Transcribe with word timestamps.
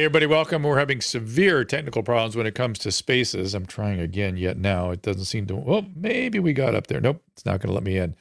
Hey, 0.00 0.06
everybody, 0.06 0.24
welcome. 0.24 0.62
We're 0.62 0.78
having 0.78 1.02
severe 1.02 1.62
technical 1.62 2.02
problems 2.02 2.34
when 2.34 2.46
it 2.46 2.54
comes 2.54 2.78
to 2.78 2.90
spaces. 2.90 3.52
I'm 3.52 3.66
trying 3.66 4.00
again, 4.00 4.38
yet 4.38 4.56
now 4.56 4.92
it 4.92 5.02
doesn't 5.02 5.26
seem 5.26 5.44
to. 5.48 5.56
Well, 5.56 5.84
maybe 5.94 6.38
we 6.38 6.54
got 6.54 6.74
up 6.74 6.86
there. 6.86 7.02
Nope, 7.02 7.22
it's 7.34 7.44
not 7.44 7.60
going 7.60 7.68
to 7.68 7.74
let 7.74 7.82
me 7.82 7.98
in. 7.98 8.16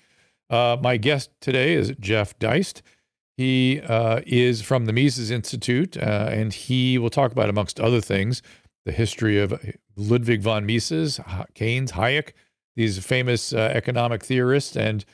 Uh, 0.49 0.75
my 0.81 0.97
guest 0.97 1.29
today 1.39 1.75
is 1.75 1.93
Jeff 1.97 2.37
Deist. 2.37 2.81
He 3.37 3.79
uh, 3.79 4.19
is 4.25 4.61
from 4.61 4.87
the 4.87 4.91
Mises 4.91 5.31
Institute, 5.31 5.95
uh, 5.95 6.27
and 6.29 6.51
he 6.51 6.97
will 6.97 7.09
talk 7.09 7.31
about, 7.31 7.47
amongst 7.49 7.79
other 7.79 8.01
things, 8.01 8.41
the 8.83 8.91
history 8.91 9.39
of 9.39 9.53
Ludwig 9.95 10.41
von 10.41 10.65
Mises, 10.65 11.21
Keynes, 11.55 11.93
Hayek, 11.93 12.33
these 12.75 12.99
famous 12.99 13.53
uh, 13.53 13.71
economic 13.73 14.21
theorists, 14.25 14.75
and 14.75 15.05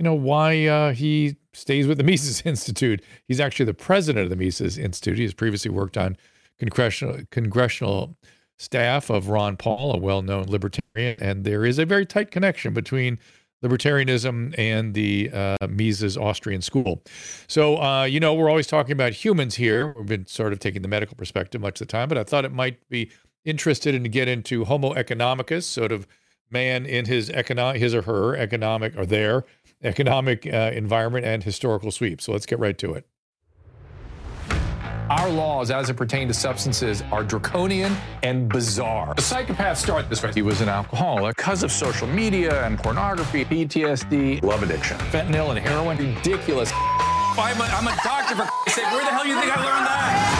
you 0.00 0.04
know 0.04 0.14
why 0.14 0.66
uh, 0.66 0.94
he 0.94 1.36
stays 1.52 1.86
with 1.86 1.98
the 1.98 2.04
Mises 2.10 2.40
Institute. 2.46 3.04
He's 3.28 3.38
actually 3.38 3.66
the 3.66 3.74
president 3.74 4.24
of 4.24 4.30
the 4.30 4.44
Mises 4.44 4.78
Institute. 4.78 5.18
He 5.18 5.24
has 5.24 5.34
previously 5.34 5.70
worked 5.70 5.98
on 5.98 6.16
congressional 6.58 7.18
congressional 7.30 8.16
staff 8.58 9.10
of 9.10 9.28
Ron 9.28 9.58
Paul, 9.58 9.94
a 9.94 9.98
well-known 9.98 10.46
libertarian, 10.48 11.16
and 11.20 11.44
there 11.44 11.66
is 11.66 11.78
a 11.78 11.84
very 11.84 12.06
tight 12.06 12.30
connection 12.30 12.72
between 12.72 13.18
libertarianism 13.62 14.54
and 14.56 14.94
the 14.94 15.30
uh, 15.34 15.56
Mises 15.68 16.16
Austrian 16.16 16.62
school. 16.62 17.02
So, 17.46 17.76
uh, 17.82 18.04
you 18.04 18.20
know, 18.20 18.32
we're 18.32 18.48
always 18.48 18.66
talking 18.66 18.92
about 18.92 19.12
humans 19.12 19.54
here. 19.56 19.94
We've 19.98 20.06
been 20.06 20.26
sort 20.26 20.54
of 20.54 20.60
taking 20.60 20.80
the 20.80 20.88
medical 20.88 21.14
perspective 21.14 21.60
much 21.60 21.78
of 21.78 21.88
the 21.88 21.92
time, 21.92 22.08
but 22.08 22.16
I 22.16 22.24
thought 22.24 22.46
it 22.46 22.52
might 22.52 22.88
be 22.88 23.10
interested 23.44 23.94
in 23.94 24.02
to 24.04 24.08
get 24.08 24.28
into 24.28 24.64
Homo 24.64 24.94
economicus, 24.94 25.64
sort 25.64 25.92
of 25.92 26.06
man 26.50 26.86
in 26.86 27.04
his 27.04 27.28
economic, 27.30 27.80
his 27.80 27.94
or 27.94 28.02
her 28.02 28.36
economic 28.36 28.96
or 28.96 29.06
their 29.06 29.44
economic 29.82 30.46
uh, 30.46 30.70
environment 30.74 31.24
and 31.24 31.42
historical 31.42 31.90
sweep. 31.90 32.20
So 32.20 32.32
let's 32.32 32.46
get 32.46 32.58
right 32.58 32.76
to 32.78 32.94
it. 32.94 33.06
Our 35.10 35.28
laws, 35.28 35.72
as 35.72 35.90
it 35.90 35.94
pertains 35.94 36.32
to 36.32 36.40
substances, 36.40 37.02
are 37.10 37.24
draconian 37.24 37.96
and 38.22 38.48
bizarre. 38.48 39.12
The 39.16 39.22
psychopaths 39.22 39.78
start 39.78 40.08
this 40.08 40.22
way. 40.22 40.30
He 40.32 40.42
was 40.42 40.60
an 40.60 40.68
alcoholic 40.68 41.36
because 41.36 41.64
of 41.64 41.72
social 41.72 42.06
media 42.06 42.64
and 42.64 42.78
pornography, 42.78 43.44
PTSD, 43.44 44.40
love 44.44 44.62
addiction, 44.62 44.98
fentanyl 44.98 45.50
and 45.50 45.58
heroin. 45.58 45.96
Ridiculous. 45.96 46.70
I'm 46.72 47.60
a, 47.60 47.64
I'm 47.64 47.88
a 47.88 47.96
doctor, 48.04 48.36
for 48.36 48.70
sake. 48.70 48.84
Where 48.92 49.04
the 49.04 49.10
hell 49.10 49.24
do 49.24 49.30
you 49.30 49.40
think 49.40 49.50
I 49.50 49.64
learned 49.64 49.86
that? 49.86 50.39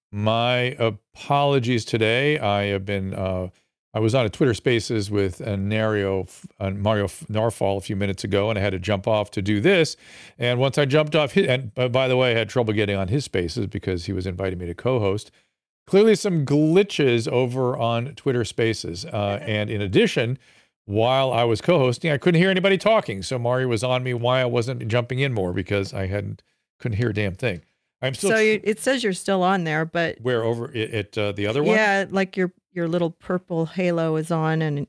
my 0.11 0.75
apologies 0.79 1.85
today. 1.85 2.39
I 2.39 2.63
have 2.65 2.85
been. 2.85 3.13
Uh, 3.13 3.49
I 3.93 3.99
was 3.99 4.15
on 4.15 4.25
a 4.25 4.29
Twitter 4.29 4.53
Spaces 4.53 5.11
with 5.11 5.45
uh, 5.45 5.57
Mario 5.57 6.25
uh, 6.59 6.69
Mario 6.71 7.07
Nawfal 7.07 7.77
a 7.77 7.81
few 7.81 7.95
minutes 7.95 8.23
ago, 8.23 8.49
and 8.49 8.57
I 8.57 8.61
had 8.61 8.71
to 8.71 8.79
jump 8.79 9.07
off 9.07 9.31
to 9.31 9.41
do 9.41 9.59
this. 9.59 9.97
And 10.39 10.59
once 10.59 10.77
I 10.77 10.85
jumped 10.85 11.15
off, 11.15 11.33
his, 11.33 11.47
and 11.47 11.73
by 11.73 12.07
the 12.07 12.15
way, 12.15 12.31
I 12.31 12.37
had 12.37 12.49
trouble 12.49 12.73
getting 12.73 12.95
on 12.95 13.09
his 13.09 13.25
Spaces 13.25 13.67
because 13.67 14.05
he 14.05 14.13
was 14.13 14.25
inviting 14.25 14.59
me 14.59 14.65
to 14.67 14.73
co-host. 14.73 15.31
Clearly, 15.87 16.15
some 16.15 16.45
glitches 16.45 17.27
over 17.27 17.77
on 17.77 18.15
Twitter 18.15 18.45
Spaces, 18.45 19.05
uh, 19.05 19.39
and 19.41 19.69
in 19.69 19.81
addition, 19.81 20.37
while 20.85 21.33
I 21.33 21.43
was 21.43 21.59
co-hosting, 21.59 22.11
I 22.11 22.17
couldn't 22.17 22.39
hear 22.39 22.49
anybody 22.49 22.77
talking. 22.77 23.21
So 23.23 23.37
Mario 23.37 23.67
was 23.67 23.83
on 23.83 24.03
me 24.03 24.13
why 24.13 24.41
I 24.41 24.45
wasn't 24.45 24.87
jumping 24.87 25.19
in 25.19 25.33
more 25.33 25.51
because 25.51 25.93
I 25.93 26.07
hadn't 26.07 26.43
couldn't 26.79 26.97
hear 26.97 27.09
a 27.09 27.13
damn 27.13 27.35
thing. 27.35 27.61
I'm 28.01 28.13
still. 28.13 28.31
So 28.31 28.37
you, 28.37 28.59
it 28.63 28.79
says 28.79 29.03
you're 29.03 29.13
still 29.13 29.43
on 29.43 29.63
there, 29.63 29.85
but 29.85 30.19
where 30.21 30.43
over 30.43 30.71
it, 30.71 31.17
uh, 31.17 31.31
the 31.31 31.47
other 31.47 31.63
one? 31.63 31.75
Yeah, 31.75 32.05
like 32.09 32.35
your 32.35 32.51
your 32.73 32.87
little 32.87 33.11
purple 33.11 33.67
halo 33.67 34.15
is 34.15 34.31
on, 34.31 34.61
and 34.61 34.87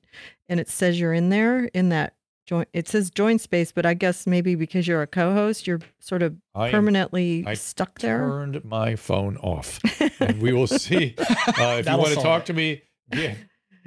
and 0.48 0.60
it 0.60 0.68
says 0.68 0.98
you're 0.98 1.12
in 1.12 1.28
there 1.28 1.64
in 1.66 1.90
that 1.90 2.14
joint. 2.46 2.68
It 2.72 2.88
says 2.88 3.10
join 3.10 3.38
space, 3.38 3.72
but 3.72 3.84
I 3.84 3.94
guess 3.94 4.26
maybe 4.26 4.54
because 4.54 4.86
you're 4.88 5.02
a 5.02 5.06
co-host, 5.06 5.66
you're 5.66 5.80
sort 5.98 6.22
of 6.22 6.36
I 6.54 6.70
permanently 6.70 7.44
am, 7.46 7.56
stuck 7.56 7.98
there. 7.98 8.24
I 8.24 8.28
turned 8.28 8.64
my 8.64 8.96
phone 8.96 9.36
off, 9.38 9.78
and 10.20 10.40
we 10.40 10.52
will 10.52 10.66
see 10.66 11.14
uh, 11.18 11.24
if 11.78 11.86
you 11.86 11.96
want 11.96 12.14
to 12.14 12.20
talk 12.20 12.42
it. 12.42 12.46
to 12.46 12.52
me. 12.54 12.82
Yeah. 13.12 13.34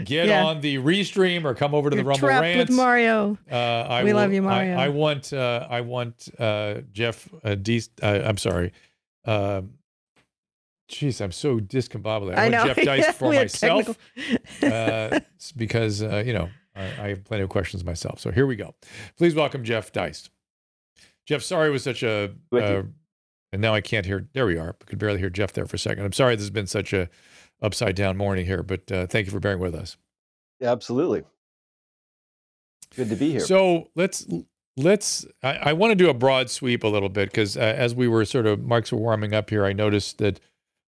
Get 0.04 0.28
yeah. 0.28 0.44
on 0.44 0.60
the 0.60 0.78
restream 0.80 1.46
or 1.46 1.56
come 1.56 1.74
over 1.74 1.90
to 1.90 1.96
You're 1.96 2.04
the 2.04 2.10
Rumble 2.10 2.28
trapped 2.28 2.42
Rants. 2.42 2.70
with 2.70 2.76
Mario. 2.76 3.38
Uh, 3.50 3.56
I 3.56 4.04
we 4.04 4.12
will, 4.12 4.20
love 4.20 4.34
you, 4.34 4.42
Mario. 4.42 4.76
I, 4.76 4.86
I 4.86 4.90
want. 4.90 5.32
Uh, 5.32 5.66
I 5.70 5.82
want 5.82 6.28
uh, 6.38 6.82
Jeff. 6.92 7.30
Uh, 7.46 7.56
D, 7.56 7.82
uh, 8.04 8.22
I'm 8.26 8.38
sorry. 8.38 8.74
Um, 9.26 9.72
Jeez, 10.90 11.20
I'm 11.20 11.32
so 11.32 11.60
discombobulated. 11.60 12.38
I, 12.38 12.46
I 12.46 12.50
know. 12.50 12.66
Jeff 12.74 12.78
Deist 12.78 13.14
for 13.14 13.34
myself 13.34 13.98
uh, 14.62 15.20
because 15.58 16.04
uh, 16.04 16.24
you 16.26 16.34
know 16.34 16.50
I, 16.76 16.84
I, 16.84 17.08
have 17.10 17.24
plenty 17.24 17.44
of 17.44 17.50
questions 17.50 17.84
myself. 17.84 18.20
So 18.20 18.32
here 18.32 18.46
we 18.46 18.56
go. 18.56 18.76
Please 19.18 19.34
welcome 19.34 19.64
Jeff 19.64 19.92
Deist. 19.92 20.30
Jeff, 21.26 21.42
sorry 21.42 21.70
it 21.70 21.72
was 21.72 21.84
such 21.84 22.04
a. 22.04 22.36
Uh, 22.52 22.84
and 23.52 23.62
now 23.62 23.74
I 23.74 23.82
can't 23.82 24.06
hear. 24.06 24.28
There 24.34 24.46
we 24.46 24.58
are. 24.58 24.76
I 24.80 24.86
could 24.86 25.00
barely 25.00 25.18
hear 25.18 25.32
Jeff 25.32 25.54
there 25.54 25.66
for 25.66 25.76
a 25.76 25.80
second. 25.80 26.06
I'm 26.06 26.14
sorry 26.14 26.36
this 26.36 26.44
has 26.44 26.52
been 26.52 26.68
such 26.68 26.94
a 26.94 27.10
upside 27.62 27.96
down 27.96 28.16
morning 28.16 28.46
here, 28.46 28.62
but 28.62 28.92
uh, 28.92 29.08
thank 29.08 29.26
you 29.26 29.32
for 29.32 29.40
bearing 29.40 29.60
with 29.60 29.74
us. 29.74 29.98
Yeah, 30.60 30.72
absolutely. 30.72 31.24
Good 32.96 33.10
to 33.10 33.16
be 33.16 33.32
here. 33.32 33.40
So 33.40 33.90
let's 33.96 34.28
let's 34.78 35.26
i, 35.44 35.54
I 35.56 35.74
want 35.74 35.92
to 35.92 35.96
do 35.96 36.10
a 36.10 36.14
broad 36.14 36.50
sweep 36.50 36.84
a 36.84 36.88
little 36.88 37.10
bit 37.10 37.30
because 37.30 37.58
uh, 37.58 37.62
as 37.62 37.96
we 37.96 38.08
were 38.08 38.26
sort 38.26 38.46
of 38.46 38.62
marks 38.62 38.92
were 38.92 38.98
warming 38.98 39.34
up 39.34 39.50
here 39.50 39.66
i 39.66 39.74
noticed 39.74 40.18
that 40.20 40.40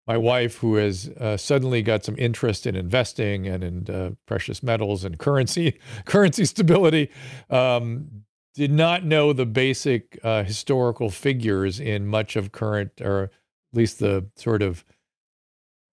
my 0.07 0.17
wife 0.17 0.57
who 0.59 0.75
has 0.75 1.09
uh, 1.19 1.35
suddenly 1.35 1.81
got 1.81 2.05
some 2.05 2.15
interest 2.17 2.65
in 2.65 2.75
investing 2.75 3.45
and 3.45 3.63
in 3.63 3.93
uh, 3.93 4.11
precious 4.25 4.63
metals 4.63 5.03
and 5.03 5.19
currency 5.19 5.79
currency 6.05 6.45
stability 6.45 7.09
um, 7.49 8.23
did 8.55 8.71
not 8.71 9.05
know 9.05 9.33
the 9.33 9.45
basic 9.45 10.17
uh, 10.23 10.43
historical 10.43 11.09
figures 11.09 11.79
in 11.79 12.07
much 12.07 12.35
of 12.35 12.51
current 12.51 12.91
or 13.01 13.23
at 13.23 13.77
least 13.77 13.99
the 13.99 14.25
sort 14.35 14.61
of 14.61 14.83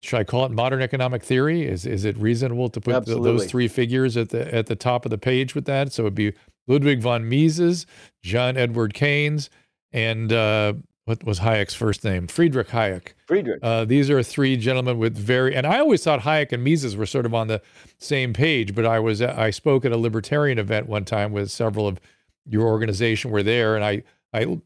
should 0.03 0.19
I 0.19 0.24
call 0.24 0.44
it 0.44 0.50
modern 0.50 0.82
economic 0.82 1.22
theory? 1.22 1.64
Is 1.64 1.86
is 1.86 2.04
it 2.04 2.16
reasonable 2.19 2.69
to 2.70 2.80
put 2.80 3.06
the, 3.06 3.20
those 3.20 3.47
three 3.47 3.69
figures 3.69 4.16
at 4.16 4.30
the 4.30 4.53
at 4.53 4.66
the 4.66 4.74
top 4.74 5.04
of 5.04 5.10
the 5.10 5.19
page 5.19 5.54
with 5.54 5.64
that? 5.66 5.92
So 5.92 6.03
it'd 6.03 6.14
be 6.16 6.32
Ludwig 6.67 7.00
von 7.00 7.28
Mises, 7.28 7.87
John 8.23 8.56
Edward 8.56 8.95
Keynes, 8.95 9.50
and 9.93 10.33
uh, 10.33 10.75
what 11.05 11.25
was 11.25 11.41
Hayek's 11.41 11.75
first 11.75 12.05
name? 12.05 12.28
Friedrich 12.28 12.69
Hayek. 12.69 13.09
Friedrich. 13.27 13.59
Uh, 13.62 13.84
these 13.84 14.09
are 14.09 14.23
three 14.23 14.56
gentlemen 14.56 14.99
with 14.99 15.17
very, 15.17 15.55
and 15.55 15.67
I 15.67 15.81
always 15.81 16.05
thought 16.05 16.21
Hayek 16.21 16.53
and 16.53 16.62
Mises 16.62 16.97
were 16.97 17.06
sort 17.06 17.27
of 17.27 17.34
on 17.34 17.49
the 17.49 17.61
same 17.98 18.33
page. 18.33 18.75
But 18.75 18.86
I 18.86 19.01
was, 19.01 19.21
I 19.21 19.51
spoke 19.51 19.84
at 19.84 19.92
a 19.92 19.97
libertarian 19.97 20.59
event 20.59 20.89
one 20.89 21.04
time 21.04 21.33
with 21.33 21.51
several 21.51 21.89
of 21.89 22.01
your 22.47 22.66
organization 22.66 23.31
were 23.31 23.42
there, 23.42 23.75
and 23.75 23.84
I, 23.84 24.03
I, 24.33 24.60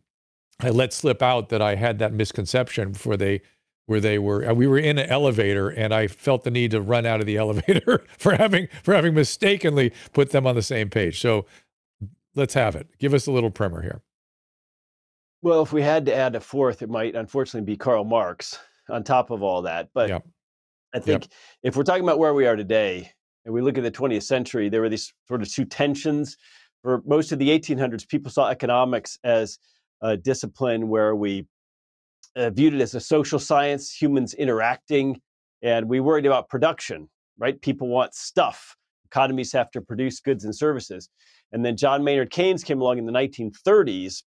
I 0.61 0.71
let 0.71 0.93
slip 0.93 1.23
out 1.23 1.49
that 1.49 1.63
I 1.63 1.75
had 1.75 1.99
that 2.01 2.13
misconception 2.13 2.93
before 2.93 3.17
they, 3.17 3.41
where 3.87 4.01
they 4.01 4.19
were. 4.19 4.53
We 4.53 4.67
were 4.67 4.79
in 4.79 4.99
an 4.99 5.09
elevator, 5.09 5.71
and 5.71 5.95
I 5.95 6.07
felt 6.07 6.45
the 6.45 6.51
need 6.51 6.71
to 6.73 6.81
run 6.81 7.07
out 7.07 7.21
of 7.21 7.27
the 7.27 7.37
elevator 7.39 8.05
for 8.19 8.35
having 8.35 8.69
for 8.83 8.95
having 8.95 9.15
mistakenly 9.15 9.93
put 10.13 10.31
them 10.31 10.47
on 10.47 10.55
the 10.55 10.63
same 10.63 10.91
page. 10.91 11.21
So 11.21 11.47
let's 12.37 12.55
have 12.55 12.77
it. 12.77 12.87
Give 12.99 13.15
us 13.15 13.27
a 13.27 13.33
little 13.33 13.51
primer 13.51 13.83
here. 13.83 14.03
Well, 15.43 15.63
if 15.63 15.73
we 15.73 15.83
had 15.83 16.07
to 16.07 16.15
add 16.15 16.35
a 16.37 16.41
fourth, 16.41 16.83
it 16.83 16.89
might 16.89 17.15
unfortunately 17.15 17.67
be 17.67 17.77
Karl 17.77 18.05
Marx 18.05 18.59
on 18.89 19.03
top 19.03 19.31
of 19.31 19.43
all 19.43 19.63
that. 19.63 19.89
But 19.95 20.09
yep. 20.09 20.27
I 20.95 21.01
think 21.01 21.25
yep. 21.25 21.33
if 21.63 21.77
we're 21.77 21.83
talking 21.83 22.05
about 22.05 22.19
where 22.19 22.35
we 22.35 22.47
are 22.47 22.57
today 22.57 23.11
and 23.45 23.53
we 23.53 23.61
look 23.61 23.77
at 23.77 23.85
the 23.85 23.91
20th 23.91 24.23
century, 24.23 24.69
there 24.69 24.81
were 24.81 24.89
these 24.89 25.13
sort 25.27 25.43
of 25.43 25.51
two 25.51 25.65
tensions. 25.65 26.37
For 26.83 27.03
most 27.07 27.33
of 27.33 27.39
the 27.39 27.49
1800s, 27.49 28.07
people 28.07 28.31
saw 28.31 28.49
economics 28.49 29.19
as 29.25 29.59
a 30.03 30.17
discipline 30.17 30.89
where 30.89 31.17
we 31.17 31.47
uh, 32.37 32.51
viewed 32.51 32.75
it 32.75 32.81
as 32.81 32.95
a 32.95 33.01
social 33.01 33.39
science, 33.39 33.91
humans 33.91 34.35
interacting, 34.35 35.21
and 35.63 35.89
we 35.89 36.01
worried 36.01 36.27
about 36.27 36.49
production, 36.49 37.09
right? 37.39 37.61
People 37.61 37.89
want 37.89 38.15
stuff 38.15 38.77
Economies 39.07 39.53
have 39.53 39.71
to 39.71 39.81
produce 39.81 40.21
goods 40.21 40.45
and 40.45 40.55
services. 40.55 41.09
And 41.53 41.65
then 41.65 41.77
John 41.77 42.05
Maynard 42.05 42.31
Keynes 42.31 42.65
came 42.65 42.81
along 42.81 42.99
in 42.99 43.07
the 43.07 43.13
1930s 43.13 44.23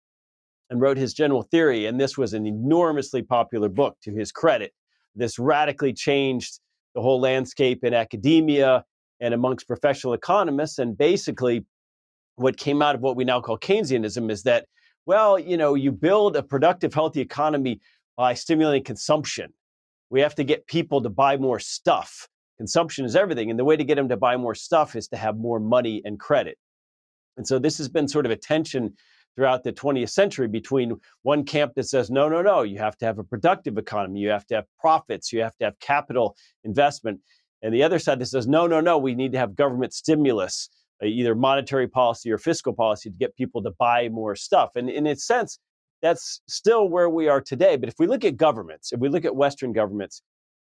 and 0.70 0.80
wrote 0.80 0.96
his 0.96 1.14
general 1.14 1.42
theory. 1.42 1.86
And 1.86 2.00
this 2.00 2.18
was 2.18 2.34
an 2.34 2.46
enormously 2.46 3.22
popular 3.22 3.68
book 3.68 3.96
to 4.02 4.12
his 4.12 4.32
credit. 4.32 4.72
This 5.14 5.38
radically 5.38 5.92
changed 5.92 6.60
the 6.94 7.00
whole 7.00 7.20
landscape 7.20 7.84
in 7.84 7.94
academia 7.94 8.84
and 9.20 9.32
amongst 9.32 9.66
professional 9.66 10.12
economists. 10.12 10.78
And 10.78 10.96
basically, 10.96 11.64
what 12.36 12.56
came 12.56 12.82
out 12.82 12.94
of 12.94 13.00
what 13.00 13.16
we 13.16 13.24
now 13.24 13.40
call 13.40 13.58
Keynesianism 13.58 14.30
is 14.30 14.42
that, 14.42 14.66
well, 15.06 15.38
you 15.38 15.56
know, 15.56 15.74
you 15.74 15.92
build 15.92 16.36
a 16.36 16.42
productive, 16.42 16.92
healthy 16.92 17.20
economy 17.20 17.80
by 18.16 18.34
stimulating 18.34 18.84
consumption. 18.84 19.52
We 20.10 20.20
have 20.20 20.34
to 20.36 20.44
get 20.44 20.66
people 20.66 21.02
to 21.02 21.08
buy 21.08 21.36
more 21.36 21.58
stuff. 21.58 22.28
Consumption 22.58 23.04
is 23.04 23.16
everything. 23.16 23.50
And 23.50 23.58
the 23.58 23.64
way 23.64 23.76
to 23.76 23.84
get 23.84 23.96
them 23.96 24.08
to 24.08 24.16
buy 24.16 24.36
more 24.36 24.54
stuff 24.54 24.96
is 24.96 25.08
to 25.08 25.16
have 25.16 25.36
more 25.36 25.60
money 25.60 26.02
and 26.04 26.18
credit. 26.18 26.58
And 27.36 27.46
so 27.46 27.58
this 27.58 27.78
has 27.78 27.88
been 27.88 28.08
sort 28.08 28.26
of 28.26 28.32
a 28.32 28.36
tension 28.36 28.94
throughout 29.36 29.62
the 29.62 29.72
20th 29.72 30.10
century 30.10 30.48
between 30.48 30.98
one 31.22 31.44
camp 31.44 31.74
that 31.74 31.84
says, 31.84 32.10
no, 32.10 32.28
no, 32.28 32.40
no, 32.40 32.62
you 32.62 32.78
have 32.78 32.96
to 32.96 33.04
have 33.04 33.18
a 33.18 33.24
productive 33.24 33.76
economy, 33.76 34.20
you 34.20 34.30
have 34.30 34.46
to 34.46 34.54
have 34.54 34.64
profits, 34.80 35.32
you 35.32 35.42
have 35.42 35.56
to 35.58 35.66
have 35.66 35.78
capital 35.78 36.34
investment. 36.64 37.20
And 37.62 37.72
the 37.72 37.82
other 37.82 37.98
side 37.98 38.18
that 38.20 38.26
says, 38.26 38.48
no, 38.48 38.66
no, 38.66 38.80
no, 38.80 38.96
we 38.96 39.14
need 39.14 39.32
to 39.32 39.38
have 39.38 39.54
government 39.54 39.92
stimulus, 39.92 40.70
uh, 41.02 41.06
either 41.06 41.34
monetary 41.34 41.86
policy 41.86 42.30
or 42.30 42.38
fiscal 42.38 42.72
policy 42.72 43.10
to 43.10 43.16
get 43.16 43.36
people 43.36 43.62
to 43.62 43.72
buy 43.78 44.08
more 44.08 44.34
stuff. 44.34 44.70
And 44.74 44.88
in 44.88 45.06
a 45.06 45.16
sense, 45.16 45.58
that's 46.00 46.40
still 46.48 46.88
where 46.88 47.10
we 47.10 47.28
are 47.28 47.40
today. 47.40 47.76
But 47.76 47.88
if 47.88 47.96
we 47.98 48.06
look 48.06 48.24
at 48.24 48.36
governments, 48.36 48.92
if 48.92 49.00
we 49.00 49.08
look 49.08 49.24
at 49.24 49.34
Western 49.34 49.72
governments, 49.72 50.22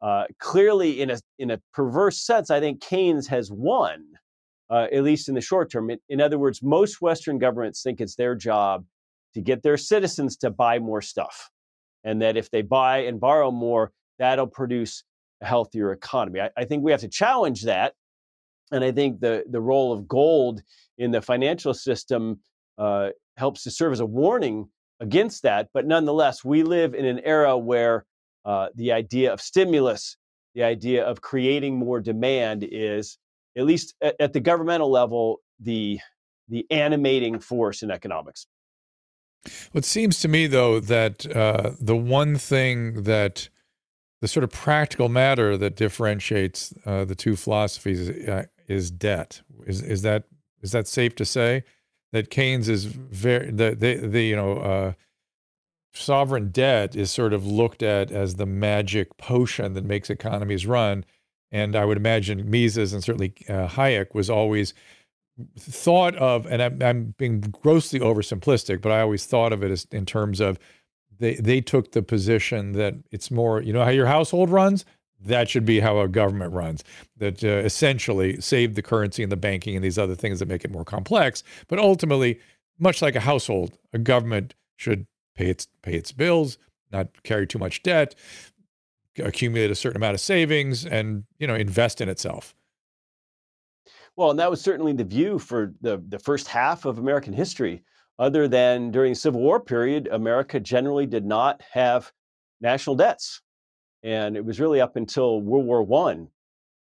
uh, 0.03 0.25
clearly 0.39 1.01
in 1.01 1.11
a 1.11 1.19
in 1.39 1.51
a 1.51 1.61
perverse 1.73 2.21
sense, 2.21 2.51
I 2.51 2.61
think 2.61 2.83
Keynes 2.83 3.27
has 3.29 3.51
won 3.51 4.05
uh, 4.71 4.87
at 4.93 5.03
least 5.03 5.29
in 5.29 5.35
the 5.35 5.41
short 5.41 5.71
term. 5.71 5.91
In, 5.91 5.99
in 6.09 6.21
other 6.21 6.39
words, 6.39 6.63
most 6.63 7.01
Western 7.01 7.39
governments 7.39 7.83
think 7.83 8.01
it's 8.01 8.17
their 8.17 8.35
job 8.35 8.85
to 9.35 9.41
get 9.41 9.63
their 9.63 9.77
citizens 9.77 10.37
to 10.39 10.51
buy 10.51 10.79
more 10.79 11.03
stuff. 11.03 11.51
And 12.05 12.21
that 12.23 12.37
if 12.37 12.51
they 12.51 12.63
buy 12.63 12.99
and 12.99 13.19
borrow 13.21 13.51
more, 13.51 13.93
that'll 14.19 14.47
produce 14.47 15.05
a 15.41 15.47
healthier 15.47 15.93
economy. 15.93 16.41
I, 16.41 16.51
I, 16.57 16.65
think 16.65 16.85
we 16.85 16.91
have 16.93 17.01
to 17.01 17.09
challenge 17.09 17.63
that. 17.63 17.95
And 18.73 18.85
I 18.85 18.93
think 18.93 19.21
the, 19.21 19.45
the 19.51 19.61
role 19.61 19.93
of 19.93 20.07
gold 20.07 20.63
in 20.99 21.11
the 21.11 21.21
financial 21.21 21.75
system 21.75 22.41
uh, 22.79 23.11
helps 23.37 23.63
to 23.65 23.71
serve 23.71 23.93
as 23.93 24.01
a 24.01 24.07
warning 24.07 24.69
against 25.01 25.43
that. 25.43 25.69
But 25.75 25.87
nonetheless, 25.87 26.45
we 26.45 26.63
live 26.63 26.95
in 26.95 27.05
an 27.05 27.21
era 27.21 27.57
where 27.57 28.05
uh, 28.45 28.69
the 28.75 28.93
idea 28.93 29.33
of 29.33 29.41
stimulus, 29.41 30.17
the 30.55 30.63
idea 30.63 31.05
of 31.05 31.21
creating 31.21 31.77
more 31.77 32.01
demand 32.01 32.67
is 32.71 33.19
at 33.57 33.65
least 33.65 33.95
at, 34.01 34.17
at 34.21 34.33
the 34.33 34.41
governmental 34.41 34.91
level, 34.91 35.41
the 35.61 36.01
the 36.49 36.67
animating 36.71 37.39
force 37.39 37.83
in 37.83 37.91
economics. 37.91 38.47
Well, 39.47 39.79
it 39.79 39.85
seems 39.85 40.21
to 40.21 40.29
me, 40.29 40.47
though, 40.47 40.81
that 40.81 41.27
uh, 41.35 41.73
the 41.81 41.97
one 41.97 42.37
thing 42.37 43.03
that 43.05 43.49
the 44.21 44.29
sort 44.29 44.45
of 44.45 44.51
practical 44.51 45.09
matter 45.09 45.57
that 45.57 45.77
differentiates 45.77 46.73
uh, 46.87 47.05
the 47.05 47.15
two 47.15 47.37
philosophies 47.37 48.09
is, 48.09 48.29
uh, 48.29 48.45
is, 48.69 48.91
debt. 48.91 49.43
Is 49.67 49.83
is 49.83 50.03
that 50.03 50.25
is 50.63 50.73
that 50.73 50.89
safe 50.89 51.15
to 51.17 51.25
say 51.25 51.65
that 52.13 52.31
Keynes 52.31 52.69
is 52.69 52.87
very 52.87 53.51
the 53.51 53.75
the, 53.75 53.97
the 53.97 54.23
you 54.23 54.37
know 54.37 54.59
uh, 54.59 54.93
sovereign 55.93 56.51
debt 56.51 56.97
is 56.97 57.11
sort 57.11 57.33
of 57.33 57.47
looked 57.47 57.83
at 57.83 58.11
as 58.11 58.37
the 58.37 58.47
magic 58.47 59.17
potion 59.19 59.75
that 59.75 59.85
makes 59.85 60.09
economies 60.09 60.67
run, 60.67 61.05
and 61.55 61.77
I 61.77 61.85
would 61.85 61.97
imagine 61.97 62.51
Mises 62.51 62.93
and 62.93 63.03
certainly 63.03 63.33
uh, 63.49 63.69
Hayek 63.69 64.13
was 64.13 64.29
always 64.29 64.75
thought 65.57 66.17
of, 66.17 66.47
and 66.47 66.61
I'm, 66.61 66.83
I'm, 66.83 67.15
being 67.17 67.41
grossly 67.41 68.01
oversimplistic, 68.01 68.83
but 68.83 68.91
I 68.91 69.01
always 69.01 69.25
thought 69.25 69.53
of 69.53 69.63
it 69.63 69.71
as 69.71 69.87
in 69.93 70.05
terms 70.05 70.41
of 70.41 70.59
they 71.19 71.37
they 71.37 71.61
took 71.61 71.93
the 71.93 72.03
position 72.03 72.73
that 72.73 72.97
it's 73.13 73.31
more, 73.31 73.63
you 73.63 73.73
know, 73.73 73.85
how 73.85 73.91
your 73.91 74.07
household 74.07 74.51
runs. 74.51 74.85
That 75.21 75.49
should 75.49 75.65
be 75.65 75.79
how 75.79 76.01
a 76.01 76.09
government 76.09 76.53
runs. 76.53 76.83
That 77.17 77.43
uh, 77.45 77.63
essentially 77.65 78.41
save 78.41 78.75
the 78.75 78.83
currency 78.83 79.23
and 79.23 79.31
the 79.31 79.37
banking 79.37 79.77
and 79.77 79.85
these 79.85 79.97
other 79.97 80.17
things 80.17 80.41
that 80.41 80.49
make 80.49 80.65
it 80.65 80.73
more 80.73 80.85
complex. 80.85 81.45
But 81.69 81.79
ultimately, 81.79 82.41
much 82.81 83.01
like 83.01 83.15
a 83.15 83.21
household, 83.21 83.79
a 83.93 83.99
government 83.99 84.55
should 84.77 85.07
pay 85.37 85.51
its 85.51 85.69
pay 85.83 85.95
its 85.95 86.11
bills, 86.11 86.59
not 86.91 87.23
carry 87.23 87.47
too 87.47 87.61
much 87.61 87.85
debt, 87.85 88.17
accumulate 89.19 89.71
a 89.71 89.75
certain 89.75 89.97
amount 89.97 90.15
of 90.15 90.21
savings 90.21 90.85
and 90.85 91.25
you 91.39 91.47
know 91.47 91.55
invest 91.55 92.01
in 92.01 92.09
itself. 92.09 92.55
Well 94.17 94.31
and 94.31 94.39
that 94.39 94.51
was 94.51 94.61
certainly 94.61 94.93
the 94.93 95.05
view 95.05 95.39
for 95.39 95.75
the, 95.81 96.03
the 96.09 96.19
first 96.19 96.49
half 96.49 96.85
of 96.85 96.99
american 96.99 97.33
history. 97.33 97.83
Other 98.17 98.47
than 98.47 98.93
during 98.93 99.13
the 99.13 99.19
civil 99.19 99.41
war 99.41 99.61
period 99.61 100.09
america 100.13 100.61
generally 100.61 101.07
did 101.07 101.25
not 101.25 101.63
have 101.73 102.13
national 102.61 102.97
debts. 102.97 103.41
And 104.03 104.37
it 104.37 104.45
was 104.45 104.61
really 104.61 104.81
up 104.81 104.97
until 104.97 105.41
world 105.41 105.67
war 105.67 105.83
one 105.83 106.29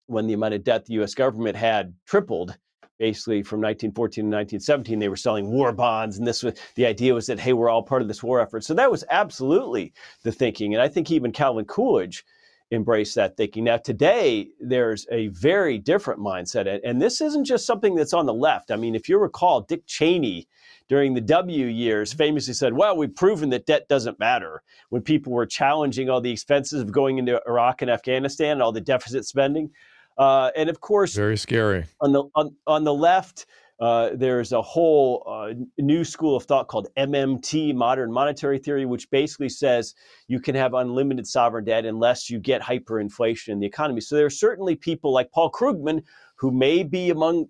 when 0.08 0.28
the 0.28 0.34
amount 0.34 0.54
of 0.54 0.64
debt 0.64 0.86
the 0.86 0.96
us 0.96 1.16
government 1.16 1.56
had 1.56 1.94
tripled 2.06 2.58
basically 2.98 3.44
from 3.44 3.60
1914 3.60 4.24
to 4.24 4.28
1917 4.28 5.00
they 5.00 5.10
were 5.10 5.16
selling 5.16 5.52
war 5.52 5.72
bonds 5.72 6.18
and 6.18 6.28
this 6.28 6.44
was 6.44 6.54
the 6.76 6.86
idea 6.86 7.14
was 7.14 7.28
that 7.28 7.40
hey 7.40 7.54
we're 7.54 7.70
all 7.70 7.84
part 7.84 8.02
of 8.02 8.08
this 8.08 8.24
war 8.24 8.40
effort 8.40 8.64
so 8.64 8.74
that 8.74 8.90
was 8.90 9.04
absolutely 9.10 9.94
the 10.24 10.32
thinking 10.32 10.74
and 10.74 10.82
i 10.82 10.88
think 10.88 11.12
even 11.12 11.32
calvin 11.32 11.66
coolidge 11.66 12.26
embraced 12.72 13.16
that 13.16 13.38
thinking 13.38 13.64
now 13.64 13.78
today 13.78 14.48
there's 14.60 15.06
a 15.12 15.28
very 15.28 15.78
different 15.78 16.20
mindset 16.20 16.80
and 16.84 17.02
this 17.02 17.22
isn't 17.22 17.46
just 17.46 17.66
something 17.66 17.96
that's 17.96 18.14
on 18.14 18.26
the 18.26 18.34
left 18.34 18.72
i 18.72 18.76
mean 18.76 18.96
if 18.96 19.08
you 19.08 19.18
recall 19.18 19.62
dick 19.62 19.86
cheney 19.86 20.48
during 20.88 21.14
the 21.14 21.22
W 21.22 21.66
years 21.66 22.14
famously 22.14 22.54
said, 22.54 22.74
Well, 22.74 22.96
we've 22.96 23.16
proven 23.16 23.50
that 23.50 23.66
debt 23.66 23.88
doesn't 23.88 24.20
matter. 24.20 24.62
When 24.90 25.02
people 25.02 25.34
were 25.34 25.46
challenging 25.46 26.10
all 26.10 26.22
the 26.22 26.32
expenses 26.32 26.82
of 26.82 26.92
going 26.92 27.18
into 27.18 27.42
Iraq 27.48 27.82
and 27.82 27.90
Afghanistan 27.90 28.54
and 28.54 28.62
all 28.62 28.72
the 28.72 28.82
deficit 28.82 29.26
spending. 29.26 29.72
Uh, 30.18 30.52
and 30.56 30.70
of 30.70 30.80
course, 30.82 31.14
very 31.14 31.38
scary. 31.38 31.86
On 32.02 32.12
the 32.12 32.24
on, 32.36 32.56
on 32.68 32.84
the 32.84 32.94
left, 32.94 33.46
uh, 33.80 34.12
there's 34.14 34.54
a 34.54 34.62
whole 34.62 35.24
uh, 35.28 35.54
new 35.78 36.06
school 36.06 36.38
of 36.38 36.44
thought 36.46 36.68
called 36.68 36.88
MMT, 36.98 37.76
modern 37.76 38.12
monetary 38.12 38.58
theory, 38.58 38.86
which 38.86 39.10
basically 39.10 39.50
says 39.50 39.94
you 40.28 40.40
can 40.40 40.56
have 40.56 40.74
unlimited 40.74 41.28
sovereign 41.28 41.66
debt 41.66 41.86
unless 41.86 42.30
you 42.30 42.40
get 42.40 42.62
hyperinflation 42.62 43.50
in 43.50 43.60
the 43.60 43.68
economy. 43.68 44.00
So 44.00 44.16
there 44.16 44.26
are 44.26 44.30
certainly 44.30 44.76
people 44.76 45.12
like 45.12 45.32
Paul 45.32 45.52
Krugman 45.52 46.04
who 46.38 46.52
may 46.52 46.84
be 46.84 47.10
among, 47.10 47.48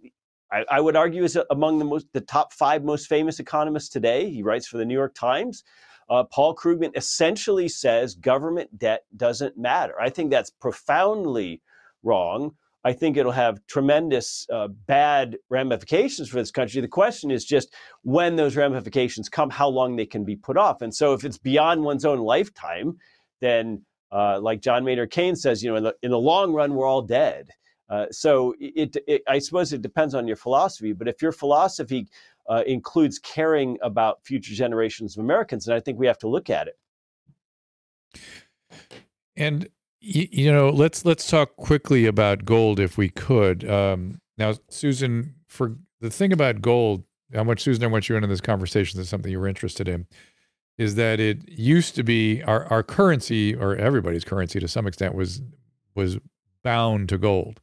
I, 0.51 0.65
I 0.69 0.81
would 0.81 0.95
argue, 0.95 1.23
is 1.23 1.37
among 1.51 1.77
the 1.77 1.85
most 1.85 2.07
the 2.13 2.21
top 2.21 2.53
five 2.53 2.83
most 2.83 3.07
famous 3.07 3.39
economists 3.39 3.89
today. 3.89 4.31
He 4.31 4.41
writes 4.41 4.67
for 4.67 4.77
the 4.77 4.85
New 4.85 4.95
York 4.95 5.13
Times. 5.13 5.63
Uh, 6.09 6.23
Paul 6.23 6.55
Krugman 6.55 6.95
essentially 6.95 7.67
says 7.67 8.15
government 8.15 8.77
debt 8.77 9.05
doesn't 9.15 9.57
matter. 9.57 9.99
I 9.99 10.09
think 10.09 10.31
that's 10.31 10.49
profoundly 10.49 11.61
wrong, 12.05 12.51
I 12.85 12.93
think 12.93 13.17
it'll 13.17 13.31
have 13.31 13.65
tremendous 13.65 14.45
uh, 14.53 14.67
bad 14.67 15.37
ramifications 15.49 16.29
for 16.29 16.37
this 16.37 16.51
country. 16.51 16.81
The 16.81 16.87
question 16.87 17.31
is 17.31 17.43
just 17.43 17.73
when 18.03 18.35
those 18.35 18.55
ramifications 18.55 19.27
come, 19.27 19.49
how 19.49 19.67
long 19.67 19.95
they 19.95 20.05
can 20.05 20.23
be 20.23 20.35
put 20.35 20.55
off. 20.55 20.83
And 20.83 20.93
so, 20.93 21.13
if 21.13 21.25
it's 21.25 21.39
beyond 21.39 21.83
one's 21.83 22.05
own 22.05 22.19
lifetime, 22.19 22.97
then, 23.41 23.83
uh, 24.11 24.39
like 24.39 24.61
John 24.61 24.85
Maynard 24.85 25.09
Keynes 25.09 25.41
says, 25.41 25.63
you 25.63 25.71
know, 25.71 25.77
in 25.77 25.83
the, 25.83 25.95
in 26.03 26.11
the 26.11 26.19
long 26.19 26.53
run, 26.53 26.75
we're 26.75 26.85
all 26.85 27.01
dead. 27.01 27.49
Uh, 27.89 28.05
so, 28.11 28.53
it, 28.59 28.95
it, 29.07 29.23
I 29.27 29.39
suppose 29.39 29.73
it 29.73 29.81
depends 29.81 30.13
on 30.13 30.27
your 30.27 30.37
philosophy. 30.37 30.93
But 30.93 31.07
if 31.07 31.23
your 31.23 31.31
philosophy 31.31 32.07
uh, 32.47 32.61
includes 32.67 33.17
caring 33.17 33.79
about 33.81 34.23
future 34.23 34.53
generations 34.53 35.17
of 35.17 35.23
Americans, 35.23 35.65
then 35.65 35.75
I 35.75 35.79
think 35.79 35.97
we 35.97 36.05
have 36.05 36.19
to 36.19 36.27
look 36.27 36.51
at 36.51 36.67
it. 36.67 36.77
And 39.35 39.67
you, 40.05 40.27
you 40.31 40.51
know, 40.51 40.69
let's 40.69 41.03
let's 41.03 41.27
talk 41.27 41.55
quickly 41.55 42.05
about 42.05 42.45
gold 42.45 42.79
if 42.79 42.97
we 42.97 43.09
could. 43.09 43.67
Um, 43.69 44.21
now, 44.37 44.53
Susan, 44.69 45.35
for 45.47 45.75
the 45.99 46.09
thing 46.09 46.31
about 46.31 46.61
gold, 46.61 47.03
how 47.33 47.43
much 47.43 47.61
Susan 47.63 47.83
I 47.83 47.87
want 47.87 48.07
you 48.07 48.15
into 48.15 48.27
this 48.27 48.41
conversation 48.41 48.99
is 48.99 49.09
something 49.09 49.31
you 49.31 49.39
were 49.39 49.47
interested 49.47 49.87
in, 49.87 50.05
is 50.77 50.95
that 50.95 51.19
it 51.19 51.49
used 51.49 51.95
to 51.95 52.03
be 52.03 52.43
our, 52.43 52.65
our 52.65 52.83
currency 52.83 53.55
or 53.55 53.75
everybody's 53.75 54.23
currency 54.23 54.59
to 54.59 54.67
some 54.67 54.85
extent 54.85 55.15
was 55.15 55.41
was 55.95 56.19
bound 56.63 57.09
to 57.09 57.17
gold. 57.17 57.59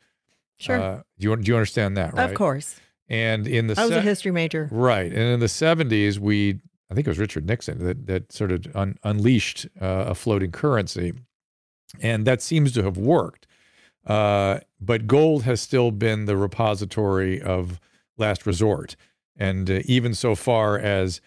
Sure. 0.57 0.81
Uh, 0.81 1.03
do 1.19 1.29
you 1.29 1.37
do 1.37 1.49
you 1.51 1.57
understand 1.57 1.97
that? 1.97 2.15
Right. 2.15 2.29
Of 2.29 2.35
course. 2.35 2.77
And 3.09 3.47
in 3.47 3.69
the 3.69 3.79
I 3.79 3.85
was 3.85 3.93
se- 3.93 3.99
a 3.99 4.03
history 4.03 4.33
major. 4.33 4.69
Right. 4.73 5.13
And 5.13 5.23
in 5.23 5.41
the 5.41 5.49
seventies, 5.49 6.19
we 6.19 6.61
I 6.91 6.95
think 6.95 7.07
it 7.07 7.11
was 7.11 7.19
Richard 7.19 7.47
Nixon 7.47 7.79
that 7.85 8.07
that 8.07 8.33
sort 8.33 8.51
of 8.51 8.67
un, 8.75 8.97
unleashed 9.05 9.67
uh, 9.81 10.07
a 10.09 10.15
floating 10.15 10.51
currency 10.51 11.13
and 12.01 12.27
that 12.27 12.43
seems 12.43 12.73
to 12.73 12.83
have 12.83 12.97
worked. 12.97 13.47
Uh, 14.07 14.61
but 14.81 15.07
gold 15.07 15.45
has 15.45 15.61
still 15.61 15.91
been 15.91 16.25
the 16.25 16.37
repository 16.37 17.41
of 17.41 17.81
last 18.17 18.47
resort. 18.47 18.97
And 19.37 19.71
uh, 19.71 19.81
even 19.85 20.15
so 20.15 20.35
far 20.35 20.79
as 20.79 21.21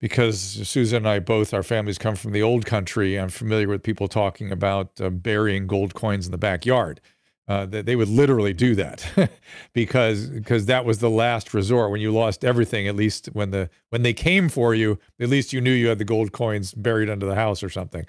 because 0.00 0.38
Susan 0.40 0.98
and 0.98 1.08
I 1.08 1.18
both, 1.18 1.52
our 1.52 1.64
families 1.64 1.98
come 1.98 2.14
from 2.14 2.32
the 2.32 2.42
old 2.42 2.64
country, 2.66 3.18
I'm 3.18 3.30
familiar 3.30 3.68
with 3.68 3.82
people 3.82 4.06
talking 4.06 4.52
about 4.52 5.00
uh, 5.00 5.10
burying 5.10 5.66
gold 5.66 5.94
coins 5.94 6.26
in 6.26 6.32
the 6.32 6.38
backyard. 6.38 7.00
Uh, 7.48 7.64
that 7.64 7.86
they 7.86 7.96
would 7.96 8.08
literally 8.08 8.52
do 8.52 8.74
that. 8.74 9.10
Because 9.72 10.26
because 10.26 10.66
that 10.66 10.84
was 10.84 10.98
the 10.98 11.08
last 11.08 11.54
resort. 11.54 11.90
When 11.90 12.00
you 12.00 12.12
lost 12.12 12.44
everything 12.44 12.88
at 12.88 12.96
least 12.96 13.26
when 13.32 13.50
the 13.50 13.70
when 13.90 14.02
they 14.02 14.12
came 14.12 14.48
for 14.48 14.74
you 14.74 14.98
at 15.20 15.28
least 15.28 15.52
you 15.52 15.60
knew 15.60 15.72
you 15.72 15.88
had 15.88 15.98
the 15.98 16.04
gold 16.04 16.32
coins 16.32 16.74
buried 16.74 17.08
under 17.08 17.26
the 17.26 17.34
house 17.34 17.62
or 17.62 17.70
something. 17.70 18.04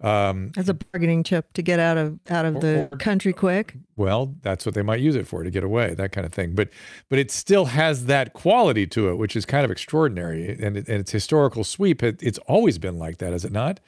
Um, 0.00 0.50
as 0.56 0.68
a 0.68 0.74
bargaining 0.74 1.22
chip 1.22 1.52
to 1.54 1.62
get 1.62 1.78
out 1.78 1.96
of 1.96 2.18
out 2.28 2.44
of 2.44 2.60
the 2.60 2.88
or, 2.90 2.98
country 2.98 3.32
quick. 3.32 3.76
well 3.96 4.34
that's 4.42 4.66
what 4.66 4.74
they 4.74 4.82
might 4.82 5.00
use 5.00 5.14
it 5.14 5.26
for 5.26 5.42
to 5.44 5.50
get 5.50 5.62
away 5.62 5.94
that 5.94 6.12
kind 6.12 6.26
of 6.26 6.32
thing. 6.32 6.54
But 6.54 6.68
but 7.08 7.18
it 7.18 7.30
still 7.30 7.66
has 7.66 8.06
that 8.06 8.32
quality 8.32 8.86
to 8.88 9.08
it 9.08 9.14
which 9.16 9.36
is 9.36 9.46
kind 9.46 9.64
of 9.64 9.70
extraordinary. 9.70 10.50
And, 10.50 10.76
it, 10.76 10.88
and 10.88 11.00
its 11.00 11.12
historical 11.12 11.64
sweep 11.64 12.02
it, 12.02 12.22
it's 12.22 12.38
always 12.46 12.78
been 12.78 12.98
like 12.98 13.18
that 13.18 13.32
is 13.32 13.44
it 13.44 13.52
not 13.52 13.80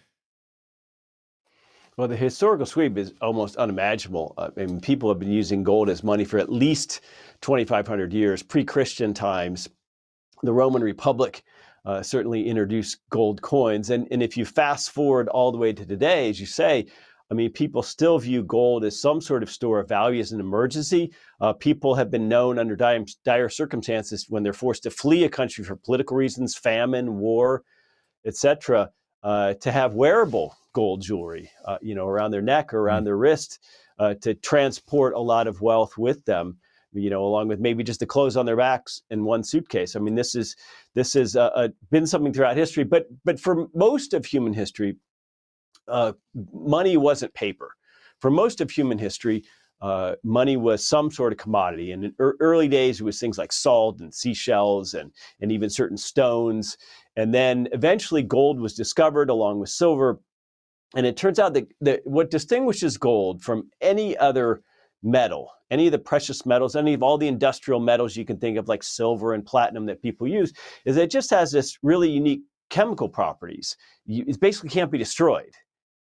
well, 1.97 2.09
the 2.09 2.17
historical 2.17 2.67
sweep 2.67 2.99
is 2.99 3.15
almost 3.23 3.57
unimaginable. 3.57 4.35
Uh, 4.37 4.51
I 4.57 4.67
mean, 4.67 4.81
people 4.81 5.09
have 5.09 5.19
been 5.19 5.31
using 5.31 5.63
gold 5.63 5.89
as 5.89 6.05
money 6.05 6.25
for 6.25 6.39
at 6.39 6.53
least 6.53 7.01
2,500 7.41 8.13
years, 8.13 8.43
pre 8.43 8.65
Christian 8.65 9.15
times. 9.15 9.69
The 10.43 10.53
Roman 10.53 10.83
Republic 10.83 11.43
uh, 11.87 12.03
certainly 12.03 12.47
introduced 12.47 12.99
gold 13.09 13.41
coins. 13.41 13.91
And, 13.91 14.09
and 14.11 14.23
if 14.23 14.37
you 14.37 14.45
fast 14.45 14.91
forward 14.91 15.29
all 15.29 15.53
the 15.53 15.59
way 15.59 15.73
to 15.73 15.87
today, 15.87 16.29
as 16.29 16.39
you 16.39 16.47
say, 16.47 16.87
I 17.31 17.35
mean, 17.35 17.51
people 17.51 17.83
still 17.83 18.19
view 18.19 18.43
gold 18.43 18.85
as 18.85 19.01
some 19.01 19.21
sort 19.21 19.43
of 19.43 19.51
store 19.51 19.81
of 19.81 19.89
value 19.89 20.21
as 20.21 20.33
an 20.33 20.41
emergency. 20.41 21.13
Uh, 21.41 21.53
people 21.55 21.95
have 21.95 22.11
been 22.11 22.29
known 22.29 22.59
under 22.59 22.77
dire, 22.77 23.05
dire, 23.25 23.49
circumstances 23.49 24.27
when 24.29 24.43
they're 24.43 24.53
forced 24.53 24.83
to 24.83 24.91
flee 24.91 25.25
a 25.25 25.29
country 25.29 25.65
for 25.65 25.77
political 25.77 26.17
reasons, 26.17 26.55
famine, 26.55 27.17
war, 27.17 27.63
etc., 28.27 28.91
uh, 29.23 29.55
to 29.55 29.73
have 29.73 29.95
wearable 29.95 30.55
gold 30.77 31.01
jewelry, 31.01 31.51
uh, 31.65 31.79
you 31.81 31.95
know, 31.95 32.07
around 32.07 32.33
their 32.33 32.43
neck 32.43 32.75
or 32.75 32.81
around 32.81 33.03
mm. 33.03 33.07
their 33.07 33.17
wrist 33.17 33.59
uh, 33.99 34.13
to 34.21 34.35
transport 34.35 35.15
a 35.15 35.19
lot 35.19 35.47
of 35.47 35.63
wealth 35.63 35.97
with 35.97 36.23
them. 36.27 36.59
You 36.93 37.11
know, 37.11 37.25
along 37.25 37.49
with 37.49 37.61
maybe 37.61 37.83
just 37.83 38.01
the 38.01 38.07
clothes 38.07 38.37
on 38.37 38.47
their 38.47 38.57
backs 38.57 39.03
in 39.11 39.25
one 39.25 39.43
suitcase. 39.43 39.97
I 39.97 40.01
mean, 40.01 40.15
this 40.15 40.35
is 40.35 40.55
this 40.95 41.15
has 41.15 41.35
uh, 41.35 41.51
uh, 41.55 41.69
been 41.91 42.07
something 42.07 42.33
throughout 42.33 42.57
history, 42.57 42.85
but 42.85 43.07
but 43.25 43.41
for 43.41 43.69
most 43.75 44.15
of 44.15 44.25
human 44.27 44.53
history, 44.53 44.97
uh, 45.89 46.13
money 46.53 46.97
wasn't 46.97 47.33
paper. 47.35 47.71
For 48.21 48.31
most 48.31 48.61
of 48.61 48.71
human 48.71 48.99
history, 48.99 49.45
uh, 49.81 50.15
money 50.23 50.57
was 50.57 50.87
some 50.87 51.11
sort 51.11 51.33
of 51.33 51.39
commodity. 51.39 51.93
And 51.93 52.05
in 52.05 52.15
er- 52.19 52.37
early 52.41 52.69
days, 52.69 53.01
it 53.01 53.05
was 53.05 53.19
things 53.19 53.39
like 53.39 53.53
salt 53.53 54.01
and 54.01 54.15
seashells 54.15 54.95
and, 54.95 55.13
and 55.41 55.53
even 55.53 55.69
certain 55.69 55.99
stones. 55.99 56.79
And 57.17 57.35
then 57.35 57.69
eventually, 57.73 58.23
gold 58.23 58.59
was 58.59 58.75
discovered 58.75 59.29
along 59.31 59.61
with 59.61 59.69
silver. 59.69 60.21
And 60.95 61.05
it 61.07 61.17
turns 61.17 61.39
out 61.39 61.55
that, 61.55 61.67
that 61.81 62.01
what 62.05 62.31
distinguishes 62.31 62.97
gold 62.97 63.43
from 63.43 63.71
any 63.81 64.17
other 64.17 64.63
metal, 65.03 65.51
any 65.71 65.87
of 65.87 65.93
the 65.93 65.99
precious 65.99 66.47
metals, 66.47 66.77
any 66.77 66.95
of 66.95 67.03
all 67.03 67.19
the 67.19 67.29
industrial 67.29 67.81
metals 67.81 68.17
you 68.17 68.25
can 68.25 68.39
think 68.39 68.57
of, 68.57 68.69
like 68.69 68.83
silver 68.83 69.35
and 69.35 69.45
platinum 69.45 69.87
that 69.87 70.03
people 70.03 70.27
use, 70.27 70.53
is 70.85 70.97
that 70.97 71.03
it 71.03 71.11
just 71.11 71.31
has 71.31 71.51
this 71.51 71.79
really 71.83 72.11
unique 72.11 72.43
chemical 72.71 73.09
properties. 73.09 73.77
You, 74.07 74.25
it 74.27 74.41
basically 74.41 74.71
can't 74.71 74.91
be 74.91 74.99
destroyed. 74.99 75.53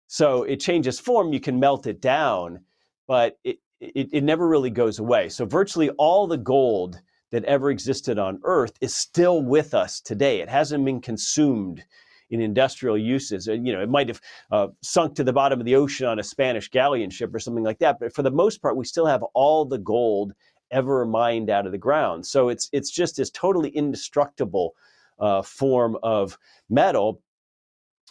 So 0.08 0.44
it 0.44 0.60
changes 0.60 1.00
form, 1.00 1.34
you 1.34 1.40
can 1.40 1.60
melt 1.60 1.88
it 1.88 2.02
down, 2.02 2.62
but 3.08 3.38
it, 3.44 3.58
it, 3.80 4.10
it 4.12 4.24
never 4.24 4.48
really 4.48 4.70
goes 4.70 5.00
away. 5.00 5.30
So 5.30 5.46
virtually 5.46 5.90
all 5.92 6.28
the 6.28 6.38
gold 6.38 7.02
that 7.32 7.44
ever 7.44 7.70
existed 7.70 8.18
on 8.18 8.40
Earth 8.44 8.72
is 8.80 8.96
still 8.96 9.42
with 9.42 9.74
us 9.74 10.00
today. 10.00 10.40
It 10.40 10.50
hasn't 10.50 10.86
been 10.86 11.02
consumed 11.02 11.84
in 12.30 12.42
industrial 12.42 12.98
uses. 12.98 13.48
And, 13.48 13.66
you 13.66 13.74
know, 13.74 13.82
it 13.82 13.90
might 13.90 14.08
have 14.10 14.22
uh, 14.52 14.68
sunk 14.82 15.16
to 15.16 15.24
the 15.24 15.34
bottom 15.34 15.60
of 15.60 15.66
the 15.66 15.76
ocean 15.76 16.08
on 16.08 16.20
a 16.20 16.24
Spanish 16.24 16.70
galleon 16.70 17.10
ship 17.10 17.34
or 17.34 17.40
something 17.40 17.64
like 17.64 17.80
that. 17.80 18.00
But 18.00 18.14
for 18.14 18.24
the 18.24 18.32
most 18.32 18.62
part, 18.62 18.78
we 18.78 18.86
still 18.86 19.06
have 19.06 19.24
all 19.34 19.66
the 19.66 19.78
gold 19.78 20.34
ever 20.72 21.06
mined 21.06 21.50
out 21.50 21.66
of 21.66 21.72
the 21.72 21.78
ground. 21.78 22.26
So 22.26 22.50
it's 22.50 22.70
it's 22.74 22.92
just 22.92 23.16
this 23.16 23.30
totally 23.30 23.70
indestructible 23.70 24.76
uh, 25.20 25.42
form 25.42 25.98
of 26.04 26.38
metal. 26.70 27.22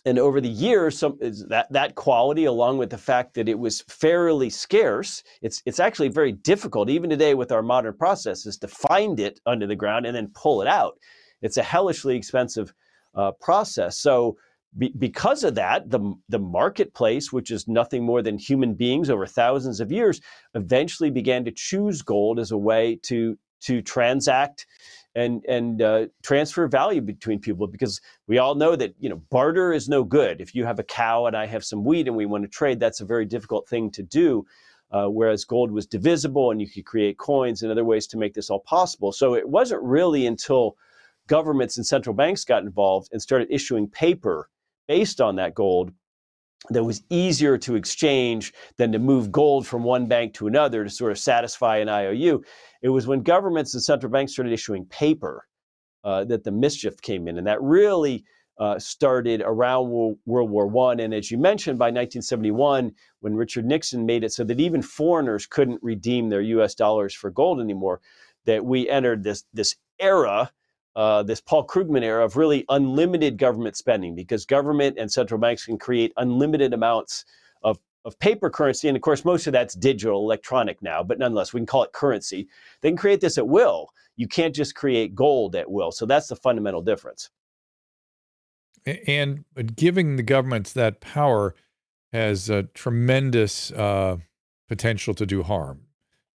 And 0.05 0.19
over 0.19 0.41
the 0.41 0.49
years, 0.49 0.99
some 0.99 1.19
that 1.49 1.67
that 1.71 1.97
quality, 1.97 2.45
along 2.45 2.79
with 2.79 2.91
the 2.91 2.99
fact 2.99 3.35
that 3.35 3.49
it 3.49 3.59
was 3.59 3.83
fairly 3.89 4.51
scarce, 4.51 5.23
it's 5.43 5.63
it's 5.67 5.81
actually 5.81 6.09
very 6.09 6.33
difficult, 6.33 6.89
even 6.89 7.11
today 7.11 7.35
with 7.35 7.51
our 7.53 7.63
modern 7.63 7.95
processes, 7.95 8.57
to 8.59 8.69
find 8.69 9.19
it 9.21 9.41
under 9.47 9.67
the 9.67 9.77
ground 9.77 10.07
and 10.07 10.15
then 10.15 10.31
pull 10.33 10.63
it 10.63 10.69
out. 10.69 10.97
It's 11.43 11.57
a 11.57 11.63
hellishly 11.63 12.17
expensive 12.17 12.73
uh, 13.17 13.33
process. 13.33 13.99
So 13.99 14.37
be, 14.77 14.93
because 14.99 15.43
of 15.43 15.55
that, 15.55 15.91
the, 15.91 16.15
the 16.29 16.39
marketplace, 16.39 17.33
which 17.33 17.51
is 17.51 17.67
nothing 17.67 18.05
more 18.05 18.23
than 18.23 18.39
human 18.39 18.75
beings 18.75 19.11
over 19.11 19.27
thousands 19.27 19.81
of 19.81 19.91
years, 19.91 20.21
eventually 20.55 21.11
began 21.11 21.45
to 21.47 21.51
choose 21.51 22.03
gold 22.03 22.39
as 22.39 22.51
a 22.51 22.59
way 22.59 22.99
to, 23.05 23.39
to 23.63 23.81
transact 23.83 24.67
and, 25.15 25.43
and 25.49 25.81
uh, 25.81 26.07
transfer 26.23 26.69
value 26.69 27.01
between 27.01 27.39
people 27.39 27.67
because 27.67 28.03
we 28.27 28.37
all 28.37 28.55
know 28.55 28.77
that 28.77 28.95
you 29.01 29.09
know 29.09 29.17
barter 29.31 29.73
is 29.73 29.89
no 29.89 30.05
good. 30.05 30.43
If 30.43 30.55
you 30.55 30.67
have 30.67 30.79
a 30.79 30.85
cow 30.85 31.25
and 31.25 31.35
I 31.35 31.47
have 31.47 31.65
some 31.65 31.85
wheat 31.85 32.07
and 32.07 32.17
we 32.17 32.27
want 32.27 32.45
to 32.45 32.49
trade, 32.49 32.79
that's 32.79 33.01
a 33.01 33.07
very 33.07 33.25
difficult 33.25 33.67
thing 33.67 33.91
to 33.93 34.03
do. 34.03 34.45
Uh, 34.93 35.07
whereas 35.07 35.45
gold 35.45 35.73
was 35.73 35.87
divisible 35.87 36.51
and 36.53 36.61
you 36.61 36.69
could 36.69 36.85
create 36.85 37.19
coins 37.19 37.63
and 37.63 37.73
other 37.73 37.85
ways 37.85 38.07
to 38.07 38.17
make 38.17 38.35
this 38.35 38.51
all 38.51 38.61
possible. 38.61 39.11
So 39.11 39.35
it 39.35 39.49
wasn't 39.49 39.83
really 39.83 40.27
until 40.27 40.77
governments 41.27 41.77
and 41.77 41.87
central 41.87 42.15
banks 42.15 42.45
got 42.45 42.63
involved 42.63 43.09
and 43.13 43.21
started 43.21 43.49
issuing 43.51 43.89
paper 43.89 44.49
based 44.89 45.21
on 45.21 45.37
that 45.37 45.55
gold 45.55 45.93
that 46.71 46.85
was 46.85 47.03
easier 47.11 47.59
to 47.59 47.77
exchange 47.77 48.53
than 48.77 48.93
to 48.93 48.99
move 48.99 49.31
gold 49.31 49.67
from 49.67 49.85
one 49.85 50.07
bank 50.07 50.35
to 50.35 50.47
another 50.47 50.85
to 50.85 50.91
sort 50.91 51.13
of 51.13 51.19
satisfy 51.19 51.77
an 51.77 51.89
IOU. 51.89 52.43
It 52.83 52.89
was 52.89 53.07
when 53.07 53.23
governments 53.23 53.75
and 53.75 53.83
central 53.83 54.11
banks 54.11 54.33
started 54.33 54.53
issuing 54.53 54.87
paper 54.87 55.47
uh, 56.05 56.25
that 56.25 56.45
the 56.45 56.53
mischief 56.53 57.01
came 57.03 57.29
in, 57.29 57.39
and 57.39 57.47
that 57.47 57.61
really 57.61 58.25
uh, 58.59 58.79
started 58.79 59.43
around 59.45 59.91
World 60.25 60.51
War 60.51 60.67
One. 60.67 61.01
And 61.01 61.13
as 61.13 61.31
you 61.31 61.39
mentioned, 61.39 61.79
by 61.79 61.87
1971, 61.87 62.93
when 63.21 63.35
Richard 63.35 63.67
Nixon 63.67 64.07
made 64.07 64.25
it 64.25 64.33
so 64.33 64.45
that 64.45 64.61
even 64.61 64.83
foreigners 64.83 65.47
couldn't 65.47 65.83
redeem 65.83 66.29
their 66.29 66.41
U.S. 66.41 66.75
dollars 66.75 67.15
for 67.15 67.31
gold 67.31 67.61
anymore, 67.61 68.01
that 68.45 68.65
we 68.65 68.89
entered 68.89 69.25
this 69.25 69.45
this 69.53 69.77
era 69.99 70.51
uh, 70.97 71.23
this 71.23 71.43
Paul 71.43 71.67
Krugman 71.67 72.03
era 72.03 72.25
of 72.25 72.37
really 72.37 72.65
unlimited 72.71 73.37
government 73.37 73.77
spending 73.77 74.15
because 74.15 74.47
government 74.47 74.97
and 74.99 75.13
central 75.13 75.39
banks 75.39 75.67
can 75.67 75.79
create 75.79 76.13
unlimited 76.17 76.73
amounts 76.73 77.27
of, 77.63 77.79
of 78.07 78.19
paper 78.19 78.49
currency. 78.49 78.89
And 78.89 78.97
of 78.97 79.03
course, 79.03 79.23
most 79.23 79.47
of 79.47 79.53
that's 79.53 79.75
digital, 79.75 80.23
electronic 80.23 80.83
now, 80.83 81.03
but 81.03 81.19
nonetheless, 81.19 81.53
we 81.53 81.61
can 81.61 81.67
call 81.67 81.83
it 81.83 81.93
currency. 81.93 82.49
They 82.81 82.89
can 82.89 82.97
create 82.97 83.21
this 83.21 83.37
at 83.37 83.47
will. 83.47 83.91
You 84.17 84.27
can't 84.27 84.55
just 84.55 84.75
create 84.75 85.15
gold 85.15 85.55
at 85.55 85.71
will. 85.71 85.93
So 85.93 86.07
that's 86.07 86.29
the 86.29 86.37
fundamental 86.37 86.81
difference. 86.81 87.29
And 89.07 89.45
giving 89.75 90.17
the 90.17 90.23
governments 90.23 90.73
that 90.73 91.01
power 91.01 91.55
has 92.13 92.49
a 92.49 92.63
tremendous 92.63 93.71
uh, 93.73 94.17
potential 94.67 95.13
to 95.13 95.27
do 95.27 95.43
harm. 95.43 95.83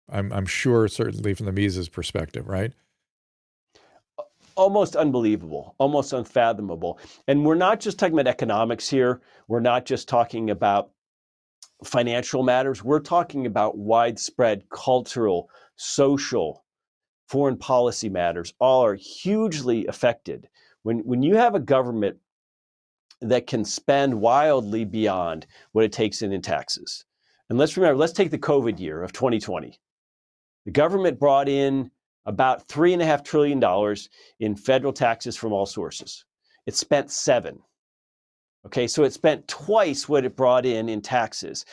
I'm, 0.08 0.32
I'm 0.32 0.46
sure, 0.46 0.88
certainly 0.88 1.34
from 1.34 1.48
the 1.48 1.52
Mises 1.52 1.90
perspective, 1.90 2.48
right? 2.48 2.74
Almost 4.62 4.96
unbelievable, 4.96 5.76
almost 5.80 6.14
unfathomable. 6.14 7.00
And 7.28 7.44
we're 7.44 7.56
not 7.56 7.80
just 7.80 7.98
talking 7.98 8.14
about 8.14 8.30
economics 8.30 8.88
here. 8.88 9.22
We're 9.48 9.60
not 9.60 9.86
just 9.86 10.08
talking 10.08 10.52
about 10.52 10.92
financial 11.84 12.44
matters. 12.44 12.84
We're 12.84 13.00
talking 13.00 13.48
about 13.48 13.78
widespread 13.78 14.70
cultural, 14.70 15.50
social, 15.78 16.64
foreign 17.28 17.58
policy 17.58 18.08
matters. 18.08 18.54
All 18.60 18.86
are 18.86 18.96
hugely 18.96 19.88
affected. 19.88 20.48
When, 20.84 21.00
when 21.00 21.24
you 21.24 21.36
have 21.36 21.56
a 21.56 21.60
government 21.60 22.18
that 23.22 23.48
can 23.48 23.66
spend 23.66 24.14
wildly 24.14 24.86
beyond 24.86 25.48
what 25.72 25.86
it 25.86 25.92
takes 25.92 26.22
in 26.22 26.34
in 26.34 26.42
taxes. 26.42 27.06
And 27.50 27.58
let's 27.58 27.78
remember, 27.78 27.98
let's 27.98 28.14
take 28.14 28.32
the 28.32 28.38
COVID 28.38 28.80
year 28.80 29.02
of 29.02 29.12
2020. 29.12 29.80
The 30.66 30.72
government 30.72 31.20
brought 31.20 31.50
in 31.50 31.90
about 32.26 32.68
$3.5 32.68 33.24
trillion 33.24 33.96
in 34.40 34.56
federal 34.56 34.94
taxes 34.94 35.36
from 35.36 35.54
all 35.54 35.66
sources. 35.66 36.26
It 36.66 36.76
spent 36.76 37.12
seven. 37.12 37.60
Okay, 38.66 38.88
so 38.88 39.04
it 39.04 39.14
spent 39.14 39.48
twice 39.48 40.08
what 40.08 40.26
it 40.26 40.36
brought 40.36 40.66
in 40.66 40.88
in 40.88 41.02
taxes. 41.02 41.66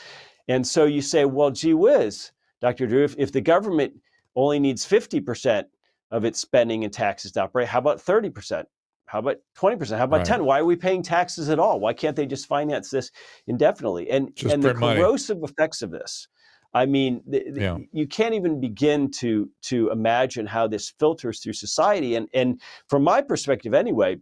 And 0.48 0.66
so 0.66 0.86
you 0.86 1.02
say, 1.02 1.26
well, 1.26 1.50
gee 1.50 1.74
whiz, 1.74 2.32
Dr. 2.62 2.86
Drew, 2.86 3.04
if, 3.04 3.14
if 3.18 3.30
the 3.30 3.42
government 3.42 3.92
only 4.34 4.58
needs 4.58 4.86
50% 4.86 5.64
of 6.10 6.24
its 6.24 6.40
spending 6.40 6.84
and 6.84 6.92
taxes 6.92 7.32
to 7.32 7.42
operate, 7.42 7.68
how 7.68 7.78
about 7.78 7.98
30%? 7.98 8.64
How 9.04 9.18
about 9.18 9.36
20%? 9.58 9.96
How 9.98 10.04
about 10.04 10.18
right. 10.18 10.26
10? 10.26 10.44
Why 10.44 10.60
are 10.60 10.64
we 10.64 10.76
paying 10.76 11.02
taxes 11.02 11.50
at 11.50 11.58
all? 11.58 11.80
Why 11.80 11.92
can't 11.92 12.16
they 12.16 12.26
just 12.26 12.46
finance 12.46 12.90
this 12.90 13.10
indefinitely? 13.46 14.10
And, 14.10 14.32
and 14.50 14.62
the 14.62 14.74
corrosive 14.74 15.40
money. 15.40 15.52
effects 15.52 15.82
of 15.82 15.90
this 15.90 16.28
I 16.74 16.86
mean, 16.86 17.22
yeah. 17.26 17.78
you 17.92 18.06
can't 18.06 18.34
even 18.34 18.60
begin 18.60 19.10
to 19.12 19.50
to 19.62 19.90
imagine 19.90 20.46
how 20.46 20.66
this 20.66 20.92
filters 20.98 21.40
through 21.40 21.54
society. 21.54 22.14
And 22.14 22.28
and 22.34 22.60
from 22.88 23.02
my 23.02 23.22
perspective, 23.22 23.74
anyway, 23.74 24.18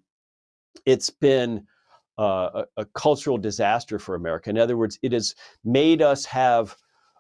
it's 0.85 1.11
been 1.11 1.67
uh, 2.19 2.63
a, 2.77 2.83
a, 2.83 2.85
cultural 2.87 3.37
disaster 3.37 3.99
for 3.99 4.15
America. 4.15 4.49
In 4.49 4.57
other 4.57 4.77
words, 4.77 4.99
it 5.03 5.13
has 5.13 5.35
made 5.65 6.01
us 6.01 6.25
have 6.25 6.77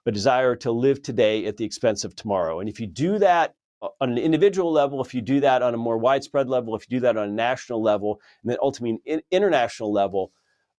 a 0.06 0.12
desire 0.12 0.56
to 0.56 0.73
live 0.73 1.02
today 1.02 1.45
at 1.47 1.59
the 1.59 1.64
expense 1.64 2.04
of 2.04 2.16
tomorrow. 2.16 2.61
And 2.61 2.68
if 2.68 2.80
you 2.80 2.87
do 2.87 3.18
that 3.18 3.54
uh, 3.83 3.88
on 4.00 4.12
an 4.12 4.18
individual 4.18 4.73
level, 4.73 5.02
if 5.02 5.12
you 5.12 5.21
do 5.21 5.40
that 5.40 5.61
on 5.61 5.75
a 5.75 5.76
more 5.76 5.99
widespread 5.99 6.49
level, 6.49 6.75
if 6.75 6.87
you 6.88 6.99
do 6.99 7.00
that 7.00 7.16
on 7.16 7.28
a 7.28 7.33
national 7.33 7.83
level, 7.83 8.21
and 8.42 8.50
then 8.50 8.59
ultimately 8.62 9.12
an 9.12 9.21
international 9.30 9.92
level, 9.92 10.33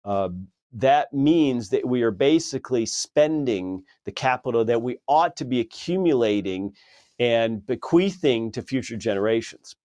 uh, 0.03 0.29
that 0.77 1.11
means 1.11 1.69
that 1.69 1.87
we 1.87 2.03
are 2.03 2.11
basically 2.11 2.85
spending 2.85 3.83
the 4.05 4.11
capital 4.11 4.63
that 4.63 4.81
we 4.81 4.97
ought 5.07 5.35
to 5.37 5.45
be 5.45 5.59
accumulating 5.59 6.73
and 7.19 7.65
bequeathing 7.65 8.51
to 8.51 8.61
future 8.61 8.95
generations. 8.95 9.75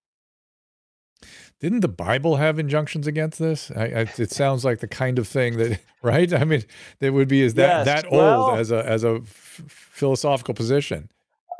Didn't 1.61 1.81
the 1.81 1.89
Bible 1.89 2.37
have 2.37 2.59
injunctions 2.59 3.07
against 3.07 3.39
this? 3.39 3.71
I, 3.71 3.85
I, 3.85 4.01
it 4.19 4.31
sounds 4.31 4.65
like 4.65 4.81
the 4.81 4.89
kind 4.89 5.19
of 5.19 5.27
thing 5.27 5.57
that, 5.57 5.81
right? 6.03 6.33
I 6.33 6.45
mean, 6.45 6.65
that 6.99 7.13
would 7.13 7.29
be 7.29 7.41
is 7.41 7.55
that 7.55 7.87
yes, 7.87 8.03
that 8.03 8.13
well, 8.13 8.51
old 8.51 8.59
as 8.59 8.71
a 8.71 8.85
as 8.87 9.05
a 9.05 9.21
f- 9.23 9.63
philosophical 9.69 10.53
position. 10.53 11.09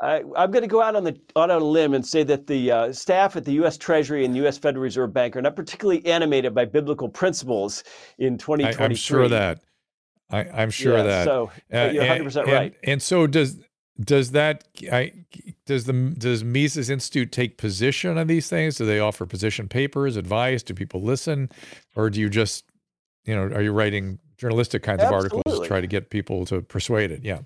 I, 0.03 0.43
am 0.43 0.51
going 0.51 0.61
to 0.63 0.67
go 0.67 0.81
out 0.81 0.95
on 0.95 1.03
the 1.03 1.19
on 1.35 1.49
a 1.49 1.57
limb 1.57 1.93
and 1.93 2.05
say 2.05 2.23
that 2.23 2.47
the 2.47 2.71
uh, 2.71 2.93
staff 2.93 3.35
at 3.35 3.45
the 3.45 3.53
U.S. 3.53 3.77
Treasury 3.77 4.25
and 4.25 4.33
the 4.33 4.39
U.S. 4.39 4.57
Federal 4.57 4.83
Reserve 4.83 5.13
Bank 5.13 5.35
are 5.35 5.41
not 5.41 5.55
particularly 5.55 6.05
animated 6.05 6.53
by 6.53 6.65
biblical 6.65 7.07
principles 7.07 7.83
in 8.17 8.37
2023. 8.37 8.83
I, 8.83 8.85
am 8.85 8.95
sure 8.95 9.27
that. 9.29 9.61
I, 10.29 10.63
am 10.63 10.69
sure 10.71 10.97
yeah, 10.97 11.03
that. 11.03 11.25
So 11.25 11.51
uh, 11.73 11.89
you're 11.93 12.03
100 12.03 12.23
percent 12.23 12.47
right. 12.47 12.75
And, 12.83 12.93
and 12.93 13.01
so 13.01 13.27
does 13.27 13.57
does 13.99 14.31
that 14.31 14.65
I, 14.91 15.11
does 15.65 15.85
the 15.85 15.93
does 16.17 16.43
Mises 16.43 16.89
Institute 16.89 17.31
take 17.31 17.57
position 17.57 18.17
on 18.17 18.27
these 18.27 18.49
things? 18.49 18.77
Do 18.77 18.85
they 18.85 18.99
offer 18.99 19.25
position 19.25 19.69
papers, 19.69 20.17
advice? 20.17 20.63
Do 20.63 20.73
people 20.73 21.01
listen, 21.01 21.49
or 21.95 22.09
do 22.09 22.19
you 22.19 22.29
just 22.29 22.65
you 23.25 23.35
know 23.35 23.43
are 23.43 23.61
you 23.61 23.71
writing 23.71 24.19
journalistic 24.37 24.83
kinds 24.83 25.01
Absolutely. 25.01 25.27
of 25.27 25.33
articles 25.35 25.59
to 25.61 25.67
try 25.67 25.79
to 25.79 25.87
get 25.87 26.09
people 26.09 26.45
to 26.47 26.61
persuade 26.61 27.11
it? 27.11 27.23
Yeah. 27.23 27.39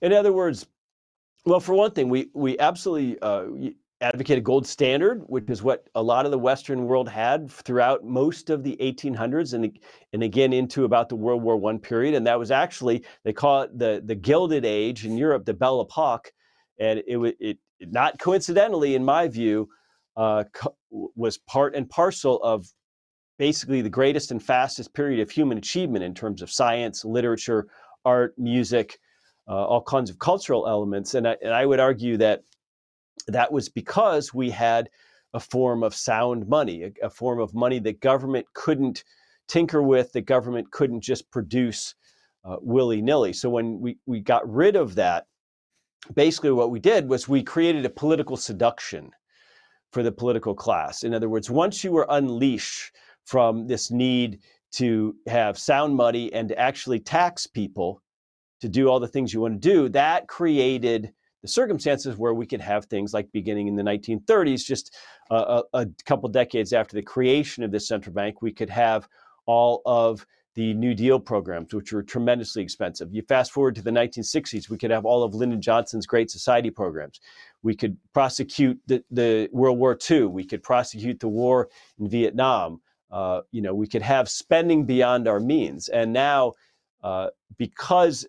In 0.00 0.12
other 0.12 0.32
words, 0.32 0.66
well, 1.48 1.60
for 1.60 1.74
one 1.74 1.92
thing, 1.92 2.10
we 2.10 2.28
we 2.34 2.58
absolutely 2.58 3.18
uh, 3.22 3.46
advocated 4.02 4.44
gold 4.44 4.66
standard, 4.66 5.22
which 5.28 5.48
is 5.48 5.62
what 5.62 5.88
a 5.94 6.02
lot 6.02 6.26
of 6.26 6.30
the 6.30 6.38
Western 6.38 6.84
world 6.84 7.08
had 7.08 7.50
throughout 7.50 8.04
most 8.04 8.50
of 8.50 8.62
the 8.62 8.76
1800s 8.80 9.54
and 9.54 9.78
and 10.12 10.22
again 10.22 10.52
into 10.52 10.84
about 10.84 11.08
the 11.08 11.16
World 11.16 11.42
War 11.42 11.56
One 11.56 11.78
period. 11.78 12.14
And 12.14 12.26
that 12.26 12.38
was 12.38 12.50
actually 12.50 13.02
they 13.24 13.32
call 13.32 13.62
it 13.62 13.78
the 13.78 14.02
the 14.04 14.14
Gilded 14.14 14.66
Age 14.66 15.06
in 15.06 15.16
Europe, 15.16 15.46
the 15.46 15.54
Belle 15.54 15.80
Epoque, 15.80 16.30
and 16.78 16.98
it 17.06 17.16
it, 17.16 17.36
it 17.40 17.58
not 17.80 18.18
coincidentally, 18.18 18.94
in 18.94 19.04
my 19.04 19.26
view, 19.26 19.70
uh, 20.18 20.44
co- 20.52 20.76
was 20.90 21.38
part 21.38 21.74
and 21.74 21.88
parcel 21.88 22.42
of 22.42 22.66
basically 23.38 23.80
the 23.80 23.88
greatest 23.88 24.32
and 24.32 24.42
fastest 24.42 24.92
period 24.92 25.20
of 25.20 25.30
human 25.30 25.56
achievement 25.56 26.04
in 26.04 26.12
terms 26.12 26.42
of 26.42 26.50
science, 26.50 27.06
literature, 27.06 27.68
art, 28.04 28.34
music. 28.36 28.98
Uh, 29.48 29.64
all 29.64 29.82
kinds 29.82 30.10
of 30.10 30.18
cultural 30.18 30.68
elements, 30.68 31.14
and 31.14 31.26
I, 31.26 31.36
and 31.40 31.54
I 31.54 31.64
would 31.64 31.80
argue 31.80 32.18
that 32.18 32.42
that 33.28 33.50
was 33.50 33.68
because 33.70 34.34
we 34.34 34.50
had 34.50 34.90
a 35.32 35.40
form 35.40 35.82
of 35.82 35.94
sound 35.94 36.46
money, 36.48 36.82
a, 36.82 37.06
a 37.06 37.10
form 37.10 37.40
of 37.40 37.54
money 37.54 37.78
that 37.78 38.00
government 38.00 38.46
couldn't 38.52 39.04
tinker 39.46 39.82
with, 39.82 40.12
that 40.12 40.22
government 40.22 40.70
couldn't 40.70 41.00
just 41.00 41.30
produce 41.30 41.94
uh, 42.44 42.56
willy 42.60 43.00
nilly. 43.00 43.32
So 43.32 43.48
when 43.48 43.80
we, 43.80 43.98
we 44.06 44.20
got 44.20 44.48
rid 44.50 44.76
of 44.76 44.94
that, 44.96 45.26
basically 46.14 46.52
what 46.52 46.70
we 46.70 46.78
did 46.78 47.08
was 47.08 47.28
we 47.28 47.42
created 47.42 47.84
a 47.84 47.90
political 47.90 48.36
seduction 48.36 49.10
for 49.92 50.02
the 50.02 50.12
political 50.12 50.54
class. 50.54 51.02
In 51.02 51.14
other 51.14 51.28
words, 51.28 51.50
once 51.50 51.82
you 51.82 51.92
were 51.92 52.06
unleashed 52.10 52.92
from 53.24 53.66
this 53.66 53.90
need 53.90 54.40
to 54.72 55.16
have 55.26 55.58
sound 55.58 55.94
money 55.96 56.32
and 56.32 56.50
to 56.50 56.58
actually 56.58 57.00
tax 57.00 57.46
people 57.46 58.02
to 58.60 58.68
do 58.68 58.88
all 58.88 59.00
the 59.00 59.08
things 59.08 59.32
you 59.32 59.40
want 59.40 59.60
to 59.60 59.68
do, 59.68 59.88
that 59.90 60.28
created 60.28 61.12
the 61.42 61.48
circumstances 61.48 62.16
where 62.16 62.34
we 62.34 62.46
could 62.46 62.60
have 62.60 62.86
things 62.86 63.14
like 63.14 63.30
beginning 63.32 63.68
in 63.68 63.76
the 63.76 63.82
1930s, 63.82 64.64
just 64.64 64.96
a, 65.30 65.62
a 65.72 65.86
couple 66.04 66.28
decades 66.28 66.72
after 66.72 66.96
the 66.96 67.02
creation 67.02 67.62
of 67.62 67.70
this 67.70 67.86
central 67.86 68.14
bank, 68.14 68.42
we 68.42 68.52
could 68.52 68.70
have 68.70 69.08
all 69.46 69.82
of 69.86 70.26
the 70.54 70.74
New 70.74 70.92
Deal 70.92 71.20
programs, 71.20 71.72
which 71.72 71.92
were 71.92 72.02
tremendously 72.02 72.62
expensive. 72.62 73.14
You 73.14 73.22
fast 73.22 73.52
forward 73.52 73.76
to 73.76 73.82
the 73.82 73.92
1960s, 73.92 74.68
we 74.68 74.76
could 74.76 74.90
have 74.90 75.04
all 75.04 75.22
of 75.22 75.34
Lyndon 75.34 75.62
Johnson's 75.62 76.06
Great 76.06 76.30
Society 76.32 76.70
programs. 76.70 77.20
We 77.62 77.76
could 77.76 77.96
prosecute 78.12 78.80
the, 78.88 79.04
the 79.12 79.48
World 79.52 79.78
War 79.78 79.96
II. 80.10 80.24
We 80.24 80.44
could 80.44 80.64
prosecute 80.64 81.20
the 81.20 81.28
war 81.28 81.68
in 82.00 82.08
Vietnam. 82.08 82.80
Uh, 83.10 83.42
you 83.52 83.62
know, 83.62 83.74
we 83.74 83.86
could 83.86 84.02
have 84.02 84.28
spending 84.28 84.84
beyond 84.84 85.28
our 85.28 85.38
means. 85.38 85.88
And 85.88 86.12
now, 86.12 86.54
uh, 87.04 87.28
because 87.56 88.26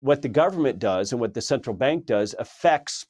what 0.00 0.22
the 0.22 0.28
government 0.28 0.78
does 0.78 1.12
and 1.12 1.20
what 1.20 1.34
the 1.34 1.40
central 1.40 1.74
bank 1.74 2.06
does 2.06 2.34
affects 2.38 3.06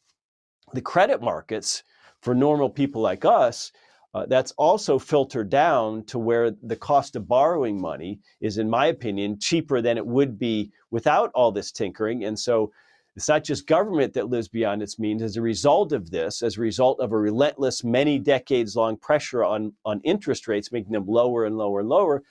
the 0.72 0.80
credit 0.80 1.22
markets 1.22 1.82
for 2.20 2.34
normal 2.34 2.70
people 2.70 3.02
like 3.02 3.24
us. 3.24 3.72
Uh, 4.14 4.24
that's 4.26 4.52
also 4.52 4.98
filtered 4.98 5.50
down 5.50 6.02
to 6.06 6.18
where 6.18 6.50
the 6.62 6.76
cost 6.76 7.14
of 7.14 7.28
borrowing 7.28 7.80
money 7.80 8.18
is, 8.40 8.56
in 8.56 8.68
my 8.68 8.86
opinion, 8.86 9.38
cheaper 9.38 9.82
than 9.82 9.98
it 9.98 10.06
would 10.06 10.38
be 10.38 10.72
without 10.90 11.30
all 11.34 11.52
this 11.52 11.70
tinkering. 11.70 12.24
And 12.24 12.38
so 12.38 12.72
it's 13.14 13.28
not 13.28 13.44
just 13.44 13.66
government 13.66 14.14
that 14.14 14.30
lives 14.30 14.48
beyond 14.48 14.80
its 14.80 14.98
means. 14.98 15.22
As 15.22 15.36
a 15.36 15.42
result 15.42 15.92
of 15.92 16.10
this, 16.10 16.42
as 16.42 16.56
a 16.56 16.60
result 16.60 17.00
of 17.00 17.12
a 17.12 17.18
relentless, 17.18 17.84
many 17.84 18.18
decades 18.18 18.76
long 18.76 18.96
pressure 18.96 19.44
on, 19.44 19.72
on 19.84 20.00
interest 20.04 20.48
rates, 20.48 20.72
making 20.72 20.92
them 20.92 21.06
lower 21.06 21.44
and 21.44 21.58
lower 21.58 21.80
and 21.80 21.88
lower, 21.88 22.22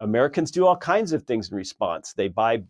Americans 0.00 0.50
do 0.50 0.66
all 0.66 0.76
kinds 0.76 1.12
of 1.12 1.22
things 1.22 1.50
in 1.50 1.56
response. 1.56 2.14
They 2.14 2.28
buy 2.28 2.64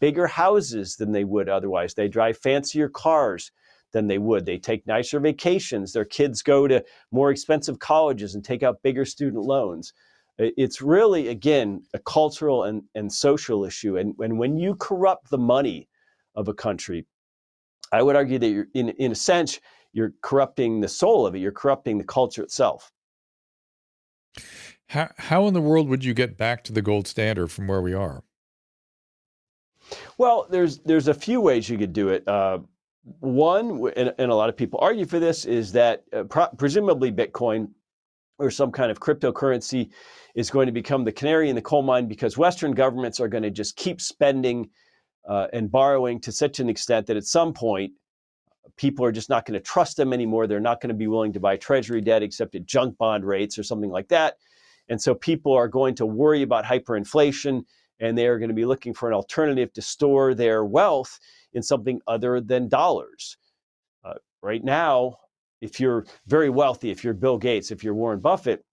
bigger 0.00 0.26
houses 0.26 0.96
than 0.96 1.12
they 1.12 1.24
would 1.24 1.48
otherwise. 1.48 1.94
They 1.94 2.08
drive 2.08 2.38
fancier 2.38 2.88
cars 2.88 3.50
than 3.92 4.06
they 4.06 4.18
would. 4.18 4.44
They 4.44 4.58
take 4.58 4.86
nicer 4.86 5.18
vacations. 5.18 5.92
Their 5.92 6.04
kids 6.04 6.42
go 6.42 6.68
to 6.68 6.84
more 7.10 7.30
expensive 7.30 7.78
colleges 7.78 8.34
and 8.34 8.44
take 8.44 8.62
out 8.62 8.82
bigger 8.82 9.04
student 9.04 9.44
loans. 9.44 9.92
It's 10.38 10.80
really, 10.82 11.28
again, 11.28 11.82
a 11.94 11.98
cultural 11.98 12.64
and, 12.64 12.82
and 12.94 13.12
social 13.12 13.64
issue. 13.64 13.96
And, 13.96 14.14
and 14.18 14.38
when 14.38 14.56
you 14.56 14.76
corrupt 14.76 15.30
the 15.30 15.38
money 15.38 15.88
of 16.34 16.48
a 16.48 16.54
country, 16.54 17.06
I 17.90 18.02
would 18.02 18.14
argue 18.14 18.38
that 18.38 18.48
you're, 18.48 18.68
in, 18.74 18.90
in 18.90 19.12
a 19.12 19.16
sense, 19.16 19.58
you're 19.92 20.12
corrupting 20.22 20.80
the 20.80 20.88
soul 20.88 21.26
of 21.26 21.34
it. 21.34 21.38
You're 21.38 21.50
corrupting 21.50 21.98
the 21.98 22.04
culture 22.04 22.42
itself. 22.42 22.92
How, 24.88 25.10
how 25.16 25.48
in 25.48 25.54
the 25.54 25.60
world 25.60 25.88
would 25.88 26.04
you 26.04 26.14
get 26.14 26.36
back 26.36 26.62
to 26.64 26.72
the 26.72 26.82
gold 26.82 27.08
standard 27.08 27.50
from 27.50 27.66
where 27.66 27.82
we 27.82 27.94
are? 27.94 28.22
Well, 30.16 30.46
there's 30.50 30.78
there's 30.78 31.08
a 31.08 31.14
few 31.14 31.40
ways 31.40 31.68
you 31.68 31.78
could 31.78 31.92
do 31.92 32.08
it. 32.08 32.26
Uh, 32.26 32.60
one, 33.20 33.90
and, 33.96 34.14
and, 34.18 34.30
a 34.30 34.34
lot 34.34 34.48
of 34.48 34.56
people 34.56 34.78
argue 34.82 35.06
for 35.06 35.18
this, 35.18 35.46
is 35.46 35.72
that 35.72 36.04
uh, 36.12 36.24
pro- 36.24 36.48
presumably 36.58 37.10
Bitcoin 37.10 37.70
or 38.38 38.50
some 38.50 38.70
kind 38.70 38.90
of 38.90 39.00
cryptocurrency 39.00 39.90
is 40.34 40.50
going 40.50 40.66
to 40.66 40.72
become 40.72 41.04
the 41.04 41.12
canary 41.12 41.48
in 41.48 41.56
the 41.56 41.62
coal 41.62 41.82
mine 41.82 42.06
because 42.06 42.36
Western 42.36 42.72
governments 42.72 43.18
are 43.18 43.28
going 43.28 43.42
to 43.42 43.50
just 43.50 43.76
keep 43.76 44.00
spending 44.00 44.68
uh, 45.28 45.48
and 45.52 45.70
borrowing 45.70 46.20
to 46.20 46.30
such 46.30 46.60
an 46.60 46.68
extent 46.68 47.06
that 47.06 47.16
at 47.16 47.24
some 47.24 47.52
point 47.52 47.92
people 48.76 49.04
are 49.04 49.12
just 49.12 49.28
not 49.28 49.44
going 49.44 49.58
to 49.58 49.64
trust 49.64 49.96
them 49.96 50.12
anymore. 50.12 50.46
They're 50.46 50.60
not 50.60 50.80
going 50.80 50.88
to 50.88 50.94
be 50.94 51.08
willing 51.08 51.32
to 51.32 51.40
buy 51.40 51.56
treasury 51.56 52.00
debt 52.00 52.22
except 52.22 52.54
at 52.54 52.66
junk 52.66 52.96
bond 52.98 53.24
rates 53.24 53.58
or 53.58 53.62
something 53.62 53.90
like 53.90 54.08
that. 54.08 54.36
And 54.88 55.00
so 55.00 55.14
people 55.14 55.52
are 55.52 55.68
going 55.68 55.94
to 55.96 56.06
worry 56.06 56.42
about 56.42 56.64
hyperinflation 56.64 57.64
and 58.00 58.16
they 58.16 58.26
are 58.26 58.38
going 58.38 58.48
to 58.48 58.54
be 58.54 58.64
looking 58.64 58.94
for 58.94 59.08
an 59.08 59.14
alternative 59.14 59.72
to 59.72 59.82
store 59.82 60.34
their 60.34 60.64
wealth 60.64 61.18
in 61.52 61.62
something 61.62 62.00
other 62.06 62.40
than 62.40 62.68
dollars. 62.68 63.36
Uh, 64.04 64.14
right 64.42 64.64
now, 64.64 65.16
if 65.60 65.80
you're 65.80 66.06
very 66.26 66.50
wealthy, 66.50 66.90
if 66.90 67.02
you're 67.02 67.14
Bill 67.14 67.38
Gates, 67.38 67.70
if 67.70 67.82
you're 67.82 67.94
Warren 67.94 68.20
Buffett, 68.20 68.64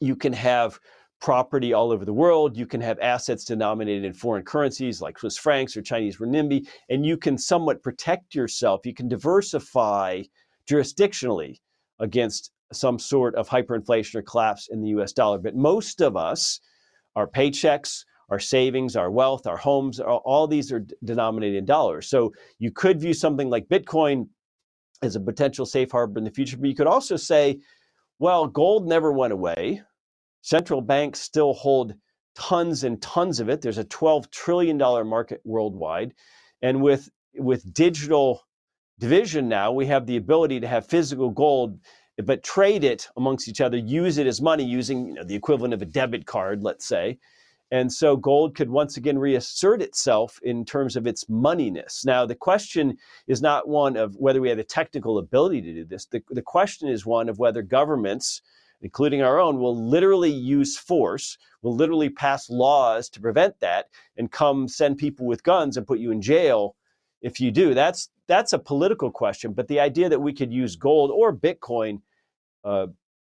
you 0.00 0.16
can 0.16 0.32
have 0.32 0.78
property 1.20 1.72
all 1.72 1.92
over 1.92 2.04
the 2.04 2.12
world. 2.12 2.56
You 2.56 2.66
can 2.66 2.80
have 2.80 2.98
assets 3.00 3.44
denominated 3.44 4.04
in 4.04 4.12
foreign 4.12 4.44
currencies 4.44 5.00
like 5.00 5.18
Swiss 5.18 5.38
francs 5.38 5.76
or 5.76 5.82
Chinese 5.82 6.18
renminbi, 6.18 6.66
and 6.88 7.04
you 7.04 7.16
can 7.16 7.38
somewhat 7.38 7.82
protect 7.82 8.34
yourself. 8.34 8.84
You 8.84 8.94
can 8.94 9.08
diversify 9.08 10.22
jurisdictionally 10.68 11.56
against 11.98 12.52
some 12.72 12.98
sort 12.98 13.34
of 13.36 13.48
hyperinflation 13.48 14.16
or 14.16 14.22
collapse 14.22 14.68
in 14.70 14.82
the 14.82 14.88
US 14.88 15.12
dollar. 15.12 15.38
But 15.38 15.54
most 15.54 16.00
of 16.00 16.16
us, 16.16 16.60
our 17.14 17.26
paychecks, 17.26 18.04
our 18.28 18.38
savings, 18.38 18.96
our 18.96 19.10
wealth, 19.10 19.46
our 19.46 19.56
homes, 19.56 20.00
all 20.00 20.46
these 20.46 20.72
are 20.72 20.84
denominated 21.04 21.58
in 21.58 21.64
dollars. 21.64 22.08
So 22.08 22.32
you 22.58 22.72
could 22.72 23.00
view 23.00 23.14
something 23.14 23.48
like 23.48 23.68
Bitcoin 23.68 24.28
as 25.02 25.14
a 25.14 25.20
potential 25.20 25.66
safe 25.66 25.92
harbor 25.92 26.18
in 26.18 26.24
the 26.24 26.30
future, 26.30 26.56
but 26.56 26.68
you 26.68 26.74
could 26.74 26.88
also 26.88 27.16
say, 27.16 27.60
well, 28.18 28.46
gold 28.46 28.88
never 28.88 29.12
went 29.12 29.32
away. 29.32 29.82
Central 30.42 30.80
banks 30.80 31.20
still 31.20 31.52
hold 31.52 31.94
tons 32.34 32.82
and 32.82 33.00
tons 33.00 33.40
of 33.40 33.48
it. 33.48 33.62
There's 33.62 33.78
a 33.78 33.84
$12 33.84 34.30
trillion 34.30 34.76
market 34.78 35.40
worldwide. 35.44 36.12
And 36.62 36.82
with, 36.82 37.08
with 37.36 37.72
digital 37.72 38.42
division 38.98 39.48
now, 39.48 39.70
we 39.70 39.86
have 39.86 40.06
the 40.06 40.16
ability 40.16 40.60
to 40.60 40.68
have 40.68 40.86
physical 40.86 41.30
gold, 41.30 41.78
but 42.24 42.42
trade 42.42 42.82
it 42.82 43.08
amongst 43.16 43.46
each 43.48 43.60
other, 43.60 43.76
use 43.76 44.18
it 44.18 44.26
as 44.26 44.40
money 44.40 44.64
using 44.64 45.08
you 45.08 45.14
know, 45.14 45.24
the 45.24 45.34
equivalent 45.34 45.74
of 45.74 45.82
a 45.82 45.86
debit 45.86 46.26
card, 46.26 46.62
let's 46.62 46.86
say 46.86 47.18
And 47.70 47.92
so 47.92 48.16
gold 48.16 48.54
could 48.54 48.70
once 48.70 48.96
again 48.96 49.18
reassert 49.18 49.82
itself 49.82 50.38
in 50.42 50.64
terms 50.64 50.94
of 50.94 51.06
its 51.06 51.24
moneyness. 51.24 52.06
Now, 52.06 52.24
the 52.24 52.36
question 52.36 52.96
is 53.26 53.42
not 53.42 53.68
one 53.68 53.96
of 53.96 54.14
whether 54.16 54.40
we 54.40 54.48
have 54.48 54.58
the 54.58 54.64
technical 54.64 55.18
ability 55.18 55.62
to 55.62 55.72
do 55.72 55.84
this. 55.84 56.06
The, 56.06 56.22
the 56.30 56.42
question 56.42 56.88
is 56.88 57.04
one 57.04 57.28
of 57.28 57.40
whether 57.40 57.62
governments, 57.62 58.40
including 58.82 59.22
our 59.22 59.40
own, 59.40 59.58
will 59.58 59.76
literally 59.76 60.30
use 60.30 60.78
force, 60.78 61.38
will 61.62 61.74
literally 61.74 62.08
pass 62.08 62.48
laws 62.48 63.08
to 63.10 63.20
prevent 63.20 63.58
that, 63.60 63.86
and 64.16 64.30
come 64.30 64.68
send 64.68 64.98
people 64.98 65.26
with 65.26 65.42
guns 65.42 65.76
and 65.76 65.86
put 65.86 65.98
you 65.98 66.12
in 66.12 66.22
jail 66.22 66.76
if 67.20 67.40
you 67.40 67.50
do. 67.50 67.74
That's 67.74 68.10
that's 68.28 68.52
a 68.52 68.58
political 68.60 69.10
question. 69.10 69.52
But 69.52 69.66
the 69.66 69.80
idea 69.80 70.08
that 70.08 70.20
we 70.20 70.32
could 70.32 70.52
use 70.52 70.76
gold 70.76 71.10
or 71.10 71.34
Bitcoin 71.34 72.00
uh, 72.64 72.88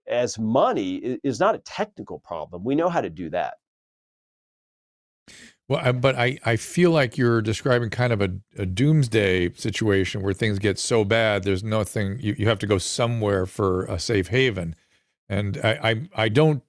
as 0.06 0.38
money 0.38 1.18
is 1.22 1.40
not 1.40 1.54
a 1.54 1.58
technical 1.58 2.20
problem. 2.20 2.62
We 2.64 2.74
know 2.74 2.88
how 2.88 3.00
to 3.00 3.10
do 3.10 3.30
that. 3.30 3.54
Well, 5.70 5.92
but 5.92 6.16
I, 6.16 6.36
I 6.44 6.56
feel 6.56 6.90
like 6.90 7.16
you're 7.16 7.40
describing 7.40 7.90
kind 7.90 8.12
of 8.12 8.20
a, 8.20 8.30
a 8.58 8.66
doomsday 8.66 9.52
situation 9.52 10.20
where 10.20 10.34
things 10.34 10.58
get 10.58 10.80
so 10.80 11.04
bad, 11.04 11.44
there's 11.44 11.62
nothing, 11.62 12.18
you, 12.18 12.34
you 12.36 12.48
have 12.48 12.58
to 12.58 12.66
go 12.66 12.76
somewhere 12.78 13.46
for 13.46 13.84
a 13.84 13.96
safe 14.00 14.28
haven. 14.28 14.74
And 15.28 15.60
I, 15.62 15.90
I, 15.90 16.08
I 16.24 16.28
don't, 16.28 16.64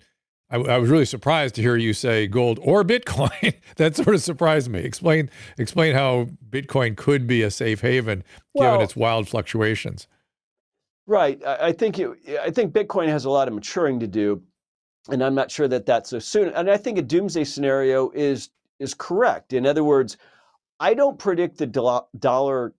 I, 0.51 0.57
I 0.57 0.77
was 0.77 0.91
really 0.91 1.05
surprised 1.05 1.55
to 1.55 1.63
hear 1.63 1.77
you 1.77 1.93
say 1.93 2.27
gold 2.27 2.59
or 2.61 2.83
Bitcoin. 2.85 3.55
that 3.77 3.95
sort 3.95 4.13
of 4.13 4.21
surprised 4.21 4.69
me. 4.69 4.81
Explain, 4.81 5.31
explain 5.57 5.95
how 5.95 6.27
Bitcoin 6.51 6.95
could 6.95 7.25
be 7.25 7.41
a 7.41 7.49
safe 7.49 7.81
haven 7.81 8.23
well, 8.53 8.69
given 8.69 8.83
its 8.83 8.95
wild 8.95 9.27
fluctuations. 9.27 10.05
Right. 11.07 11.41
I, 11.43 11.69
I 11.69 11.71
think 11.71 11.97
it, 11.97 12.11
I 12.39 12.51
think 12.51 12.71
Bitcoin 12.71 13.07
has 13.07 13.25
a 13.25 13.31
lot 13.31 13.47
of 13.47 13.55
maturing 13.55 13.99
to 14.01 14.07
do 14.07 14.43
and 15.09 15.23
I'm 15.23 15.35
not 15.35 15.49
sure 15.49 15.67
that 15.67 15.85
that's 15.85 16.09
so 16.09 16.19
soon. 16.19 16.49
And 16.49 16.69
I 16.69 16.77
think 16.77 16.97
a 16.97 17.01
doomsday 17.01 17.43
scenario 17.43 18.11
is 18.11 18.49
is 18.79 18.93
correct. 18.93 19.53
In 19.53 19.65
other 19.65 19.83
words, 19.83 20.17
I 20.79 20.93
don't 20.93 21.19
predict 21.19 21.57
the 21.57 21.67
do- 21.67 22.01
dollar 22.17 22.73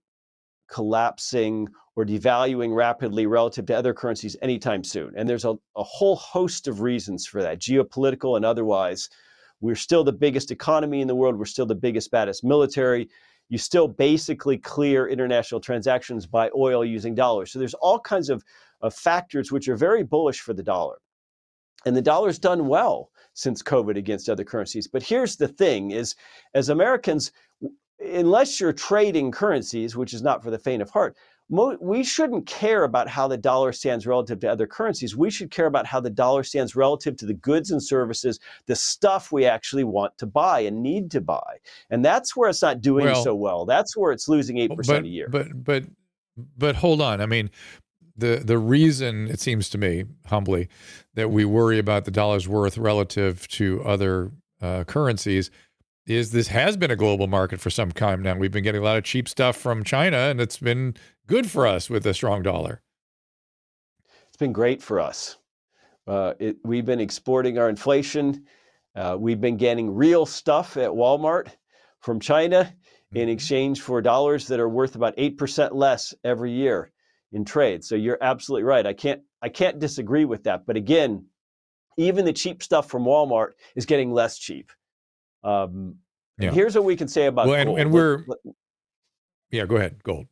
collapsing 0.69 1.69
or 1.95 2.05
devaluing 2.05 2.75
rapidly 2.75 3.25
relative 3.27 3.65
to 3.67 3.77
other 3.77 3.93
currencies 3.93 4.35
anytime 4.41 4.83
soon. 4.83 5.13
And 5.15 5.29
there's 5.29 5.45
a, 5.45 5.55
a 5.77 5.83
whole 5.83 6.15
host 6.15 6.67
of 6.67 6.81
reasons 6.81 7.25
for 7.25 7.41
that, 7.41 7.59
geopolitical 7.59 8.35
and 8.35 8.43
otherwise. 8.43 9.09
We're 9.61 9.75
still 9.75 10.03
the 10.03 10.11
biggest 10.11 10.51
economy 10.51 11.01
in 11.01 11.07
the 11.07 11.15
world. 11.15 11.37
We're 11.37 11.45
still 11.45 11.65
the 11.65 11.75
biggest, 11.75 12.11
baddest 12.11 12.43
military. 12.43 13.09
You 13.47 13.57
still 13.57 13.87
basically 13.87 14.57
clear 14.57 15.07
international 15.07 15.61
transactions 15.61 16.25
by 16.25 16.49
oil 16.57 16.83
using 16.83 17.15
dollars. 17.15 17.51
So 17.51 17.59
there's 17.59 17.75
all 17.75 17.99
kinds 17.99 18.29
of, 18.29 18.43
of 18.81 18.93
factors 18.93 19.51
which 19.51 19.69
are 19.69 19.77
very 19.77 20.03
bullish 20.03 20.41
for 20.41 20.53
the 20.53 20.63
dollar. 20.63 20.97
And 21.85 21.95
the 21.95 22.01
dollar's 22.01 22.39
done 22.39 22.67
well 22.67 23.11
since 23.33 23.61
COVID 23.61 23.97
against 23.97 24.29
other 24.29 24.43
currencies. 24.43 24.87
But 24.87 25.03
here's 25.03 25.35
the 25.35 25.47
thing 25.47 25.91
is 25.91 26.15
as 26.53 26.69
Americans, 26.69 27.31
unless 27.99 28.59
you're 28.59 28.73
trading 28.73 29.31
currencies, 29.31 29.95
which 29.95 30.13
is 30.13 30.21
not 30.21 30.43
for 30.43 30.51
the 30.51 30.59
faint 30.59 30.81
of 30.81 30.89
heart, 30.89 31.15
we 31.49 32.03
shouldn't 32.03 32.47
care 32.47 32.83
about 32.83 33.07
how 33.07 33.27
the 33.27 33.37
dollar 33.37 33.73
stands 33.73 34.07
relative 34.07 34.39
to 34.39 34.51
other 34.51 34.65
currencies. 34.65 35.15
We 35.15 35.29
should 35.29 35.51
care 35.51 35.65
about 35.65 35.85
how 35.85 35.99
the 35.99 36.09
dollar 36.09 36.43
stands 36.43 36.75
relative 36.75 37.17
to 37.17 37.25
the 37.25 37.33
goods 37.33 37.69
and 37.69 37.83
services, 37.83 38.39
the 38.65 38.75
stuff 38.75 39.31
we 39.31 39.45
actually 39.45 39.83
want 39.83 40.17
to 40.19 40.25
buy 40.25 40.61
and 40.61 40.81
need 40.81 41.11
to 41.11 41.21
buy. 41.21 41.57
And 41.89 42.03
that's 42.03 42.35
where 42.35 42.49
it's 42.49 42.61
not 42.61 42.81
doing 42.81 43.05
well, 43.05 43.23
so 43.23 43.35
well. 43.35 43.65
That's 43.65 43.95
where 43.95 44.11
it's 44.11 44.27
losing 44.27 44.55
8% 44.57 44.87
but, 44.87 45.03
a 45.03 45.07
year. 45.07 45.27
But 45.29 45.63
but 45.63 45.83
but 46.57 46.75
hold 46.75 47.01
on. 47.01 47.21
I 47.21 47.25
mean, 47.25 47.51
the 48.15 48.41
the 48.43 48.57
reason 48.57 49.27
it 49.27 49.39
seems 49.39 49.69
to 49.69 49.77
me 49.77 50.05
humbly 50.27 50.69
that 51.15 51.31
we 51.31 51.45
worry 51.45 51.79
about 51.79 52.05
the 52.05 52.11
dollar's 52.11 52.47
worth 52.47 52.77
relative 52.77 53.47
to 53.47 53.83
other 53.83 54.31
uh, 54.61 54.83
currencies 54.83 55.49
is 56.05 56.31
this 56.31 56.47
has 56.49 56.75
been 56.75 56.91
a 56.91 56.95
global 56.95 57.27
market 57.27 57.59
for 57.59 57.69
some 57.69 57.91
time 57.91 58.21
now. 58.21 58.35
We've 58.35 58.51
been 58.51 58.63
getting 58.63 58.81
a 58.81 58.83
lot 58.83 58.97
of 58.97 59.03
cheap 59.03 59.29
stuff 59.29 59.55
from 59.55 59.83
China, 59.83 60.17
and 60.17 60.41
it's 60.41 60.57
been 60.57 60.95
good 61.27 61.49
for 61.49 61.65
us 61.65 61.89
with 61.89 62.05
a 62.05 62.13
strong 62.13 62.43
dollar. 62.43 62.81
It's 64.27 64.37
been 64.37 64.51
great 64.51 64.81
for 64.81 64.99
us. 64.99 65.37
Uh, 66.05 66.33
it, 66.39 66.57
we've 66.63 66.85
been 66.85 66.99
exporting 66.99 67.57
our 67.57 67.69
inflation. 67.69 68.45
Uh, 68.95 69.15
we've 69.17 69.39
been 69.39 69.55
getting 69.57 69.95
real 69.95 70.25
stuff 70.25 70.75
at 70.75 70.89
Walmart 70.89 71.47
from 71.99 72.19
China 72.19 72.63
mm-hmm. 72.65 73.17
in 73.17 73.29
exchange 73.29 73.79
for 73.79 74.01
dollars 74.01 74.47
that 74.47 74.59
are 74.59 74.69
worth 74.69 74.95
about 74.95 75.15
8% 75.15 75.73
less 75.73 76.13
every 76.25 76.51
year 76.51 76.91
in 77.33 77.43
trade. 77.43 77.83
So 77.83 77.95
you're 77.95 78.17
absolutely 78.21 78.63
right. 78.63 78.85
I 78.85 78.93
can't 78.93 79.21
I 79.41 79.49
can't 79.49 79.79
disagree 79.79 80.25
with 80.25 80.43
that. 80.43 80.65
But 80.65 80.77
again, 80.77 81.25
even 81.97 82.25
the 82.25 82.33
cheap 82.33 82.63
stuff 82.63 82.89
from 82.89 83.03
Walmart 83.03 83.51
is 83.75 83.85
getting 83.85 84.11
less 84.11 84.37
cheap. 84.37 84.71
Um, 85.43 85.95
yeah. 86.37 86.51
Here's 86.51 86.75
what 86.75 86.85
we 86.85 86.95
can 86.95 87.07
say 87.07 87.25
about 87.25 87.47
well, 87.47 87.63
gold. 87.63 87.79
And, 87.79 87.87
and 87.87 87.93
we're 87.93 88.25
yeah, 89.51 89.65
go 89.65 89.75
ahead, 89.75 90.01
gold. 90.03 90.27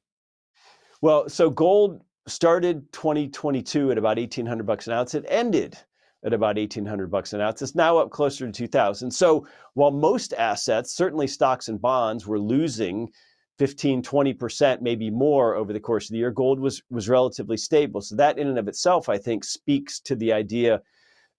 Well, 1.02 1.30
so 1.30 1.50
gold 1.50 2.04
started 2.28 2.92
2022 2.92 3.92
at 3.92 3.98
about 3.98 4.18
1800 4.18 4.66
bucks 4.66 4.88
an 4.88 4.94
ounce. 4.94 5.16
It 5.16 5.26
ended 5.28 5.78
at 6.24 6.34
about 6.34 6.58
1800 6.58 7.10
bucks 7.10 7.34
an 7.34 7.42
ounce. 7.42 7.62
It's 7.62 7.76
now 7.76 7.98
up 7.98 8.12
closer 8.12 8.46
to 8.46 8.52
2000. 8.52 9.10
So 9.12 9.48
while 9.74 9.92
most 9.92 10.34
assets, 10.34 10.94
certainly 10.96 11.28
stocks 11.28 11.68
and 11.68 11.82
bonds, 11.82 12.28
were 12.28 12.40
losing 12.40 13.10
15, 13.60 14.02
20%, 14.02 14.82
maybe 14.82 15.10
more 15.10 15.56
over 15.56 15.74
the 15.74 15.80
course 15.80 16.06
of 16.06 16.14
the 16.14 16.18
year. 16.18 16.32
Gold 16.32 16.60
was, 16.60 16.82
was 16.90 17.10
relatively 17.10 17.58
stable. 17.58 18.02
So 18.02 18.16
that 18.16 18.40
in 18.40 18.48
and 18.48 18.58
of 18.58 18.68
itself, 18.68 19.10
I 19.10 19.18
think, 19.18 19.44
speaks 19.44 20.00
to 20.02 20.16
the 20.16 20.34
idea 20.34 20.82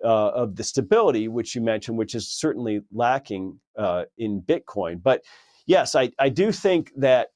uh, 0.04 0.28
of 0.28 0.56
the 0.56 0.64
stability, 0.64 1.28
which 1.28 1.54
you 1.54 1.60
mentioned, 1.60 1.96
which 1.96 2.14
is 2.14 2.28
certainly 2.28 2.80
lacking 2.92 3.58
uh, 3.78 4.04
in 4.18 4.42
Bitcoin. 4.42 5.02
But 5.02 5.22
yes, 5.66 5.94
I, 5.94 6.10
I 6.18 6.28
do 6.28 6.52
think 6.52 6.92
that 6.96 7.28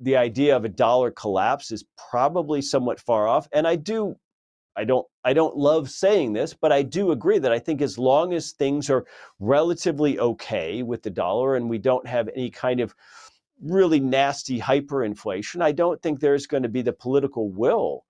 the 0.00 0.16
idea 0.16 0.56
of 0.56 0.64
a 0.64 0.68
dollar 0.68 1.10
collapse 1.10 1.72
is 1.72 1.84
probably 2.10 2.62
somewhat 2.62 3.00
far 3.00 3.26
off. 3.26 3.48
And 3.52 3.66
I 3.66 3.76
do 3.76 4.16
I 4.76 4.84
don't 4.84 5.06
I 5.24 5.32
don't 5.32 5.56
love 5.56 5.90
saying 5.90 6.32
this, 6.32 6.54
but 6.54 6.70
I 6.70 6.82
do 6.82 7.10
agree 7.10 7.38
that 7.40 7.50
I 7.50 7.58
think 7.58 7.82
as 7.82 7.98
long 7.98 8.32
as 8.32 8.52
things 8.52 8.88
are 8.88 9.06
relatively 9.40 10.20
okay 10.20 10.84
with 10.84 11.02
the 11.02 11.10
dollar 11.10 11.56
and 11.56 11.68
we 11.68 11.78
don't 11.78 12.06
have 12.06 12.28
any 12.28 12.48
kind 12.48 12.78
of 12.78 12.94
really 13.62 14.00
nasty 14.00 14.60
hyperinflation, 14.60 15.62
I 15.62 15.72
don't 15.72 16.00
think 16.02 16.20
there's 16.20 16.46
going 16.46 16.62
to 16.62 16.68
be 16.68 16.82
the 16.82 16.92
political 16.92 17.50
will 17.50 18.04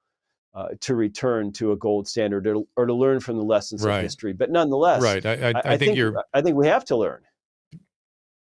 uh, 0.54 0.68
to 0.80 0.94
return 0.94 1.52
to 1.52 1.72
a 1.72 1.76
gold 1.76 2.08
standard 2.08 2.46
or, 2.46 2.62
or 2.76 2.86
to 2.86 2.94
learn 2.94 3.20
from 3.20 3.36
the 3.36 3.44
lessons 3.44 3.84
right. 3.84 3.98
of 3.98 4.02
history. 4.02 4.32
But 4.32 4.50
nonetheless, 4.50 5.02
right, 5.02 5.24
I, 5.24 5.32
I, 5.32 5.34
I, 5.34 5.52
I 5.56 5.62
think, 5.62 5.80
think, 5.80 5.96
you're. 5.96 6.24
I 6.34 6.42
think 6.42 6.56
we 6.56 6.66
have 6.66 6.84
to 6.86 6.96
learn. 6.96 7.22